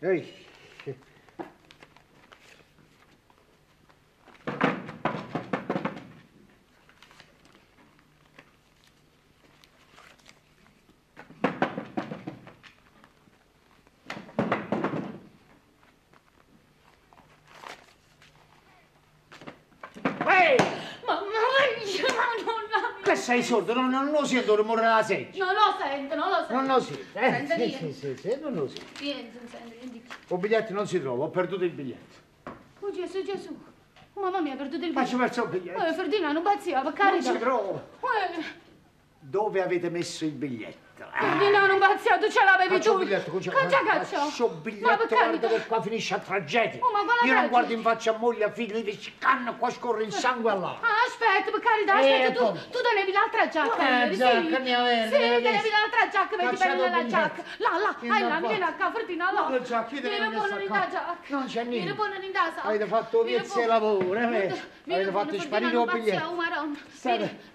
[0.01, 0.33] Ehi.
[20.31, 20.57] Ehi!
[21.07, 23.03] Ma, ma, ma non la...
[23.03, 23.73] Che sei sordo?
[23.75, 25.53] Non, non lo sento il rumore della seggiola.
[25.53, 26.53] Non lo sento, non lo sento.
[26.55, 27.31] Non lo sento, eh?
[27.31, 29.03] Senta Sì, sì, sì, sì, non lo sento.
[29.03, 30.15] Niente, non sento niente.
[30.29, 32.17] Un biglietto non si trova, ho perduto il biglietto.
[32.81, 33.59] Oh Gesù, Gesù.
[34.15, 35.17] Oh, mamma mia, ho perduto il biglietto.
[35.17, 35.85] perso il biglietto.
[35.87, 37.33] Eh, Ferdinando, pazzia, per Non carità.
[37.33, 37.85] si trova.
[38.01, 38.67] Eh,
[39.21, 40.87] Dove avete messo il biglietto?
[41.19, 42.97] Ferdinando, un pazzia, tu ce l'avevi tu.
[42.99, 44.19] biglietto, Caccia, caccia.
[44.21, 46.81] Faccio il Ma biglietto, per guarda che qua finisce a tragedia.
[46.85, 49.71] Oh, ma quale Io non guardo in faccia a moglie, a figli, li scanno, qua
[49.71, 50.87] scorre il sangue all'acqua.
[50.87, 52.69] Ah, aspetta, per carità, Eh, aspetta, tu, come?
[52.71, 54.63] tu tenevi l'altra giacca, Eh, giacca sì?
[54.63, 57.43] mia vera, Sì, tenevi l'altra giacca, vedi bene il giacca.
[57.57, 59.49] Là, là, hai là, vieni a Ferdinando, là.
[59.49, 61.17] La giacca, io devo sta in giacca.
[61.29, 61.71] Non c'è niente.
[61.71, 62.63] Vieni buono in sacca.
[62.63, 64.63] Avete fatto viezze buono- lavoro, eh?
[64.89, 66.37] Avete fatto sparire un biglietto.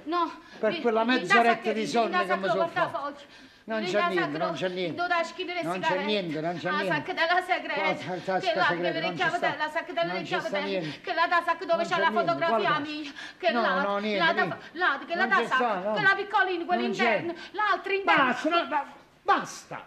[0.06, 0.32] No.
[0.60, 3.16] per quella mezz'oretta di sonno che mi sono fatto.
[3.66, 5.02] Non c'è niente, non c'è niente.
[5.64, 6.96] Non c'è niente, non c'è La niente.
[6.96, 7.82] sacca della segreta.
[7.82, 9.56] La Che sacca ricavare sta.
[9.58, 10.14] la sacca della
[10.62, 11.00] niente.
[11.02, 13.12] che la da sacca dove c'è la fotografia mia.
[13.38, 14.58] Che No, là, no, niente,
[15.08, 15.92] che la da sacca, no.
[15.94, 18.24] quella piccolina, quella interna, l'altra interna.
[18.26, 18.86] Basta, no, ba-
[19.22, 19.86] basta.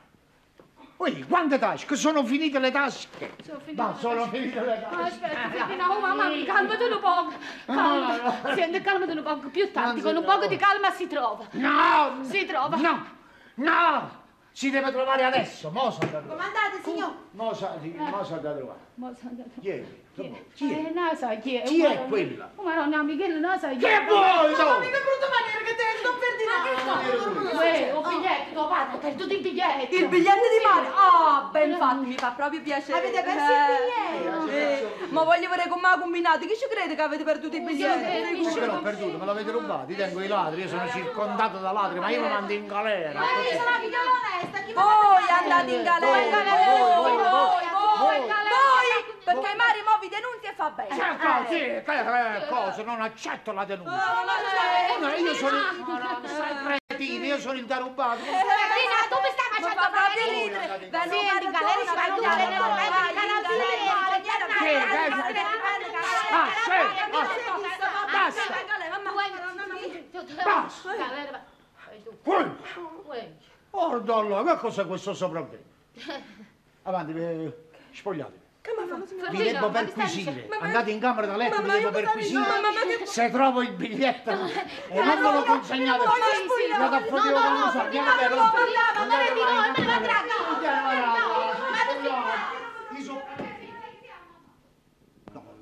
[0.98, 1.94] Ui, quante tasche?
[1.96, 3.36] Sono finite le tasche.
[3.44, 4.36] Sono finite Ma le sono tasche.
[4.38, 5.02] finite le tasche.
[5.02, 7.32] Aspetta, Ferdinando, oh, mamma, calmati un poco.
[7.66, 8.54] Calma.
[8.54, 9.48] Senti, calmati un poco.
[9.50, 11.44] Più tardi, con un poco di calma si trova.
[11.50, 12.20] No!
[12.22, 12.76] Si trova.
[12.78, 13.14] No!
[13.56, 14.24] No!
[14.52, 16.28] Si deve trovare adesso, mo sa da trovare.
[16.28, 17.12] Comandate, signor.
[17.32, 18.78] Mo sa, di- mo sa da trovare.
[18.94, 19.50] Sono andato.
[20.16, 20.44] Chi è?
[20.54, 20.90] Chi è?
[20.94, 21.62] non sai chi è.
[21.64, 22.50] Chi Oh, è quella?
[22.56, 24.04] Oh, Madonna, Michele, non sai chi Che è.
[24.06, 24.62] vuoi, tu?
[24.64, 27.56] Ma mica brutta maniera che te non Ferdinando.
[27.58, 29.94] Uè, un biglietto, tuo padre, per tutti i biglietti.
[29.94, 30.86] Il biglietto di mare?
[30.94, 32.98] Ah, ben fatto, mi fa proprio piacere.
[32.98, 34.50] Avete perso il biglietto?
[34.56, 36.38] Eh, ma voglio vedere come ha combinato.
[36.46, 38.42] Chi ci crede che avete perduto i biglietti?
[38.42, 39.18] Perché l'ho perduto?
[39.18, 39.90] Me l'avete rubato?
[39.90, 43.18] Io tengo i ladri, io sono circondato da ladri, ma io lo mando in galera.
[43.20, 47.16] Ma io sono una figliola onesta, chi mi Voi andate in galera, Voi, voi, voi,
[47.16, 48.20] voi, voi, voi, voi,
[49.26, 50.88] perché i mari mo vi denunzi e fa bene.
[50.88, 51.46] Che cosa?
[51.48, 52.82] Sì, che eh, cosa?
[52.84, 54.20] Non accetto la denuncia.
[54.20, 54.24] Oh,
[55.00, 55.84] No, io sono il...
[55.84, 58.22] No, no, stai cretino, io sono il derubato.
[58.22, 60.78] Ferdinando, tu mi stai Ma facendo fare ridere.
[60.78, 62.46] Sì, Vengo in a galera, si va tutte le
[64.56, 64.74] Che?
[64.86, 65.42] Che?
[66.30, 66.78] Ah, sì,
[67.10, 67.86] basta.
[70.44, 70.84] Basta.
[72.22, 72.50] Fuori.
[73.70, 75.74] Guarda che cos'è questo sopravvento?
[76.82, 77.52] Avanti, eh,
[77.92, 78.45] spogliatevi.
[79.30, 80.48] Vi devo perquisire.
[80.60, 82.44] Andate in camera da letto, vi devo perquisire.
[83.04, 86.04] Se trovo il biglietto e non me lo consegnate,
[86.78, 87.82] vado a fotere la cosa.
[87.82, 88.34] Andiamo a vedere.
[88.34, 88.52] No,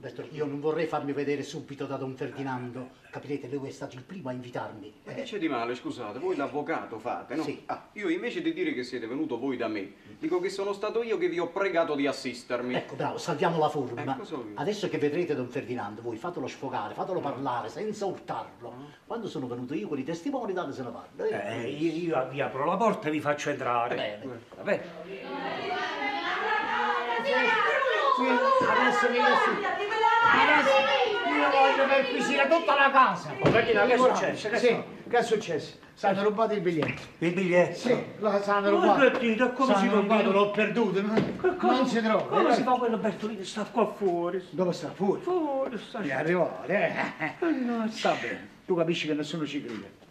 [0.04, 2.90] Alberto, io non vorrei farmi vedere subito da Don Ferdinando.
[3.10, 4.92] Capirete, lui è stato il primo a invitarmi.
[5.04, 6.18] Ma che c'è di male, scusate?
[6.18, 7.42] Voi l'avvocato fate, no?
[7.42, 7.62] Sì.
[7.66, 11.02] Ah, io invece di dire che siete venuto voi da me, dico che sono stato
[11.02, 12.74] io che vi ho pregato di assistermi.
[12.74, 14.02] Ecco, bravo, salviamo la forma.
[14.02, 14.44] Ecco.
[14.54, 18.74] Adesso che vedrete Don Ferdinando, voi fatelo sfogare, fatelo parlare senza urtarlo.
[19.06, 21.28] Quando sono venuto io con i testimoni, datesene parte.
[21.28, 23.94] Eh, io, io vi apro la porta e vi faccio entrare.
[23.94, 24.40] Bene.
[24.56, 24.82] Va bene?
[28.14, 30.74] Sì, adesso mi Adesso
[31.34, 33.30] io voglio perquisire tutta la casa.
[33.42, 34.48] Ferdinando, che è successo?
[34.48, 35.76] Che Sì, che è successo?
[35.94, 37.02] Si hanno rubato il biglietto.
[37.18, 37.76] Il biglietto?
[37.76, 38.98] Sì, lo si hanno Ma rubato.
[38.98, 42.22] Bertino, come Si rubato, l'ho perduto, non, non si trova.
[42.24, 43.42] Come si fa quello Bertolino?
[43.42, 44.44] Sta qua fuori.
[44.50, 44.92] Dove sta?
[44.92, 45.20] Fuori.
[45.20, 46.92] Fuori, sta È arrivato, eh.
[47.90, 48.48] Sta bene.
[48.64, 50.02] Tu capisci che nessuno ci crede.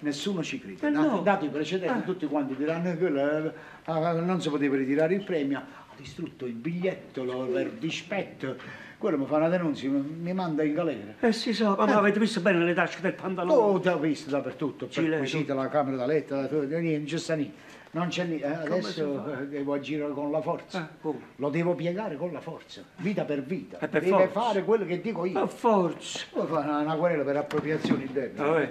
[0.00, 0.86] Nessuno ci crede.
[0.86, 1.20] Eh, no.
[1.20, 3.52] dato i precedenti, tutti quanti diranno che eh,
[3.84, 5.62] ah, non si poteva ritirare il premio,
[6.00, 8.56] distrutto il biglietto, lo, per dispetto.
[8.98, 11.14] Quello mi fa una denuncia, mi manda in galera.
[11.20, 13.58] Eh si sa, ma avete visto bene le tasche del pantalone?
[13.58, 15.08] Oh, ti ho visto dappertutto, leggo.
[15.08, 17.68] perquisita la camera da letto, niente, non c'è niente.
[17.92, 19.40] Non c'è niente, Eh, adesso fa?
[19.40, 20.88] eh, devo agire con la forza.
[21.02, 21.10] Eh?
[21.36, 23.78] Lo devo piegare con la forza, vita per vita.
[23.80, 24.40] Eh, per Deve forza.
[24.40, 25.40] fare quello che dico io.
[25.40, 26.20] A forza.
[26.32, 28.44] Poi fa una, una querela per appropriazione indebita.
[28.46, 28.70] Vabbè.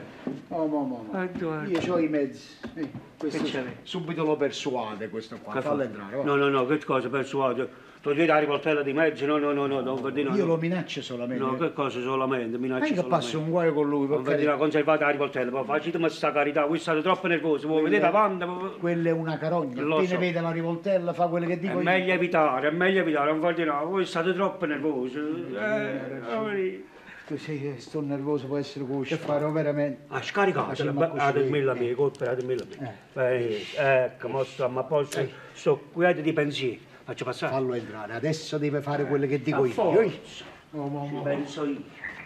[0.49, 1.21] Oh, mo, mo, mo.
[1.21, 1.29] Eh.
[1.67, 2.47] Io ho i mezzi.
[2.75, 3.43] Eh, questo
[3.83, 5.59] subito lo persuade questo qua.
[5.59, 5.83] Fallo fa?
[5.83, 6.15] entrare.
[6.15, 6.23] va.
[6.23, 7.87] No, no, no, che cosa persuade?
[8.01, 10.37] Togliete la rivoltella di mezzo, no, no, no, no, Don Ferdinando.
[10.37, 11.43] Io lo minaccio solamente.
[11.43, 14.39] No, che cosa solamente, minaccia Non è che passo un guaio con lui, Non perché
[14.39, 18.45] vedete, conservate la rivoltella, poi facetemi sta carità, voi state troppo nervosi, voi vedete avanti,
[18.79, 19.81] quella è una carogna.
[19.81, 20.17] Lo Appena so.
[20.17, 21.83] vede la rivoltella fa quello che è dico io.
[21.83, 25.17] meglio evitare, è meglio evitare, non fate no, voi state troppo nervosi.
[25.17, 26.83] Eh.
[27.27, 30.05] Tu sei, eh, sto nervoso, può essere con sparo veramente.
[30.07, 30.89] Ah, così.
[31.15, 32.65] datemi mia, colpa, datemi la
[33.13, 34.05] mia.
[34.05, 36.87] Ecco, mo stiamo a posto, sto quiete di pensieri.
[37.09, 37.51] Faccio passare.
[37.51, 39.71] Fallo entrare, adesso deve fare quello che dico io.
[39.71, 40.45] forza.
[40.73, 41.23] Oh, mo, mo.
[41.23, 41.81] Penso io.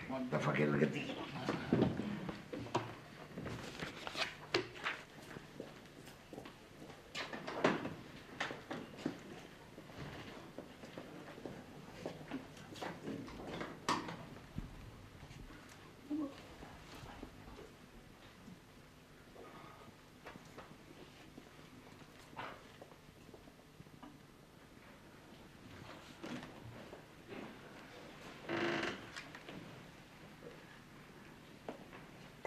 [0.09, 1.23] Guarda, fa quello che dico.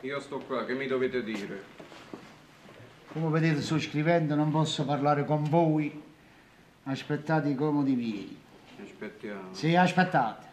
[0.07, 1.63] Io sto qua, che mi dovete dire?
[3.13, 6.03] Come vedete sto scrivendo, non posso parlare con voi.
[6.83, 8.37] Aspettate i comodi miei.
[8.83, 9.55] Aspettiamo.
[9.55, 10.45] Sì, aspettate.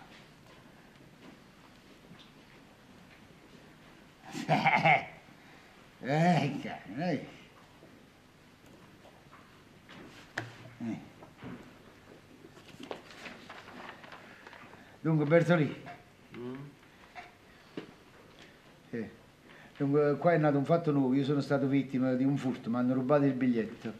[6.06, 6.68] Ecco,
[6.98, 7.30] ecco.
[10.80, 10.98] Eh.
[15.00, 15.84] Dunque Bertolini,
[19.84, 21.14] Comunque, qua è nato un fatto nuovo.
[21.14, 23.92] Io sono stato vittima di un furto, mi hanno rubato il biglietto.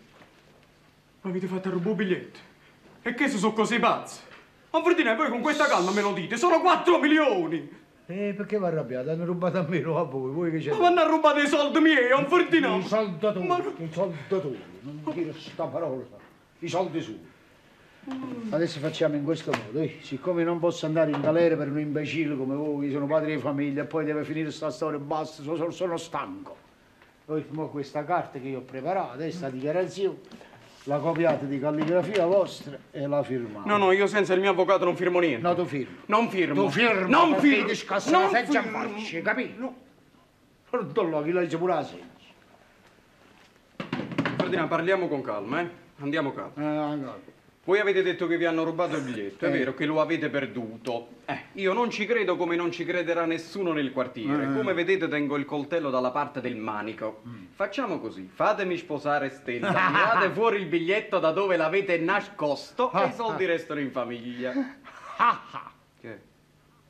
[1.22, 2.40] Ma avete fatto rubare un biglietto?
[3.02, 4.22] E che se sono così pazzi?
[4.72, 7.82] Ma Ferdinand, voi con questa calma me lo dite, sono 4 milioni!
[8.06, 9.12] Eh, perché vi arrabbiate?
[9.12, 10.32] Hanno rubato a me, non a voi.
[10.32, 10.72] Voi che c'è?
[10.72, 12.82] Ma vanno a rubare i soldi miei, a un Ferdinand!
[12.82, 13.46] I soldatori,
[13.80, 14.64] i soldatori.
[14.82, 16.04] Non dire sta parola.
[16.60, 17.20] I soldi suoi.
[18.50, 20.00] Adesso facciamo in questo modo, eh.
[20.02, 23.84] siccome non posso andare in galera per un imbecille come voi, sono padre di famiglia,
[23.84, 26.58] e poi deve finire sta storia e basta, sono, sono stanco.
[27.26, 30.18] Mo questa carta che io ho preparato, questa dichiarazione,
[30.84, 33.70] la copiate di calligrafia vostra e la firmate.
[33.70, 35.42] No, no, io senza il mio avvocato non firmo niente.
[35.42, 36.00] No, tu firmi.
[36.08, 36.66] Non firmo.
[36.66, 37.70] Tu firmi, Non firmo.
[38.12, 38.70] Non firmo.
[38.70, 39.74] farci, capito?
[40.70, 42.12] Guarda là, chi legge pure la seggia.
[44.36, 45.70] Ferdinand, parliamo con calma, eh?
[46.00, 46.52] Andiamo calma.
[46.58, 47.33] Eh, allora.
[47.66, 49.52] Voi avete detto che vi hanno rubato il biglietto, è Eh.
[49.52, 51.08] vero che lo avete perduto.
[51.24, 54.44] Eh, io non ci credo come non ci crederà nessuno nel quartiere.
[54.44, 54.54] Eh.
[54.54, 57.22] Come vedete tengo il coltello dalla parte del manico.
[57.54, 63.14] Facciamo così, fatemi sposare Stella, tirate fuori il biglietto da dove l'avete nascosto e i
[63.14, 64.52] soldi restano in famiglia.
[66.02, 66.20] Che?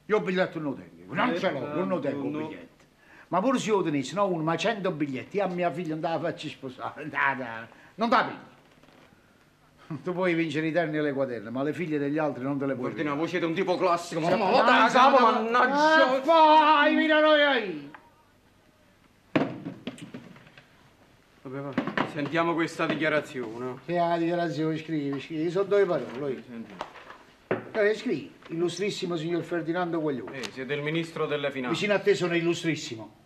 [0.05, 2.47] Io il biglietto non lo tengo, non ce l'ho, non lo tengo il no.
[2.47, 2.83] biglietto.
[3.27, 5.93] Ma pure se io lo tenessi, no uno, ma cento biglietti, io a mia figlia
[5.93, 7.07] non te la faccio sposare,
[7.95, 8.51] non la piglio.
[10.01, 12.65] Tu puoi vincere i terni e le quaderne, ma le figlie degli altri non te
[12.65, 16.15] le puoi Ferdinand, voi siete un tipo classico, ma ma da capo, ma- mannaggia!
[16.17, 17.91] Eh, Vai, mira noi!
[21.41, 21.73] Vabbè, va.
[22.13, 23.75] Sentiamo questa dichiarazione.
[23.85, 26.43] Sì, la dichiarazione, scrivi, scrivi, sono due parole.
[27.73, 30.39] Eh, scrivi, illustrissimo signor Ferdinando Guaglione.
[30.39, 31.73] Eh, siete il ministro delle finanze.
[31.73, 33.21] Vicino a te sono illustrissimo.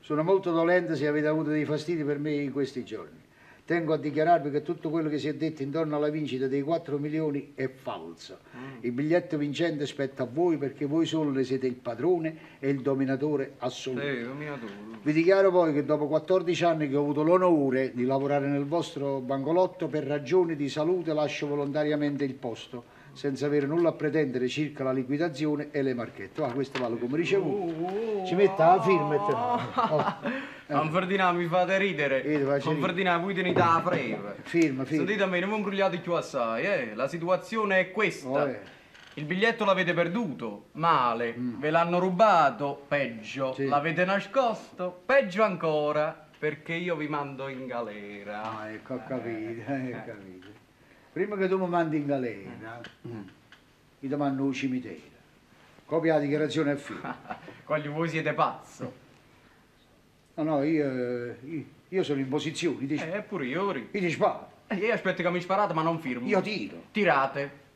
[0.00, 3.26] Sono molto dolente se avete avuto dei fastidi per me in questi giorni.
[3.68, 6.96] Tengo a dichiararvi che tutto quello che si è detto intorno alla vincita dei 4
[6.96, 8.38] milioni è falso.
[8.80, 12.80] Il biglietto vincente spetta a voi perché voi solo ne siete il padrone e il
[12.80, 14.06] dominatore assoluto.
[14.06, 14.72] Sì, dominatore.
[15.02, 19.20] Vi dichiaro poi che dopo 14 anni che ho avuto l'onore di lavorare nel vostro
[19.20, 24.82] bancolotto, per ragioni di salute lascio volontariamente il posto, senza avere nulla a pretendere circa
[24.82, 26.42] la liquidazione e le marchette.
[26.42, 28.24] Ah, questo vale come ricevuto.
[28.24, 30.56] Ci metta la firma e te oh.
[30.68, 32.60] Con Ferdinand mi fate ridere.
[32.60, 32.78] Con.
[32.78, 34.36] Ferdinand voi tenete la freve.
[34.42, 34.84] Firma, firma.
[34.84, 36.94] Sentite a me, non mi imbrugliate più assai, eh.
[36.94, 38.28] La situazione è questa.
[38.28, 38.60] Oh, eh.
[39.14, 41.34] Il biglietto l'avete perduto, male.
[41.36, 43.48] Ve l'hanno rubato, peggio.
[43.48, 43.52] Mm.
[43.54, 43.66] Sì.
[43.66, 48.58] L'avete nascosto, peggio ancora, perché io vi mando in galera.
[48.58, 50.46] Ah, ecco, ho capito, eh, ho capito.
[51.12, 52.80] Prima che tu mi mandi in galera,
[54.00, 55.16] io ti mando un cimitero.
[55.86, 57.16] Copia la dichiarazione e firma.
[57.64, 59.06] Quali voi siete pazzo.
[60.38, 63.86] No, no, io, io, io sono in posizione, ti, Eh, pure io, io.
[63.90, 64.48] ti sparo.
[64.68, 66.28] Eh, io aspetto che mi sparate, ma non firmo.
[66.28, 66.84] Io tiro.
[66.92, 67.66] Tirate.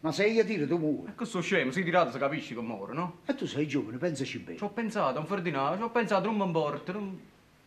[0.00, 1.10] Ma se io tiro tu muori.
[1.10, 3.20] E che sto scemo, se tirate si capisce che muore, no?
[3.24, 4.58] E tu sei giovane, pensaci bene.
[4.58, 6.92] Ci ho pensato, un Ferdinando, ci ho pensato, non mi importa.
[6.92, 7.18] Non...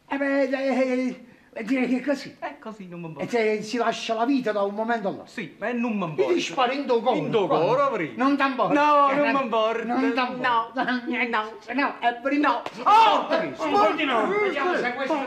[0.07, 1.25] Eh beh, eh, eh,
[1.63, 2.35] direi che è così.
[2.39, 3.29] È così, non mi E importa.
[3.31, 5.27] se si lascia la vita da un momento all'altro.
[5.31, 6.33] Sì, ma non mi importa.
[6.33, 7.15] ti sparo in tuo coro.
[7.15, 8.13] In tuo coro, avrei.
[8.15, 8.73] Non ti importa.
[8.73, 9.83] No, non mi importa.
[9.83, 10.33] Non ti importa.
[10.47, 10.83] No, no,
[11.73, 12.47] no, è prima.
[12.49, 12.61] No.
[12.83, 13.27] Oh!
[13.29, 14.33] Ferdinand!
[14.41, 15.17] Vediamo se questo...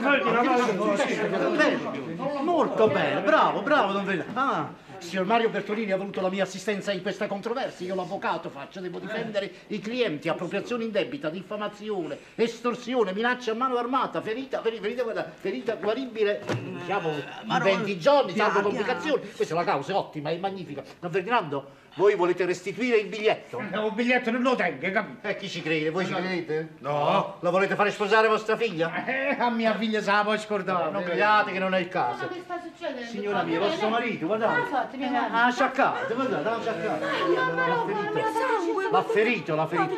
[2.42, 4.40] Molto bene, bravo, bravo Don Ferdinando.
[4.40, 4.68] Ah,
[5.02, 7.86] signor Mario Bertolini ha voluto la mia assistenza in questa controversia.
[7.86, 14.20] Io l'avvocato faccio, devo difendere i clienti, appropriazione indebita, diffamazione, estorsione, minaccia a mano armata,
[14.20, 16.42] ferita, feri- ferita, guarda, ferita guaribile,
[16.80, 19.22] diciamo, in 20 giorni, salvo complicazioni.
[19.34, 20.82] Questa è la causa, ottima, è magnifica.
[21.00, 23.58] Don Ferdinando, voi volete restituire il biglietto?
[23.58, 25.26] Eh, Un biglietto non lo tengo, capito?
[25.28, 25.90] E chi ci crede?
[25.90, 26.68] Voi ci credete?
[26.78, 27.36] No.
[27.40, 29.04] La volete fare sposare vostra figlia?
[29.04, 30.90] Eh, a mia figlia se la puoi scordare.
[30.90, 32.24] Non pigliate che non è il caso.
[32.24, 33.10] Ma che sta succedendo?
[33.10, 34.70] Signora mia, vostro marito, guardate.
[35.30, 37.04] Ah, sciaccato, guardate, ha sciaccato.
[37.04, 38.90] L'ha ferito.
[38.90, 39.94] L'ha ferito, l'ha ferito.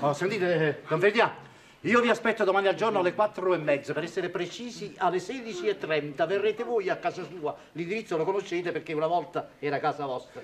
[0.00, 1.46] Oh, sentite, eh, Don Ferdinando,
[1.82, 6.26] io vi aspetto domani al giorno alle 4 e mezza, per essere precisi alle 16.30.
[6.26, 7.56] Verrete voi a casa sua.
[7.72, 10.40] L'indirizzo lo conoscete perché una volta era casa vostra.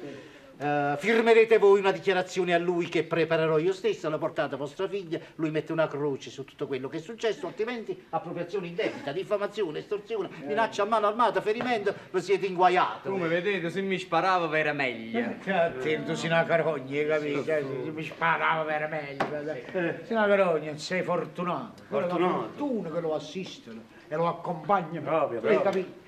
[0.57, 4.89] Eh, firmerete voi una dichiarazione a lui che preparerò io stessa, la portate a vostra
[4.89, 9.81] figlia, lui mette una croce su tutto quello che è successo, altrimenti appropriazione indebita, diffamazione,
[9.81, 13.11] estorsione, minaccia a mano armata, ferimento, lo siete inguaiato.
[13.11, 15.35] Come vedete, se mi sparava era meglio.
[15.47, 17.43] Attento, sei una carogna, capito?
[17.43, 17.63] Se
[17.93, 20.03] mi sparava per meglio.
[20.05, 21.83] Sei una carogna, sei fortunato.
[21.89, 22.33] Fortunato.
[22.33, 25.09] Fortuna che lo assistono e lo accompagnano.
[25.09, 26.03] Proprio, proprio.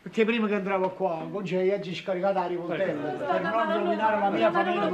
[0.00, 4.30] Perché prima che entravo qua, con c'è oggi scaricata la rivoltella per non rovinare la
[4.30, 4.88] mia famiglia.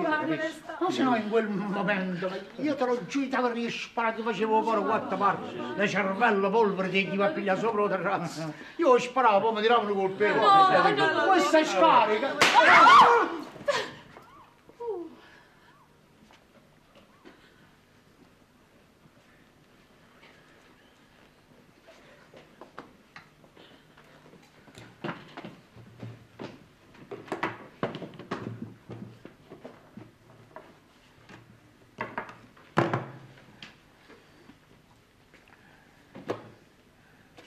[0.81, 5.16] Ma se no in quel momento, io te lo ti avrei sparato, facevo fuori quattro
[5.16, 8.51] parti, le cervello polvere di chi va a pigliare sopra la terrazza.
[8.76, 10.40] Io sparavo, poi mi tiravano col pelo.
[11.28, 12.36] Questa è scarica.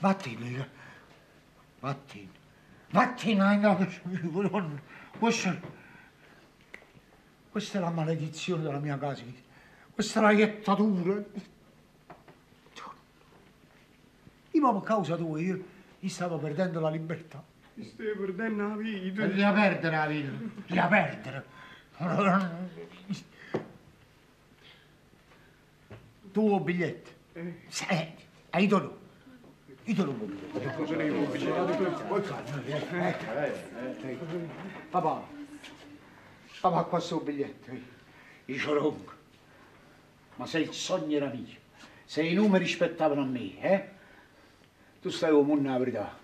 [0.00, 0.68] Vattene,
[1.80, 2.28] vattene,
[2.90, 3.88] vattene, no,
[5.18, 5.58] questa,
[7.50, 9.24] questa è la maledizione della mia casa,
[9.92, 11.14] questa è la iettatura.
[14.52, 15.64] Io proprio a causa tua, io,
[15.98, 17.42] io stavo perdendo la libertà.
[17.80, 19.26] Stai perdendo la vita.
[19.34, 20.30] La perdere la vita,
[20.66, 21.44] la perdere.
[26.30, 27.10] Tuo biglietto.
[27.66, 29.06] Senti, hai dovuto.
[29.88, 30.14] Io te lo
[34.90, 35.26] Papà,
[36.60, 37.70] papà, qua sto biglietto.
[38.44, 38.96] Io ce l'ho.
[40.36, 41.56] Ma se il sogno era mio,
[42.04, 43.88] se i numeri spettavano a me, eh?
[45.00, 46.18] Tu stai come una verità.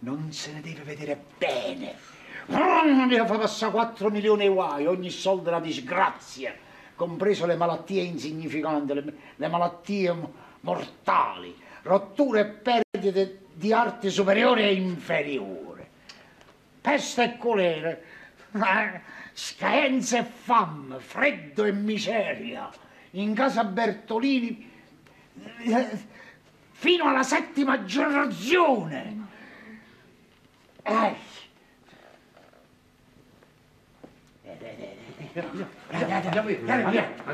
[0.00, 1.94] Non se ne deve vedere bene.
[2.44, 6.54] Deve far passare 4 milioni di guai, ogni soldo è una disgrazia,
[6.94, 10.14] compreso le malattie insignificanti, le, le malattie
[10.60, 11.56] mortali,
[11.88, 15.88] rotture e perdite di arte superiore e inferiore,
[16.80, 17.98] peste e colera,
[19.32, 22.70] scaenza e fame, freddo e miseria,
[23.12, 24.70] in casa Bertolini
[25.60, 25.98] eh,
[26.72, 29.26] fino alla settima generazione.
[30.82, 31.36] Eh.
[35.38, 37.28] Andiamo via, andiamo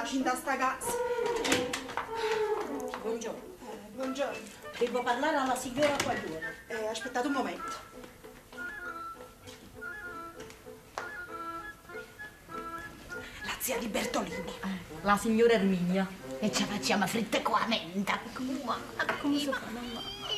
[0.00, 0.92] pace in sta casa.
[3.02, 3.42] Buongiorno.
[3.60, 4.38] Eh, buongiorno.
[4.78, 6.56] Devo parlare alla signora Quaglione.
[6.68, 7.88] Eh, aspettate un momento.
[13.44, 14.52] La zia di Bertolini.
[15.02, 16.08] La signora Erminia.
[16.38, 18.18] E ci facciamo fritte con la menta.
[18.64, 18.78] Ma
[19.20, 19.60] come si fa?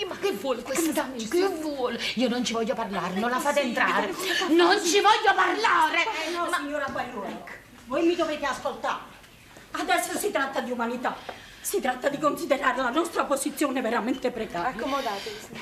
[0.09, 1.09] Ma che vuole questa?
[1.12, 2.01] Che vuole?
[2.16, 4.12] Io non ci voglio parlare, non la fate entrare.
[4.48, 6.01] Non ci voglio parlare!
[6.26, 7.44] Eh no, signora Quaglione.
[7.86, 9.11] Voi mi dovete ascoltare.
[9.82, 11.16] Adesso si tratta di umanità.
[11.60, 14.68] Si tratta di considerare la nostra posizione veramente precaria.
[14.68, 15.59] Accomodatevi.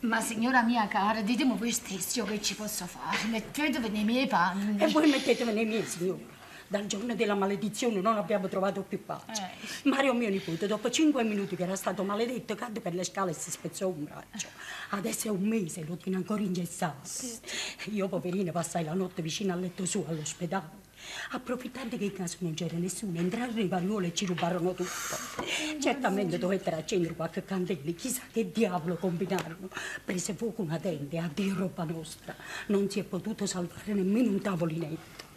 [0.00, 3.18] Ma signora mia cara, ditemi voi stessi io che ci posso fare.
[3.28, 4.82] Mettetevi nei miei panni.
[4.82, 6.18] E voi mettetevi nei miei, signora.
[6.66, 9.42] Dal giorno della maledizione non abbiamo trovato più pace.
[9.42, 9.88] Eh.
[9.88, 13.34] Mario, mio nipote, dopo cinque minuti che era stato maledetto, cadde per le scale e
[13.34, 14.48] si spezzò un braccio.
[14.90, 17.08] Adesso è un mese, lo tiene ancora ingessato.
[17.92, 20.79] Io, poverina, passai la notte vicino al letto suo all'ospedale.
[21.30, 25.16] Approfittando che in casa non c'era nessuno, entrarono i vaglioli e ci rubarono tutto.
[25.80, 29.68] Certamente dovettero accendere qualche candela, chissà che diavolo combinarono.
[30.04, 32.34] Prese fuoco una tenda e addio roba nostra.
[32.66, 35.28] Non si è potuto salvare nemmeno un tavolinetto.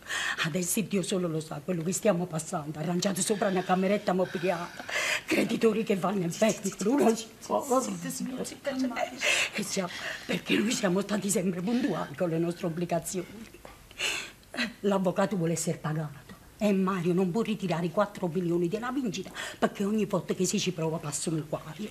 [0.46, 4.84] Adesso Dio solo lo sa quello che stiamo passando, arrangiato sopra una cameretta mobiliata,
[5.26, 8.72] creditori che vanno in pezzi, uno signora, zitta,
[9.54, 9.90] E siamo,
[10.26, 13.28] perché noi siamo stati sempre puntuali con le nostre obbligazioni.
[14.82, 16.23] L'avvocato vuole essere pagato
[16.64, 19.30] e Mario non può ritirare i 4 milioni della vincita
[19.60, 21.90] perché ogni volta che si ci prova passa un quario.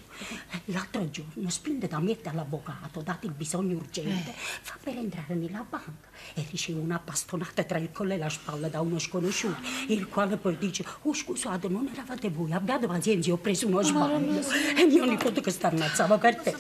[0.66, 6.09] L'altro giorno, spinto da me dall'avvocato, dato il bisogno urgente, fa per entrare nella banca
[6.32, 10.39] e riceve una bastonata tra il collo e la spalla da uno sconosciuto, il quale
[10.39, 14.40] poi dice, oh scusate, non eravate voi, abbiate pazienza, io ho preso uno sbaglio.
[14.74, 16.57] E mio nipote che sta ammazzava per te.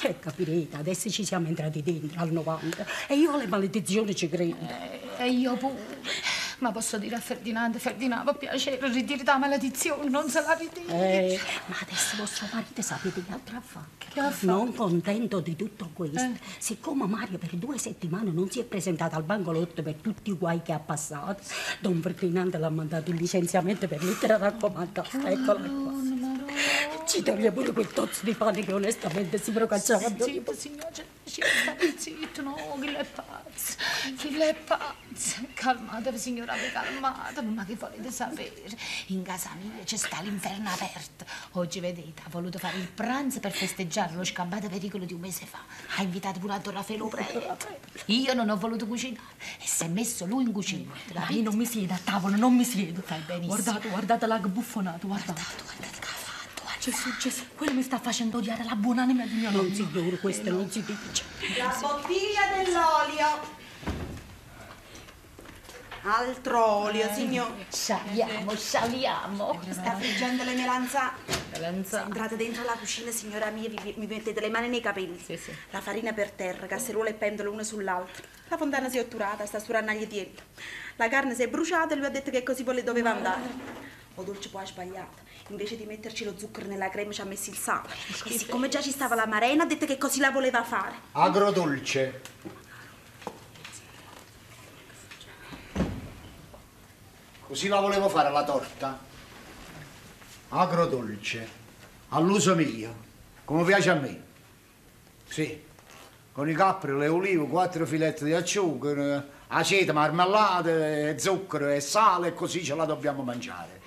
[0.00, 4.56] E capirete, adesso ci siamo entrati dentro al 90 e io alle maledizioni ci credo.
[5.18, 6.48] E io pure.
[6.60, 10.86] Ma posso dire a Ferdinando, Ferdinando, piacere, ritiri la maledizione, non se la ritiri.
[10.88, 14.06] Eh, ma adesso vostro marito sapete che altro ha fatto?
[14.12, 14.46] Che ha fatto?
[14.46, 16.38] Non contento di tutto questo, Eh.
[16.58, 20.60] siccome Mario per due settimane non si è presentato al bancolotto per tutti i guai
[20.62, 21.42] che ha passato,
[21.80, 25.30] Don Ferdinando l'ha mandato in licenziamento per lettera raccomandata.
[25.30, 25.92] Eccola qua.
[27.06, 30.08] Ci toglie pure quel tozzo di pane che onestamente si procacciava.
[30.08, 31.04] Signora, zitto, state
[31.96, 33.76] zitto, no, che le è pazza,
[34.16, 35.40] Figlia è pazza.
[35.54, 38.76] Calmatevi, signora, calmatevi, ma che volete sapere?
[39.06, 41.24] In casa mia c'è sta l'inferno aperto.
[41.52, 45.46] Oggi, vedete, ha voluto fare il pranzo per festeggiare lo scampato pericolo di un mese
[45.46, 45.60] fa.
[45.96, 47.80] Ha invitato pure Don Raffaele Prete.
[48.06, 50.92] Io non ho voluto cucinare e si è messo lui in cucina.
[51.14, 53.00] Ma io non mi siedo a tavola, non mi siedo.
[53.02, 53.54] Fai benissimo.
[53.54, 55.32] Guardate, guardate la buffonato, guardate.
[55.32, 56.19] Guardate, guardate
[56.80, 59.64] Gesù, Gesù, quello mi sta facendo odiare la buonanima di mio nonno.
[59.64, 61.24] Non signore, questo non si dice.
[61.58, 63.58] La bottiglia dell'olio.
[66.02, 67.66] Altro olio, signore.
[67.68, 69.60] Saliamo, saliamo.
[69.68, 71.18] Sta friggendo le melanzane.
[71.84, 75.22] Se entrate dentro la cucina, signora mia, vi, mi mettete le mani nei capelli.
[75.72, 78.24] La farina per terra, casseruole e pentole una sull'altra.
[78.48, 80.46] La fontana si è otturata, sta sturando agli dietro.
[80.96, 83.42] La carne si è bruciata e lui ha detto che così poi doveva andare.
[84.14, 85.28] O dolce poi ha sbagliato.
[85.50, 87.88] Invece di metterci lo zucchero nella crema ci ha messo il sale.
[88.24, 90.94] E siccome già ci stava la marena, ha detto che così la voleva fare.
[91.12, 92.20] Agrodolce.
[97.46, 98.98] Così la volevo fare la torta.
[100.50, 101.58] Agrodolce.
[102.10, 103.08] All'uso mio.
[103.44, 104.22] Come piace a me.
[105.26, 105.64] Sì.
[106.32, 111.80] Con i capri, le olive, quattro filetti di acciuga, eh, aceto, marmellata, e zucchero e
[111.80, 113.79] sale e così ce la dobbiamo mangiare.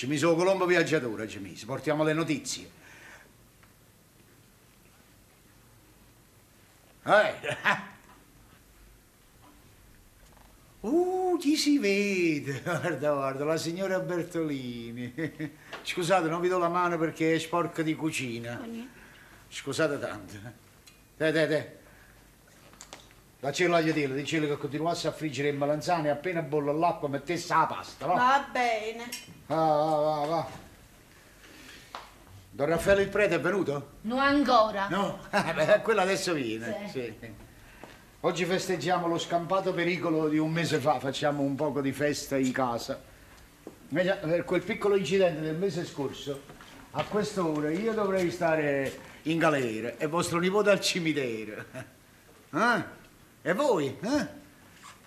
[0.00, 1.66] Ci mise un colombo viaggiatore, ci mise.
[1.66, 2.70] Portiamo le notizie.
[7.04, 7.88] Eh.
[10.80, 12.62] Uh, chi si vede?
[12.64, 15.12] Guarda, guarda, la signora Bertolini.
[15.82, 18.66] Scusate, non vi do la mano perché è sporca di cucina.
[19.46, 20.32] Scusate tanto.
[21.18, 21.79] Te, te, te.
[23.40, 27.54] Daccelo agli dirlo, dicelo che continuasse a friggere il melanzane e appena bolle l'acqua mettesse
[27.54, 28.12] la pasta, va?
[28.12, 29.08] Va bene.
[29.46, 30.46] Va, va, va, va.
[32.50, 33.92] Don Raffaele il prete è venuto?
[34.02, 34.88] Non ancora.
[34.88, 35.20] No?
[35.32, 36.86] Eh, quello adesso viene.
[36.92, 37.14] Sì.
[38.20, 42.52] Oggi festeggiamo lo scampato pericolo di un mese fa, facciamo un poco di festa in
[42.52, 43.00] casa.
[43.88, 46.42] Vedi, Per quel piccolo incidente del mese scorso,
[46.90, 51.64] a quest'ora io dovrei stare in galera e vostro nipote al cimitero.
[52.52, 52.98] Eh?
[53.42, 53.86] E voi?
[53.86, 54.38] Eh?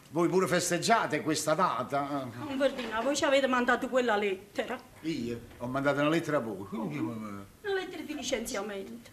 [0.10, 2.28] Voi pure festeggiate questa data?
[2.34, 4.80] Non Verdina, voi ci avete mandato quella lettera.
[5.02, 6.68] Io ho mandato una lettera a voi.
[6.72, 9.10] Una lettera di licenziamento.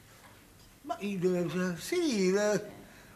[0.82, 2.34] Ma io, sì,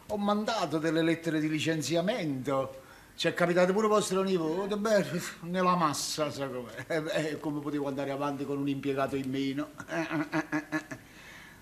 [0.07, 2.83] ho mandato delle lettere di licenziamento.
[3.17, 5.07] Ci è capitato pure vostro nipote, beh,
[5.43, 7.03] nella massa, sa com'è.
[7.15, 9.71] Eh, come potevo andare avanti con un impiegato in meno?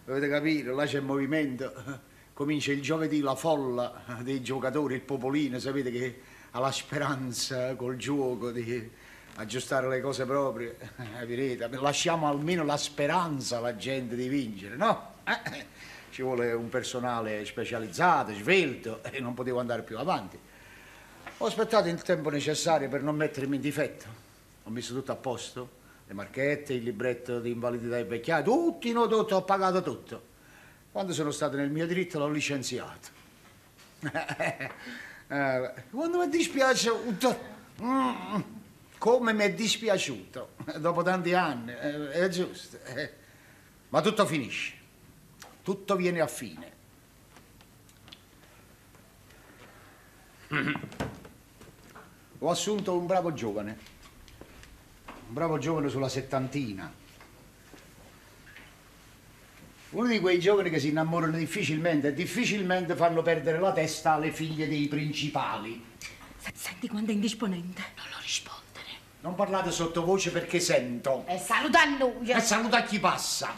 [0.05, 2.11] Dovete capire, là c'è movimento.
[2.35, 6.21] Comincia il giovedì la folla dei giocatori, il popolino, sapete che
[6.53, 8.91] ha la speranza col gioco di
[9.35, 10.77] aggiustare le cose proprie.
[11.21, 15.17] Eh, vedete, lasciamo almeno la speranza alla gente di vincere, no?
[15.25, 15.67] Eh,
[16.11, 20.39] Ci vuole un personale specializzato, svelto, e non potevo andare più avanti.
[21.39, 24.07] Ho aspettato il tempo necessario per non mettermi in difetto.
[24.65, 25.69] Ho messo tutto a posto,
[26.07, 30.31] le marchette, il libretto di invalidità e vecchiaia, tutti, no, tutto, ho pagato tutto.
[30.93, 33.09] Quando sono stato nel mio diritto l'ho licenziato.
[35.29, 37.39] Eh, Quando mi è dispiaciuto,
[37.81, 38.41] mm,
[38.99, 42.79] come mi è dispiaciuto, dopo tanti anni, eh, è giusto.
[42.85, 43.11] eh.
[43.89, 44.75] Ma tutto finisce,
[45.63, 46.73] tutto viene a fine.
[52.41, 53.79] Ho assunto un bravo giovane,
[55.07, 56.93] un bravo giovane sulla settantina.
[59.93, 64.31] Uno di quei giovani che si innamorano difficilmente e difficilmente fanno perdere la testa alle
[64.33, 65.85] figlie dei principali.
[66.55, 67.83] Senti quando è indisponente.
[67.97, 68.87] Non lo rispondere.
[69.21, 71.25] Non parlate sottovoce perché sento.
[71.27, 72.31] E saluta a noi.
[72.31, 73.53] E saluta a chi passa.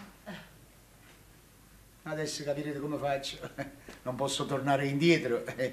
[2.02, 3.38] Adesso capirete come faccio.
[4.02, 5.46] Non posso tornare indietro.
[5.46, 5.72] Eh,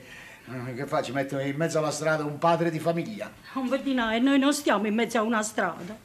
[0.75, 1.11] Che faccio?
[1.11, 3.31] Metto in mezzo alla strada un padre di famiglia.
[3.55, 5.97] Non Verdina, e noi non stiamo in mezzo a una strada.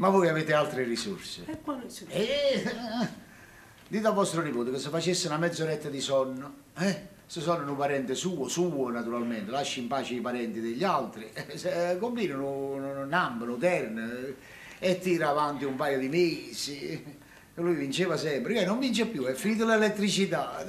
[0.00, 1.42] Ma voi avete altre risorse.
[1.44, 2.10] E quale sono?
[2.10, 2.64] Eh,
[3.86, 7.18] dite a vostro nipote che se facesse una mezz'oretta di sonno, eh?
[7.26, 11.98] Se sono un parente suo, suo naturalmente, lasci in pace i parenti degli altri, eh,
[12.00, 14.34] combinano un, un ambano, terne,
[14.78, 16.88] eh, e tira avanti un paio di mesi.
[16.88, 17.04] E
[17.60, 20.64] lui vinceva sempre, che non vince più, è finita l'elettricità.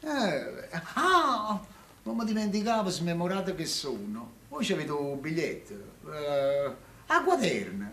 [0.00, 1.60] Eh, ah,
[2.04, 4.36] non mi dimenticavo, smemorato che sono.
[4.48, 5.74] Voi ci avete un biglietto.
[6.08, 7.90] Eh, a quaterna.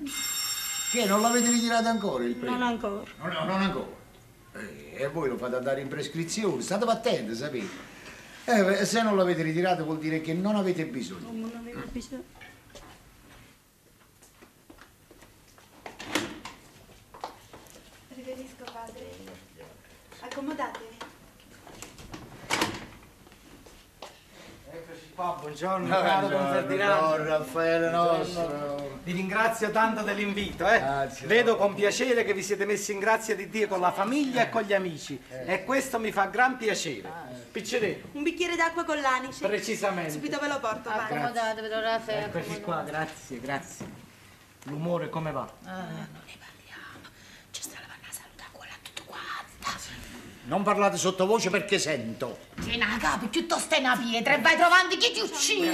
[0.92, 2.58] Che non l'avete ritirato ancora il premio?
[2.58, 3.04] Non ancora.
[3.20, 3.88] No, no, non ancora.
[4.54, 7.94] Eh, E voi lo fate andare in prescrizione, state attenti, sapete?
[8.46, 11.32] Eh, se non l'avete ritirato vuol dire che non avete bisogno.
[11.32, 12.24] Non avevo bisogno.
[18.16, 19.12] Riverisco, padre.
[20.22, 20.85] Accomodatevi.
[25.16, 28.48] Qua, buongiorno, No, caro buongiorno, Raffaele nostro.
[28.48, 29.00] Buongiorno.
[29.04, 31.08] Vi ringrazio tanto dell'invito, eh.
[31.24, 34.50] Vedo con piacere che vi siete messi in grazia di Dio con la famiglia e
[34.50, 35.18] con gli amici.
[35.46, 37.10] E questo mi fa gran piacere.
[37.50, 39.48] Piccerino, Un bicchiere d'acqua con l'anice.
[39.48, 40.12] precisamente.
[40.12, 41.00] Subito ve lo porto, vai.
[41.00, 42.26] Accomodatevi, Don Raffaele.
[42.26, 43.86] Eccoci qua, grazie, grazie.
[44.64, 45.48] L'umore come va?
[50.46, 52.38] Non parlate sottovoce perché sento.
[52.62, 55.74] Tieni la capo, piuttosto è una pietra e vai trovando chi ti uccide.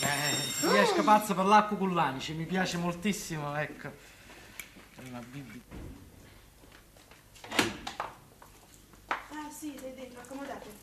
[0.00, 3.90] Eh, mi esco pazzo per l'acqua con l'anice, mi piace moltissimo, ecco.
[5.06, 5.60] Una Bibbia.
[9.08, 10.74] Ah, sì, sei dentro, accomodatevi.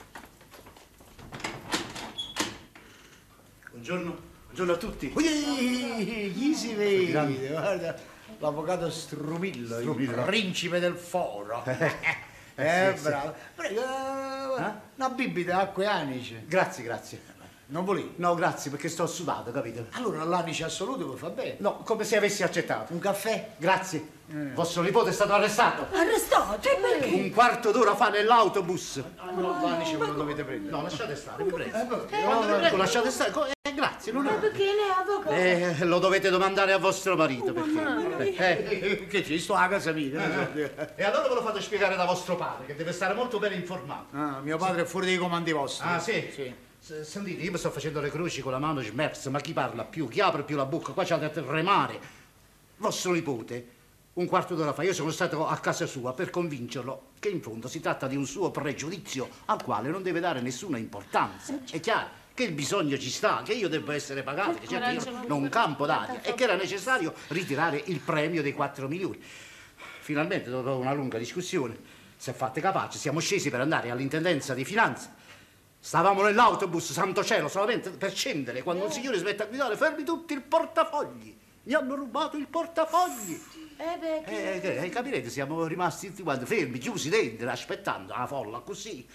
[3.72, 5.12] Buongiorno, buongiorno a tutti.
[5.16, 7.48] Ui, chi si vede?
[7.50, 7.96] Guarda,
[8.38, 11.64] l'avvocato Strumillo, il principe del foro.
[12.60, 13.08] Eh, sì, sì.
[13.10, 13.34] bravo.
[13.56, 13.82] Prego,
[14.58, 16.44] eh, una bibita acqua e anice.
[16.48, 17.36] Grazie, grazie.
[17.70, 18.14] Non volevi?
[18.16, 19.88] No, grazie, perché sto sudato, capito?
[19.92, 21.56] Allora l'anice assoluto mi fa bene.
[21.60, 22.94] No, come se avessi accettato.
[22.94, 23.50] Un caffè?
[23.58, 24.16] Grazie.
[24.54, 25.86] Vostro nipote è stato arrestato.
[25.94, 26.60] Arrestato?
[26.60, 27.14] Perché?
[27.14, 29.02] Un quarto d'ora fa nell'autobus.
[29.36, 30.72] No, l'anice ve lo dovete prendere.
[30.76, 31.78] No, lasciate stare, vi prego.
[31.78, 33.32] no, No, ecco, lasciate stare.
[33.78, 34.34] Eh, grazie, non è...
[34.40, 35.36] Perché lei è avvocato?
[35.36, 38.80] Eh, lo dovete domandare a vostro marito, perché...
[38.80, 40.28] Eh, che ci sto a casa mia.
[40.28, 40.88] non so.
[40.96, 44.16] E allora ve lo fate spiegare da vostro padre, che deve stare molto ben informato.
[44.18, 45.88] Ah, mio padre è fuori dei comandi vostri.
[45.88, 46.28] Ah, sì?
[46.34, 46.54] Sì.
[46.80, 49.84] S- Sentite, io mi sto facendo le croci con la mano smersa, ma chi parla
[49.84, 50.08] più?
[50.08, 50.94] Chi apre più la bocca?
[50.94, 52.00] Qua c'è da tremare.
[52.78, 53.68] Vostro nipote,
[54.14, 57.68] un quarto d'ora fa, io sono stato a casa sua per convincerlo che in fondo
[57.68, 61.60] si tratta di un suo pregiudizio al quale non deve dare nessuna importanza.
[61.70, 65.26] È chiaro che il bisogno ci sta, che io devo essere pagato, che certo io
[65.26, 69.20] non campo d'aria e che era necessario ritirare il premio dei 4 milioni.
[70.02, 71.76] Finalmente, dopo una lunga discussione,
[72.16, 75.16] si è fatta capace, siamo scesi per andare all'intendenza di finanza.
[75.80, 80.04] Stavamo nell'autobus, santo cielo, solamente per scendere, quando un signore si mette a guidare, fermi
[80.04, 81.36] tutti il portafogli.
[81.64, 83.42] Mi hanno rubato il portafogli.
[83.78, 88.28] Eh beh, Eh, che- eh, capirete, siamo rimasti tutti quanti fermi, chiusi dentro, aspettando la
[88.28, 89.06] folla così.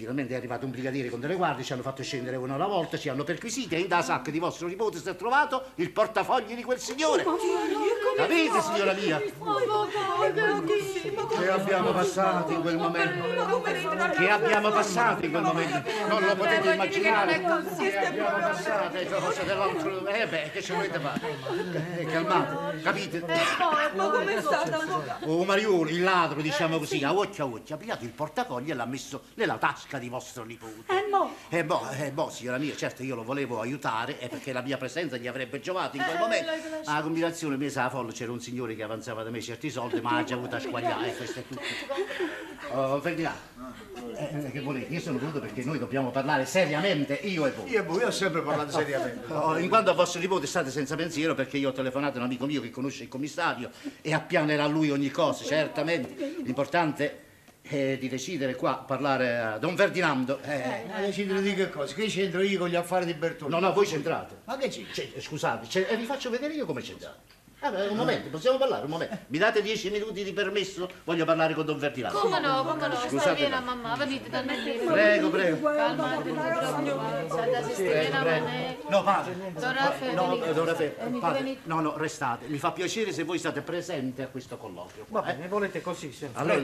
[0.00, 2.96] Finalmente è arrivato un brigadiere con delle guardie, ci hanno fatto scendere uno alla volta,
[2.96, 6.54] ci hanno perquisiti e in da sacca di vostro nipote si è trovato il portafogli
[6.54, 7.22] di quel signore.
[8.16, 9.20] Capite, signora mia?
[11.28, 13.24] Che abbiamo passato in quel momento?
[14.16, 15.82] Che abbiamo passato in quel momento?
[16.08, 17.38] Non lo potete immaginare.
[17.76, 20.06] Che abbiamo passato le cose dell'altro.
[20.06, 21.20] Eh beh, che ci volete fare?
[21.98, 23.22] Eh, calmate, capite?
[23.94, 25.26] Ma come state, avvocato?
[25.26, 28.74] Oh, Marione, il ladro, diciamo così, a occhio a occhio, ha pigliato il portafogli e
[28.74, 30.92] l'ha messo nella tasca di vostro nipote.
[30.92, 31.34] Eh no.
[31.48, 34.76] E boh, eh, boh, signora mia, certo io lo volevo aiutare, eh, perché la mia
[34.76, 36.50] presenza gli avrebbe giovato in quel momento.
[36.84, 40.16] A combinazione messa a folla c'era un signore che avanzava da me certi soldi, ma
[40.16, 41.60] ha già avuto a squagliare, eh, questo è tutto.
[42.72, 43.38] Oh, Ferdinando,
[44.16, 44.92] eh, che volete?
[44.92, 47.70] Io sono venuto perché noi dobbiamo parlare seriamente, io e voi.
[47.70, 49.32] Io e voi ho sempre parlato seriamente.
[49.32, 52.26] Oh, in quanto a vostro nipote state senza pensiero perché io ho telefonato a un
[52.26, 56.36] amico mio che conosce il commissario e appianerà lui ogni cosa, certamente.
[56.42, 57.28] L'importante
[57.70, 60.40] è di decidere qua, parlare a Don Ferdinando.
[60.42, 61.94] Eh, Ma decidere di che cosa?
[61.94, 63.60] Che c'entro io con gli affari di Bertolini?
[63.60, 64.38] no, no, voi c'entrate.
[64.44, 64.82] Ma che c'è?
[64.92, 67.38] Cioè, scusate, eh, vi faccio vedere io come c'entrate.
[67.62, 69.18] Ah, un momento, possiamo parlare, un momento.
[69.26, 70.88] Mi date dieci minuti di permesso?
[71.04, 72.18] Voglio parlare con Don Ferdinando.
[72.18, 73.34] come no, come no, stai Scusate.
[73.34, 74.56] vieni mamma, venite da me.
[74.86, 75.68] Prego, prego.
[75.68, 76.34] A una prego.
[76.34, 76.78] moneta.
[78.88, 79.34] No, padre.
[79.58, 80.52] Don Raffaele, No, venite.
[80.54, 80.94] Don Raffaele,
[81.32, 81.60] venite.
[81.64, 82.46] no, no, restate.
[82.46, 85.04] Mi fa piacere se voi state presenti a questo colloquio.
[85.08, 86.28] Va bene, volete così, sì.
[86.32, 86.62] Allora,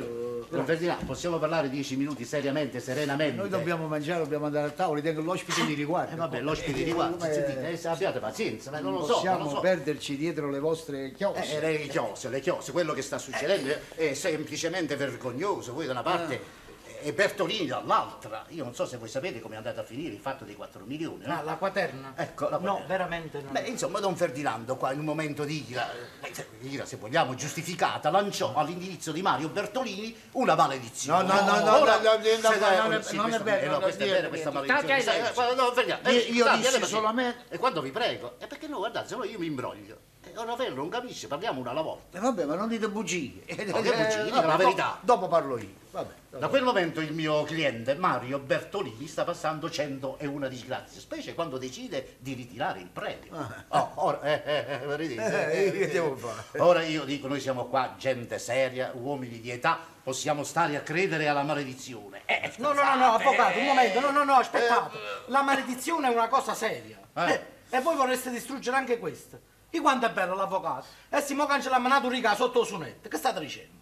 [0.49, 3.37] Don Ferdinando, possiamo parlare dieci minuti seriamente, serenamente?
[3.37, 6.15] Noi dobbiamo mangiare, dobbiamo andare a tavola, tengo l'ospite di riguardo.
[6.15, 10.17] Eh, vabbè, l'ospite di Come- sentite, eh, abbiate pazienza, ma non lo so, possiamo perderci
[10.17, 11.61] dietro le vostre Eh, chiose.
[11.61, 15.73] le chiose, le chiose, quello che sta succedendo è semplicemente vergognoso.
[15.73, 16.65] Voi da una parte
[17.03, 18.47] e Bertolini dall'altra.
[18.49, 20.83] Io non so se voi sapete come è andato a finire il fatto dei 4
[20.87, 21.25] milioni.
[21.27, 21.35] no?
[21.39, 22.15] Ah, la quaterna?
[22.17, 22.87] Ecco, la No, quaterna.
[22.87, 23.51] veramente no.
[23.51, 25.89] Beh, insomma, Don Ferdinando qua in un momento di ira,
[26.23, 31.23] eh, se- ira se vogliamo giustificata, lanciò all'indirizzo di Mario Bertolini una maledizione.
[31.23, 33.61] No, no, no, no, Ora- no, no, no, no, non è- sì, non è vero,
[33.61, 35.01] eh, no, non questa è vera vero, questa maledizione.
[35.03, 38.67] Sai, guarda, Don Ferdinando, Io- eh, io dissi me- E quando vi prego, è perché
[38.69, 39.99] no, guardate, se no io mi imbroglio.
[40.33, 42.19] E Raffaello non capisce, parliamo una alla volta.
[42.19, 43.43] Eh, vabbè, ma non dite bugie.
[43.47, 44.99] Eh, No, che bugie, vabbè, la do- verità.
[45.01, 45.85] Dopo parlo io.
[45.91, 46.15] Vabbè.
[46.39, 52.17] Da quel momento il mio cliente Mario Bertolini sta passando 101 disgrazie, specie quando decide
[52.19, 53.33] di ritirare il premio.
[53.69, 55.51] Oh, ora, eh, eh, eh, vedete, Ah.
[55.53, 56.59] Eh, eh, eh, fare?
[56.61, 61.29] Ora io dico, noi siamo qua gente seria, uomini di età, possiamo stare a credere
[61.29, 62.21] alla maledizione.
[62.27, 63.69] Eh, No, no, no, no, avvocato, un eh.
[63.69, 64.99] momento, no, no, no, aspettate.
[65.29, 66.99] La maledizione è una cosa seria.
[67.15, 67.33] Eh.
[67.33, 67.41] Eh,
[67.71, 69.39] E voi vorreste distruggere anche questa.
[69.71, 70.87] E quanto è bello l'avvocato?
[71.11, 73.09] E si mo cancella nato riga sotto il sonetto.
[73.09, 73.75] Che state dicendo?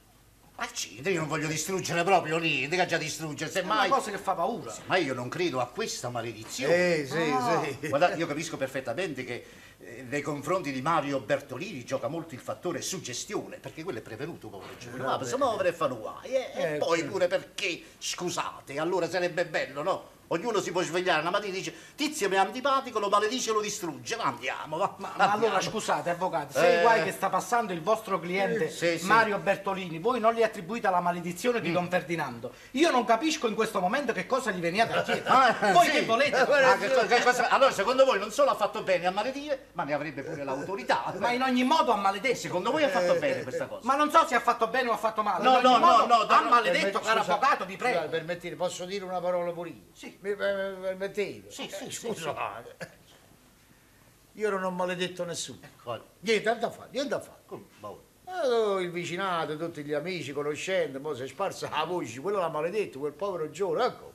[0.56, 3.88] Accidenti, io non voglio distruggere proprio niente, che già distruggere, È una semmai...
[3.90, 4.72] cosa che fa paura.
[4.86, 6.74] Ma io non credo a questa maledizione.
[6.98, 7.60] Eh, sì, Ah.
[7.80, 7.88] sì.
[7.88, 9.44] Guarda, io capisco perfettamente che
[9.80, 14.48] eh, nei confronti di Mario Bertolini gioca molto il fattore suggestione, perché quello è prevenuto,
[14.48, 14.70] povero.
[14.96, 15.24] Ma Vabbè.
[15.26, 16.28] si muovere e fa guai.
[16.30, 17.04] E, e Eh, poi sì.
[17.06, 20.08] pure perché, scusate, allora sarebbe bello, no?
[20.34, 23.52] Ognuno si può svegliare una mattina e dice Tizio mi è antipatico, lo maledice e
[23.52, 24.16] lo distrugge.
[24.16, 24.94] Ma andiamo, va.
[24.98, 26.78] Ma, ma allora scusate, avvocato, se Eh.
[26.78, 29.06] i guai che sta passando il vostro cliente Sì, sì.
[29.06, 31.62] Mario Bertolini, voi non gli attribuite la maledizione Mm.
[31.62, 32.52] di Don Ferdinando.
[32.72, 35.22] Io non capisco in questo momento che cosa gli veniate a chiedere.
[35.34, 35.90] Ah, voi sì.
[35.92, 36.36] che volete?
[36.36, 39.66] Ah, che co- che cosa- allora, secondo voi non solo ha fatto bene a maledire,
[39.74, 41.12] ma ne avrebbe pure l'autorità.
[41.18, 42.36] Ma in ogni modo ha maledetto.
[42.36, 43.80] Secondo voi ha fatto bene questa cosa?
[43.84, 45.42] Ma non so se ha fatto bene o ha fatto male.
[45.44, 48.08] No, no, modo no, no, ha no, maledetto, caro avvocato, vi prego.
[48.08, 49.82] permettete, posso dire una parola pure io?
[49.92, 50.16] Sì.
[50.24, 51.50] Mi per- permettete?
[51.50, 52.76] Sì, sì, Eh, sì, Scusate.
[54.32, 55.58] Io non ho maledetto nessuno.
[55.82, 57.40] Guarda, Niente da fare, niente da fare.
[57.80, 57.92] ma-
[58.26, 62.48] Eh, il vicinato, tutti gli amici, conoscenti, poi si è sparsa la voce, quello l'ha
[62.48, 64.12] maledetto, quel povero giovane, ecco.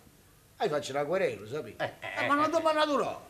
[0.60, 1.94] E faccio una querela, sapete?
[2.02, 3.27] Eh, ma non ma naturale.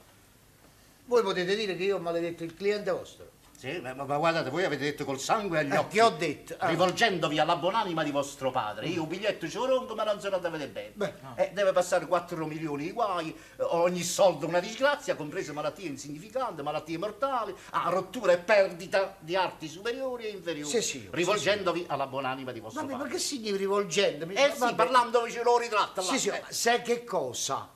[1.05, 3.28] Voi potete dire che io ho maledetto il cliente vostro.
[3.59, 5.97] Sì, ma, ma guardate, voi avete detto col sangue agli Eh, occhi.
[5.97, 6.55] che ho detto?
[6.59, 6.69] Ah.
[6.69, 8.87] Rivolgendovi alla buonanima di vostro padre.
[8.87, 10.91] Io un biglietto ce lo rompo, ma non se lo deve bene.
[10.93, 13.27] Beh, Eh, deve passare 4 milioni di guai,
[13.57, 19.35] eh, ogni soldo una disgrazia, comprese malattie insignificanti, malattie mortali, ah, rottura e perdita di
[19.35, 20.69] arti superiori e inferiori.
[20.71, 23.13] Sì, sì, rivolgendovi alla buonanima di vostro Vabbè, ma padre.
[23.15, 24.35] che significa rivolgendomi?
[24.35, 24.75] Eh sì, Vabbè.
[24.75, 26.07] parlandovi ce lo ritratta là.
[26.07, 27.69] Sì, sì, Eh, ma sai che cosa?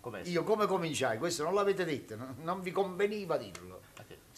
[0.00, 0.22] com'è?
[0.24, 1.18] Io come cominciai?
[1.18, 2.34] Questo non l'avete detto, no?
[2.40, 3.80] non vi conveniva dirlo.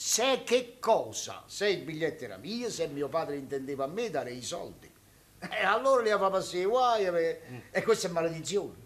[0.03, 1.43] Se che cosa?
[1.45, 4.91] Se il biglietto era mio, se mio padre intendeva a me dare i soldi.
[5.39, 7.41] E allora li fa passare i guai e,
[7.71, 8.77] e questa è maledizione.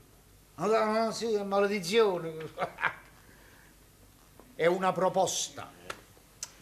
[0.57, 2.35] Allora, sì, è maledizione.
[4.57, 5.71] È una proposta.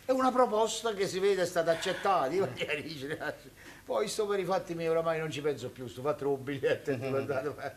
[0.04, 2.30] È una proposta che si vede è stata accettata.
[2.32, 3.34] Io ieri dice, "Ah,
[3.86, 6.90] Poi sto per i fatti miei, oramai non ci penso più, sto fatto un biglietto
[6.90, 7.72] e guardate, ma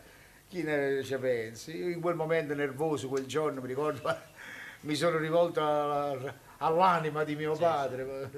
[0.46, 1.70] chi ne ci pensa?
[1.70, 4.14] Io in quel momento nervoso, quel giorno, mi ricordo,
[4.80, 8.04] mi sono rivolto alla- all'anima di mio padre.
[8.04, 8.28] ma-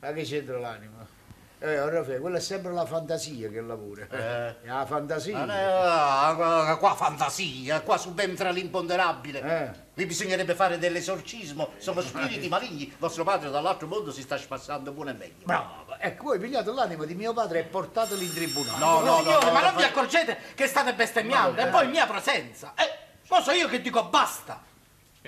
[0.00, 1.16] Ma che c'entra l'anima?
[1.60, 4.06] Eh, Raffaele, quella è sempre la fantasia che lavora.
[4.08, 4.54] Eh.
[4.64, 5.44] La fantasia.
[5.44, 9.40] Ah, qua, fantasia, qua subentra l'imponderabile.
[9.40, 9.70] Eh.
[9.92, 12.94] Qui bisognerebbe fare dell'esorcismo, sono spiriti maligni.
[12.98, 15.44] Vostro padre dall'altro mondo si sta spassando buono e meglio.
[15.46, 18.78] Bravo, ecco, voi pigliate l'anima di mio padre e portatelo in tribunale.
[18.78, 21.60] No, no, no, Signore, no, ma no, non vi accorgete che state bestemmiando?
[21.60, 22.72] E poi in mia presenza.
[22.76, 22.88] Eh,
[23.26, 24.62] lo so io che dico basta.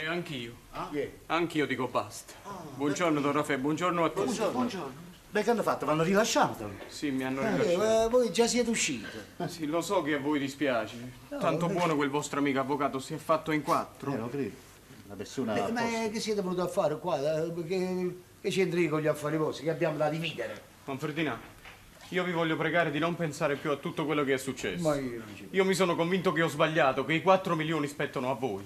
[0.01, 0.55] E anch'io.
[0.91, 1.11] Chi è?
[1.27, 2.33] Anch'io dico basta.
[2.75, 4.39] Buongiorno, Don Raffaele, buongiorno a tutti.
[4.39, 5.09] Buongiorno.
[5.31, 5.85] Beh, che hanno fatto?
[5.85, 6.71] L'hanno rilasciato?
[6.89, 8.07] Sì, mi hanno Eh, rilasciato.
[8.07, 9.05] eh, voi già siete usciti.
[9.47, 10.97] Sì, lo so che a voi dispiace.
[11.29, 14.15] Tanto buono quel vostro amico avvocato si è fatto in quattro.
[14.15, 14.55] Eh, lo credo.
[15.05, 15.67] Una persona...
[15.69, 17.19] Eh, ma che siete venuti a fare qua?
[17.45, 19.65] Eh, Che, che c'entri con gli affari vostri?
[19.65, 20.63] Che abbiamo da dividere?
[20.87, 21.43] Don Ferdinando,
[22.11, 24.83] io vi voglio pregare di non pensare più a tutto quello che è successo.
[24.89, 27.87] Ma io non ci Io mi sono convinto che ho sbagliato, che i 4 milioni
[27.87, 28.65] spettano a voi.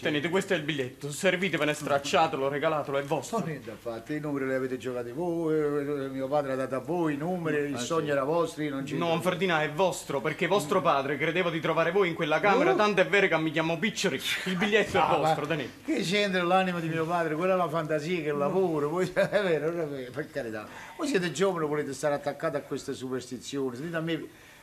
[0.00, 3.38] Tenete, questo è il biglietto, servitevene, stracciatelo, regalatelo, è vostro.
[3.38, 6.78] Non niente affatto, i numeri li avete giocati voi, eh, mio padre ha dato a
[6.80, 10.46] voi i numeri, il sogno era vostro, io non ci No, Ferdinando, è vostro, perché
[10.46, 12.76] vostro padre credeva di trovare voi in quella camera, Oh.
[12.76, 14.20] tanto è vero che mi chiamo Piccioli.
[14.44, 15.70] Il biglietto è Ah, vostro, ma tenete.
[15.84, 17.34] Che c'entra l'anima di mio padre?
[17.34, 20.66] Quella è la fantasia che lavoro, voi, è vero, è vero, per carità.
[20.98, 23.76] Voi siete giovani, volete stare attaccati a queste superstizioni.
[23.76, 24.20] Sentite a me,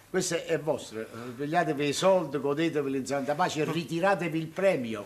[0.10, 5.06] questo è vostro, eh, pigliatevi i soldi, godetevi in santa pace e ritiratevi il premio,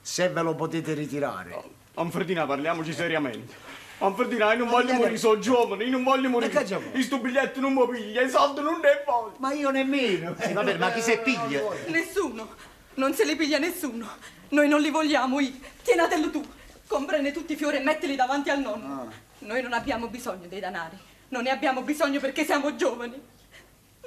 [0.00, 1.62] se ve lo potete ritirare.
[1.94, 3.54] Don Ferdinando, parliamoci seriamente.
[4.00, 6.64] Don Ferdinando, io non Ma voglio morire, sono giovane, io non voglio morire.
[6.64, 6.90] vuoi?
[6.90, 9.36] Questo biglietto non mi piglia, i soldi non ne voglio.
[9.38, 10.34] Ma io nemmeno.
[10.36, 11.62] Sì, vabbè, ma chi se piglia?
[11.86, 12.56] Nessuno.
[12.94, 14.08] Non se li piglia nessuno.
[14.48, 15.62] Noi non li vogliamo, I.
[15.80, 16.44] Tienatelo tu.
[16.88, 19.28] Comprene tutti i fiori e mettili davanti al nonno.
[19.40, 20.98] Noi non abbiamo bisogno dei danari.
[21.28, 23.22] Non ne abbiamo bisogno perché siamo giovani.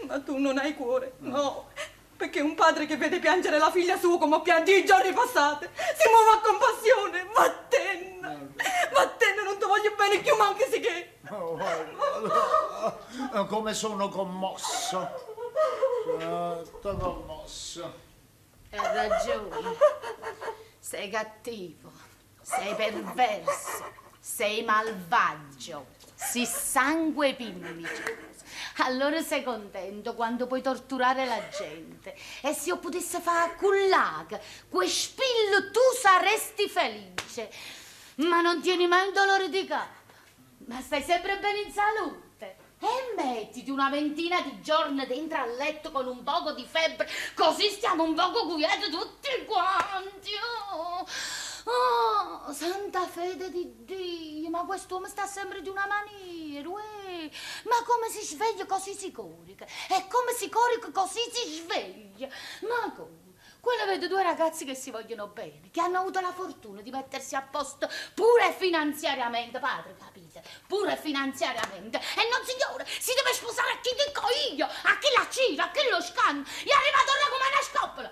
[0.07, 1.69] Ma tu non hai cuore, no.
[2.17, 5.67] Perché un padre che vede piangere la figlia sua come ho pianto i giorni passati
[5.73, 7.25] si muove a compassione.
[7.33, 8.53] Vattene.
[8.93, 11.17] Vattene, non ti voglio bene più, ma anche sì che.
[11.29, 15.09] Oh, guarda, come sono commosso.
[16.63, 17.93] Sto commosso.
[18.71, 19.77] Hai ragione.
[20.79, 21.91] Sei cattivo,
[22.41, 23.85] sei perverso,
[24.25, 28.31] sei malvagio, sei sangue pimmico.
[28.77, 32.15] Allora sei contento quando puoi torturare la gente.
[32.41, 34.39] E se io potessi fare cullaca,
[34.69, 37.51] quel spillo, tu saresti felice.
[38.15, 40.01] Ma non tieni mai un dolore di capo.
[40.67, 42.55] Ma stai sempre bene in salute.
[42.79, 47.69] E mettiti una ventina di giorni dentro al letto con un poco di febbre, così
[47.69, 50.31] stiamo un poco quieti tutti quanti.
[50.71, 51.05] Oh,
[51.65, 57.29] oh, santa fede di Dio, ma quest'uomo sta sempre di una maniera, uè.
[57.63, 59.65] Ma come si sveglia così si corica?
[59.65, 62.27] E come si corica così si sveglia?
[62.61, 63.21] Ma come?
[63.63, 67.33] Quello vede due ragazzi che si vogliono bene, che hanno avuto la fortuna di mettersi
[67.33, 70.43] a posto pure finanziariamente, padre, capite?
[70.67, 71.97] Pure finanziariamente.
[71.97, 74.21] E non signore, si deve sposare a chi dico
[74.53, 76.43] io, a chi la cira, a chi lo scanno.
[76.43, 78.11] È arrivato là come una scoppola.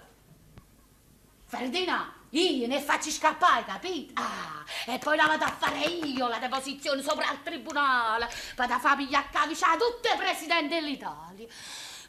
[1.48, 4.14] Ferdinand, io ne faccio scappare, capito?
[4.22, 8.30] Ah, e poi la vado a fare io la deposizione sopra al tribunale.
[8.56, 11.48] Vado a far pigliare a tutti i presidenti dell'Italia.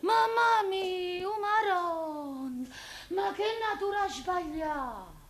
[0.01, 2.73] Mamma mia, Maron,
[3.09, 5.22] ma che natura sbagliata!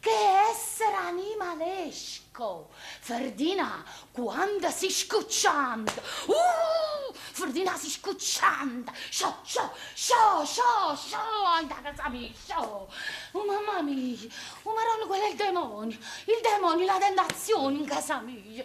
[0.00, 0.10] Che
[0.50, 2.70] essere animalesco!
[3.00, 5.92] Ferdina, quando si scucciando!
[6.24, 7.12] Uh!
[7.12, 8.90] Ferdina si scucciando!
[9.10, 11.44] Sciò, sciò, sciò, sciò, sciò!
[11.44, 12.88] Anda a casa mia, sciò!
[13.32, 14.26] Oh mamma mia!
[14.62, 15.98] Oh Maron, quello è il demonio!
[16.24, 18.64] Il demonio, la tentazione in casa mia!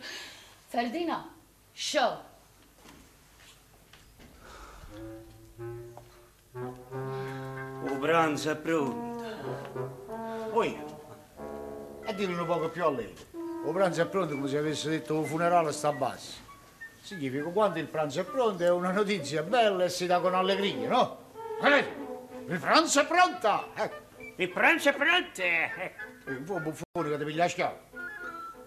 [0.68, 1.36] Ferdina,
[1.74, 2.24] sciò!
[6.54, 9.24] Il pranzo è pronto.
[10.54, 10.95] Poi,
[12.06, 13.14] e dillo un poco più a lei.
[13.34, 16.44] Il pranzo è pronto come se avesse detto il funerale sta a basso.
[17.02, 20.88] Significa quando il pranzo è pronto è una notizia bella e si dà con allegria,
[20.88, 21.32] no?
[21.62, 21.86] Eh,
[22.48, 23.70] il pranzo è pronto!
[23.76, 24.04] Ecco.
[24.38, 25.42] Il pranzo è pronto!
[25.42, 25.94] E
[26.26, 27.78] un po' buffone che ti piglia schiavo.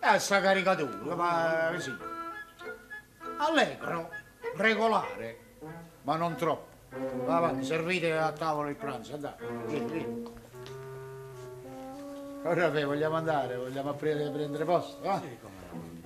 [0.01, 1.93] E sta caricatura, ma sì.
[3.39, 4.11] Allegro,
[4.57, 5.39] regolare,
[6.03, 6.67] ma non troppo.
[7.25, 9.45] Va avanti, servite a tavola il pranzo, andate.
[12.49, 15.21] Ora beh, vogliamo andare, vogliamo pre- prendere posto, va?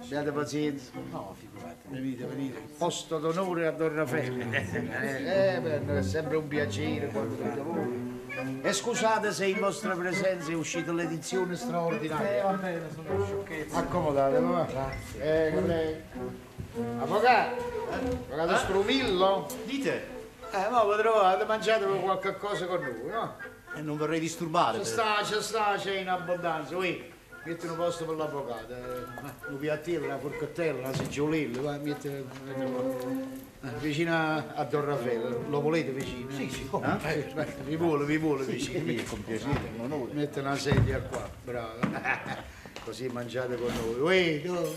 [0.01, 0.91] Abbiate pazienza.
[1.13, 1.77] No, figurate.
[1.89, 2.59] Venite, venite.
[2.77, 5.55] Posto d'onore a Don Raffaele.
[5.55, 8.21] eh, beh, è sempre un piacere quando venite voi.
[8.61, 12.39] E scusate se in vostra presenza è uscita l'edizione straordinaria.
[12.39, 13.77] Eh, va bene, sono sciocchezze.
[13.77, 14.65] Accomodatevi, va.
[14.65, 15.47] Grazie.
[15.47, 16.01] Eh, prego.
[16.99, 17.55] Avvocato,
[17.91, 18.33] eh?
[18.33, 19.47] avvocato Strumillo?
[19.65, 20.07] Dite,
[20.51, 23.37] Eh, ma lo trovate, mangiatevi qualche cosa con noi, no?
[23.77, 24.79] Eh, non vorrei disturbare.
[24.79, 27.11] Ci sta, ci sta, c'è in abbondanza, ui.
[27.45, 32.25] Metti un posto per l'avvocato, eh, un piattello, una forchettella, una seggiolella, va, metti, eh,
[33.81, 34.15] vicino
[34.55, 36.31] a, Don Raffaele, lo volete vicino?
[36.31, 36.99] Sì, sì, come?
[37.05, 37.33] Eh?
[37.35, 38.79] Eh, vi vuole, vi vuole Sì, vicino.
[38.79, 39.05] sì, metti.
[39.05, 40.13] con piacere, onore.
[40.13, 41.81] Mette una sedia qua, bravo.
[42.85, 44.01] Così mangiate con noi.
[44.01, 44.77] Ui, tu,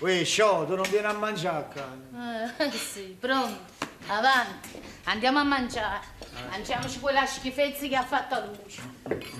[0.00, 2.56] ui, sciò, tu non vieni a mangiare a casa.
[2.64, 3.77] Eh, sì, pronto.
[4.06, 6.16] Avanti, andiamo a mangiare.
[6.50, 8.80] Mangiamoci quella schifezza che ha fatto a luce.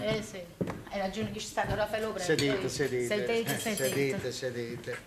[0.00, 0.40] Eh sì,
[0.90, 2.36] hai ragione che ci sta Raffaello presto.
[2.36, 3.06] Sedete, sedete.
[3.06, 3.88] Sedete, sedete.
[3.88, 4.98] sedete, sedete.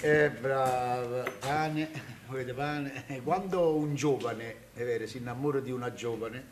[0.00, 1.22] Eh, brava.
[1.38, 1.90] Pane,
[2.26, 3.04] volete pane?
[3.08, 6.44] Eh, Quando un giovane, è vero, si innamora di una giovane,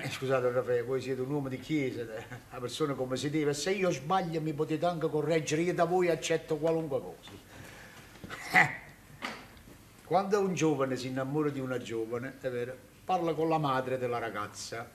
[0.00, 3.54] eh, scusate Raffaele, voi siete un uomo di chiesa, eh, una persona come si deve,
[3.54, 8.84] se io sbaglio mi potete anche correggere, io da voi accetto qualunque cosa.
[10.06, 14.18] Quando un giovane si innamora di una giovane, è vero, parla con la madre della
[14.18, 14.88] ragazza,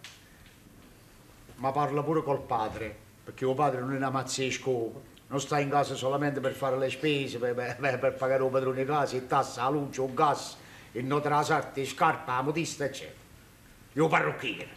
[1.56, 5.70] ma parla pure col padre, perché il padre non è una mazzesco, non sta in
[5.70, 9.28] casa solamente per fare le spese, per, per- per pagare il padrone di casa, il
[9.28, 10.56] tassa, la luce, il gas,
[10.94, 13.20] il nota della sarta, le scarpe, la modista, eccetera.
[13.92, 14.70] Io parrucchiere.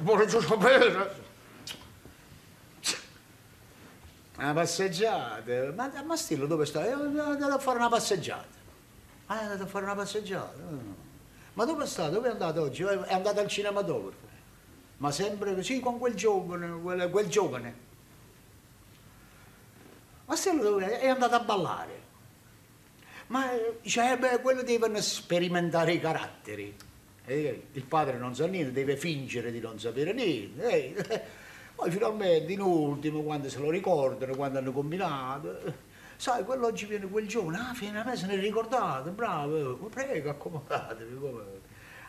[0.00, 1.23] Buono giusto bene.
[4.36, 5.72] Una passeggiata.
[5.74, 6.88] Ma, ma Stillo dove stai?
[6.88, 8.62] È andato a fare una passeggiata.
[9.26, 10.60] Ah, è andato a fare una passeggiata.
[10.60, 11.02] Ah.
[11.54, 12.08] Ma dove sta?
[12.08, 12.82] Dove è andato oggi?
[12.82, 14.32] È andato al cinematografo.
[14.96, 17.74] Ma sempre così con quel giovane, quel, quel giovane.
[20.26, 21.00] Ma Stillo dove è?
[21.00, 22.02] È andato a ballare.
[23.28, 26.76] Ma eh, beh, quello devono sperimentare i caratteri.
[27.26, 30.68] Eh, il padre non sa niente, deve fingere di non sapere niente.
[30.68, 31.42] eh.
[31.74, 35.72] Poi finalmente, in ultimo, quando se lo ricordano, quando hanno combinato, eh,
[36.16, 40.30] sai, quello oggi viene quel giovane, ah, finalmente se ne è ricordato, bravo, eh, prego,
[40.30, 41.18] accomodatevi.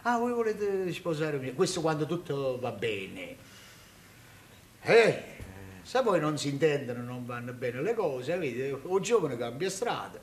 [0.04, 1.54] Ah, voi volete sposare me?
[1.54, 3.36] Questo quando tutto va bene.
[4.82, 5.24] Eh,
[5.82, 10.20] se poi non si intendono, non vanno bene le cose, vedi, il giovane cambia strada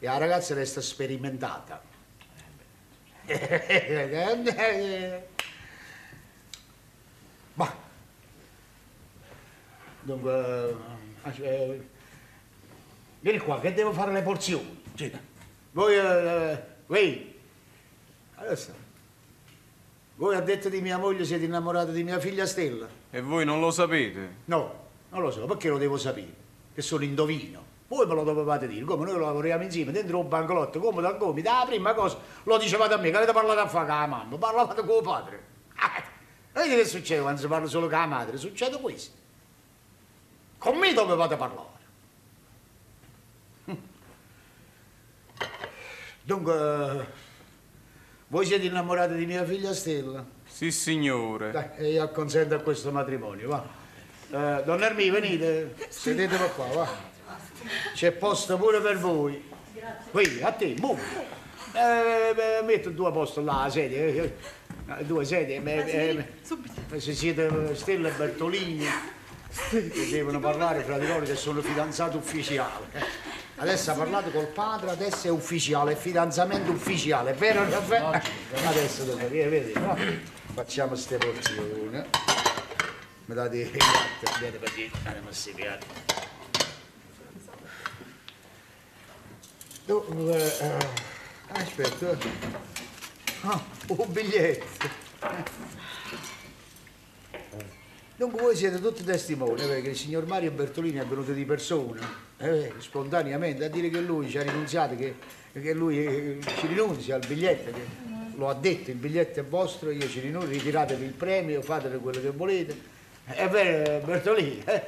[0.00, 1.80] e la ragazza resta sperimentata.
[7.54, 7.83] Ma
[10.04, 10.76] dunque,
[11.40, 11.88] eh,
[13.20, 14.82] vieni qua che devo fare le porzioni.
[15.72, 17.34] Voi, eh, voi,
[18.36, 18.72] adesso,
[20.16, 22.86] voi a detto di mia moglie siete innamorati di mia figlia Stella?
[23.10, 24.36] E voi non lo sapete?
[24.44, 26.42] No, non lo so, perché lo devo sapere?
[26.74, 27.72] Che sono indovino.
[27.88, 31.42] Voi me lo dovevate dire, come noi lavoriamo insieme dentro un bancolotto, come da come,
[31.42, 34.36] la prima cosa lo dicevate a me, che avete parlato a fare con la mamma,
[34.36, 35.52] parlavate con il padre.
[36.52, 38.36] Vedi che succede quando si parla solo con la madre?
[38.36, 39.22] Succede questo.
[40.64, 41.72] Con me dove vado a parlare?
[46.22, 47.06] Dunque,
[48.28, 50.24] voi siete innamorati di mia figlia Stella?
[50.46, 51.50] Sì, signore.
[51.50, 53.62] Dai, e io acconsento a questo matrimonio, va.
[54.30, 56.88] Eh, donna Ermi, venite, sedetevi qua, va.
[57.92, 59.44] C'è posto pure per voi.
[60.12, 60.96] Qui, a te, mu.
[61.74, 63.98] Eh, eh, metto due posti là, la sedia.
[63.98, 64.34] eh,
[64.98, 65.62] eh, due sedie.
[65.62, 66.24] eh,
[66.90, 68.86] eh, se siete Stella e Bertolini,
[70.10, 72.84] devono parlare fra di loro che sono fidanzati ufficiali.
[72.92, 73.32] eh.
[73.56, 77.68] Adesso ha parlato col padre, adesso è ufficiale, è fidanzamento ufficiale, è vero?
[77.68, 78.22] Raffaele?
[78.64, 79.96] Adesso dove, vedi, vedi, no?
[80.54, 82.02] Facciamo queste porzioni.
[83.26, 85.86] Mi date i piatti, pazienza, andiamo a questi piatti.
[89.86, 90.88] Dunque, eh,
[91.52, 92.16] aspetta.
[93.42, 94.66] Ah, un biglietto.
[98.24, 102.00] Dunque voi siete tutti testimoni eh, perché il signor Mario Bertolini è venuto di persona,
[102.38, 105.16] eh, spontaneamente, a dire che lui ci ha rinunziato, che,
[105.52, 107.82] che lui eh, ci rinunzia al biglietto, che
[108.34, 112.18] lo ha detto, il biglietto è vostro, io ci rinunzio, ritiratevi il premio, fatene quello
[112.18, 112.74] che volete.
[113.26, 114.82] È vero Bertolini, eh?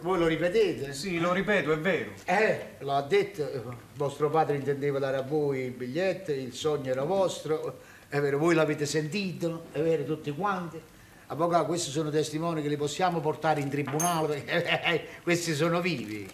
[0.00, 0.92] Voi lo ripetete?
[0.92, 2.10] Sì, lo ripeto, è vero.
[2.24, 3.62] Eh, lo ha detto, eh,
[3.94, 7.78] vostro padre intendeva dare a voi il biglietto, il sogno era vostro,
[8.08, 10.89] è vero, voi l'avete sentito, è vero, tutti quanti.
[11.30, 16.28] Avvocato, questi sono testimoni che li possiamo portare in tribunale, perché eh, questi sono vivi.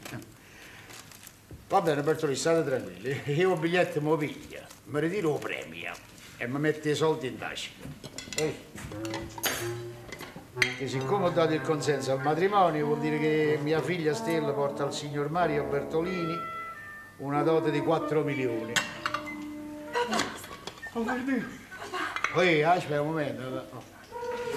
[1.68, 5.92] Va bene, Bertolini, state tranquilli, io il biglietto mi piglia, mi ritiro il premio
[6.38, 7.72] e mi mette i soldi in tasca.
[8.38, 8.54] Eh.
[10.78, 14.84] E siccome ho dato il consenso al matrimonio, vuol dire che mia figlia Stella porta
[14.84, 16.34] al signor Mario Bertolini
[17.18, 18.72] una dote di 4 milioni.
[22.32, 23.94] Poi, aspetta un momento.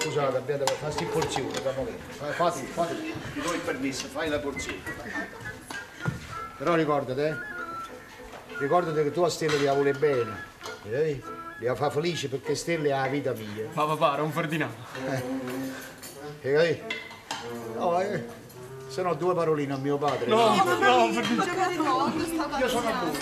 [0.00, 1.50] Scusate, abbiate fatto sti porzione.
[1.50, 2.94] Fate, fate,
[3.34, 4.78] ti do il permesso, fai la porzione.
[6.56, 7.36] Però ricordate, eh,
[8.58, 10.44] ricordate che tu a Stella li vuole bene,
[10.84, 11.22] eh?
[11.58, 13.68] li fa felici perché Stella è la vita mia.
[13.74, 14.74] Ma papà, era un Ferdinando.
[16.40, 16.82] E capì?
[17.76, 18.24] No, eh,
[18.88, 20.24] se no due paroline a mio padre.
[20.26, 21.50] No, no, un Ferdinando.
[22.58, 23.18] Io sono due.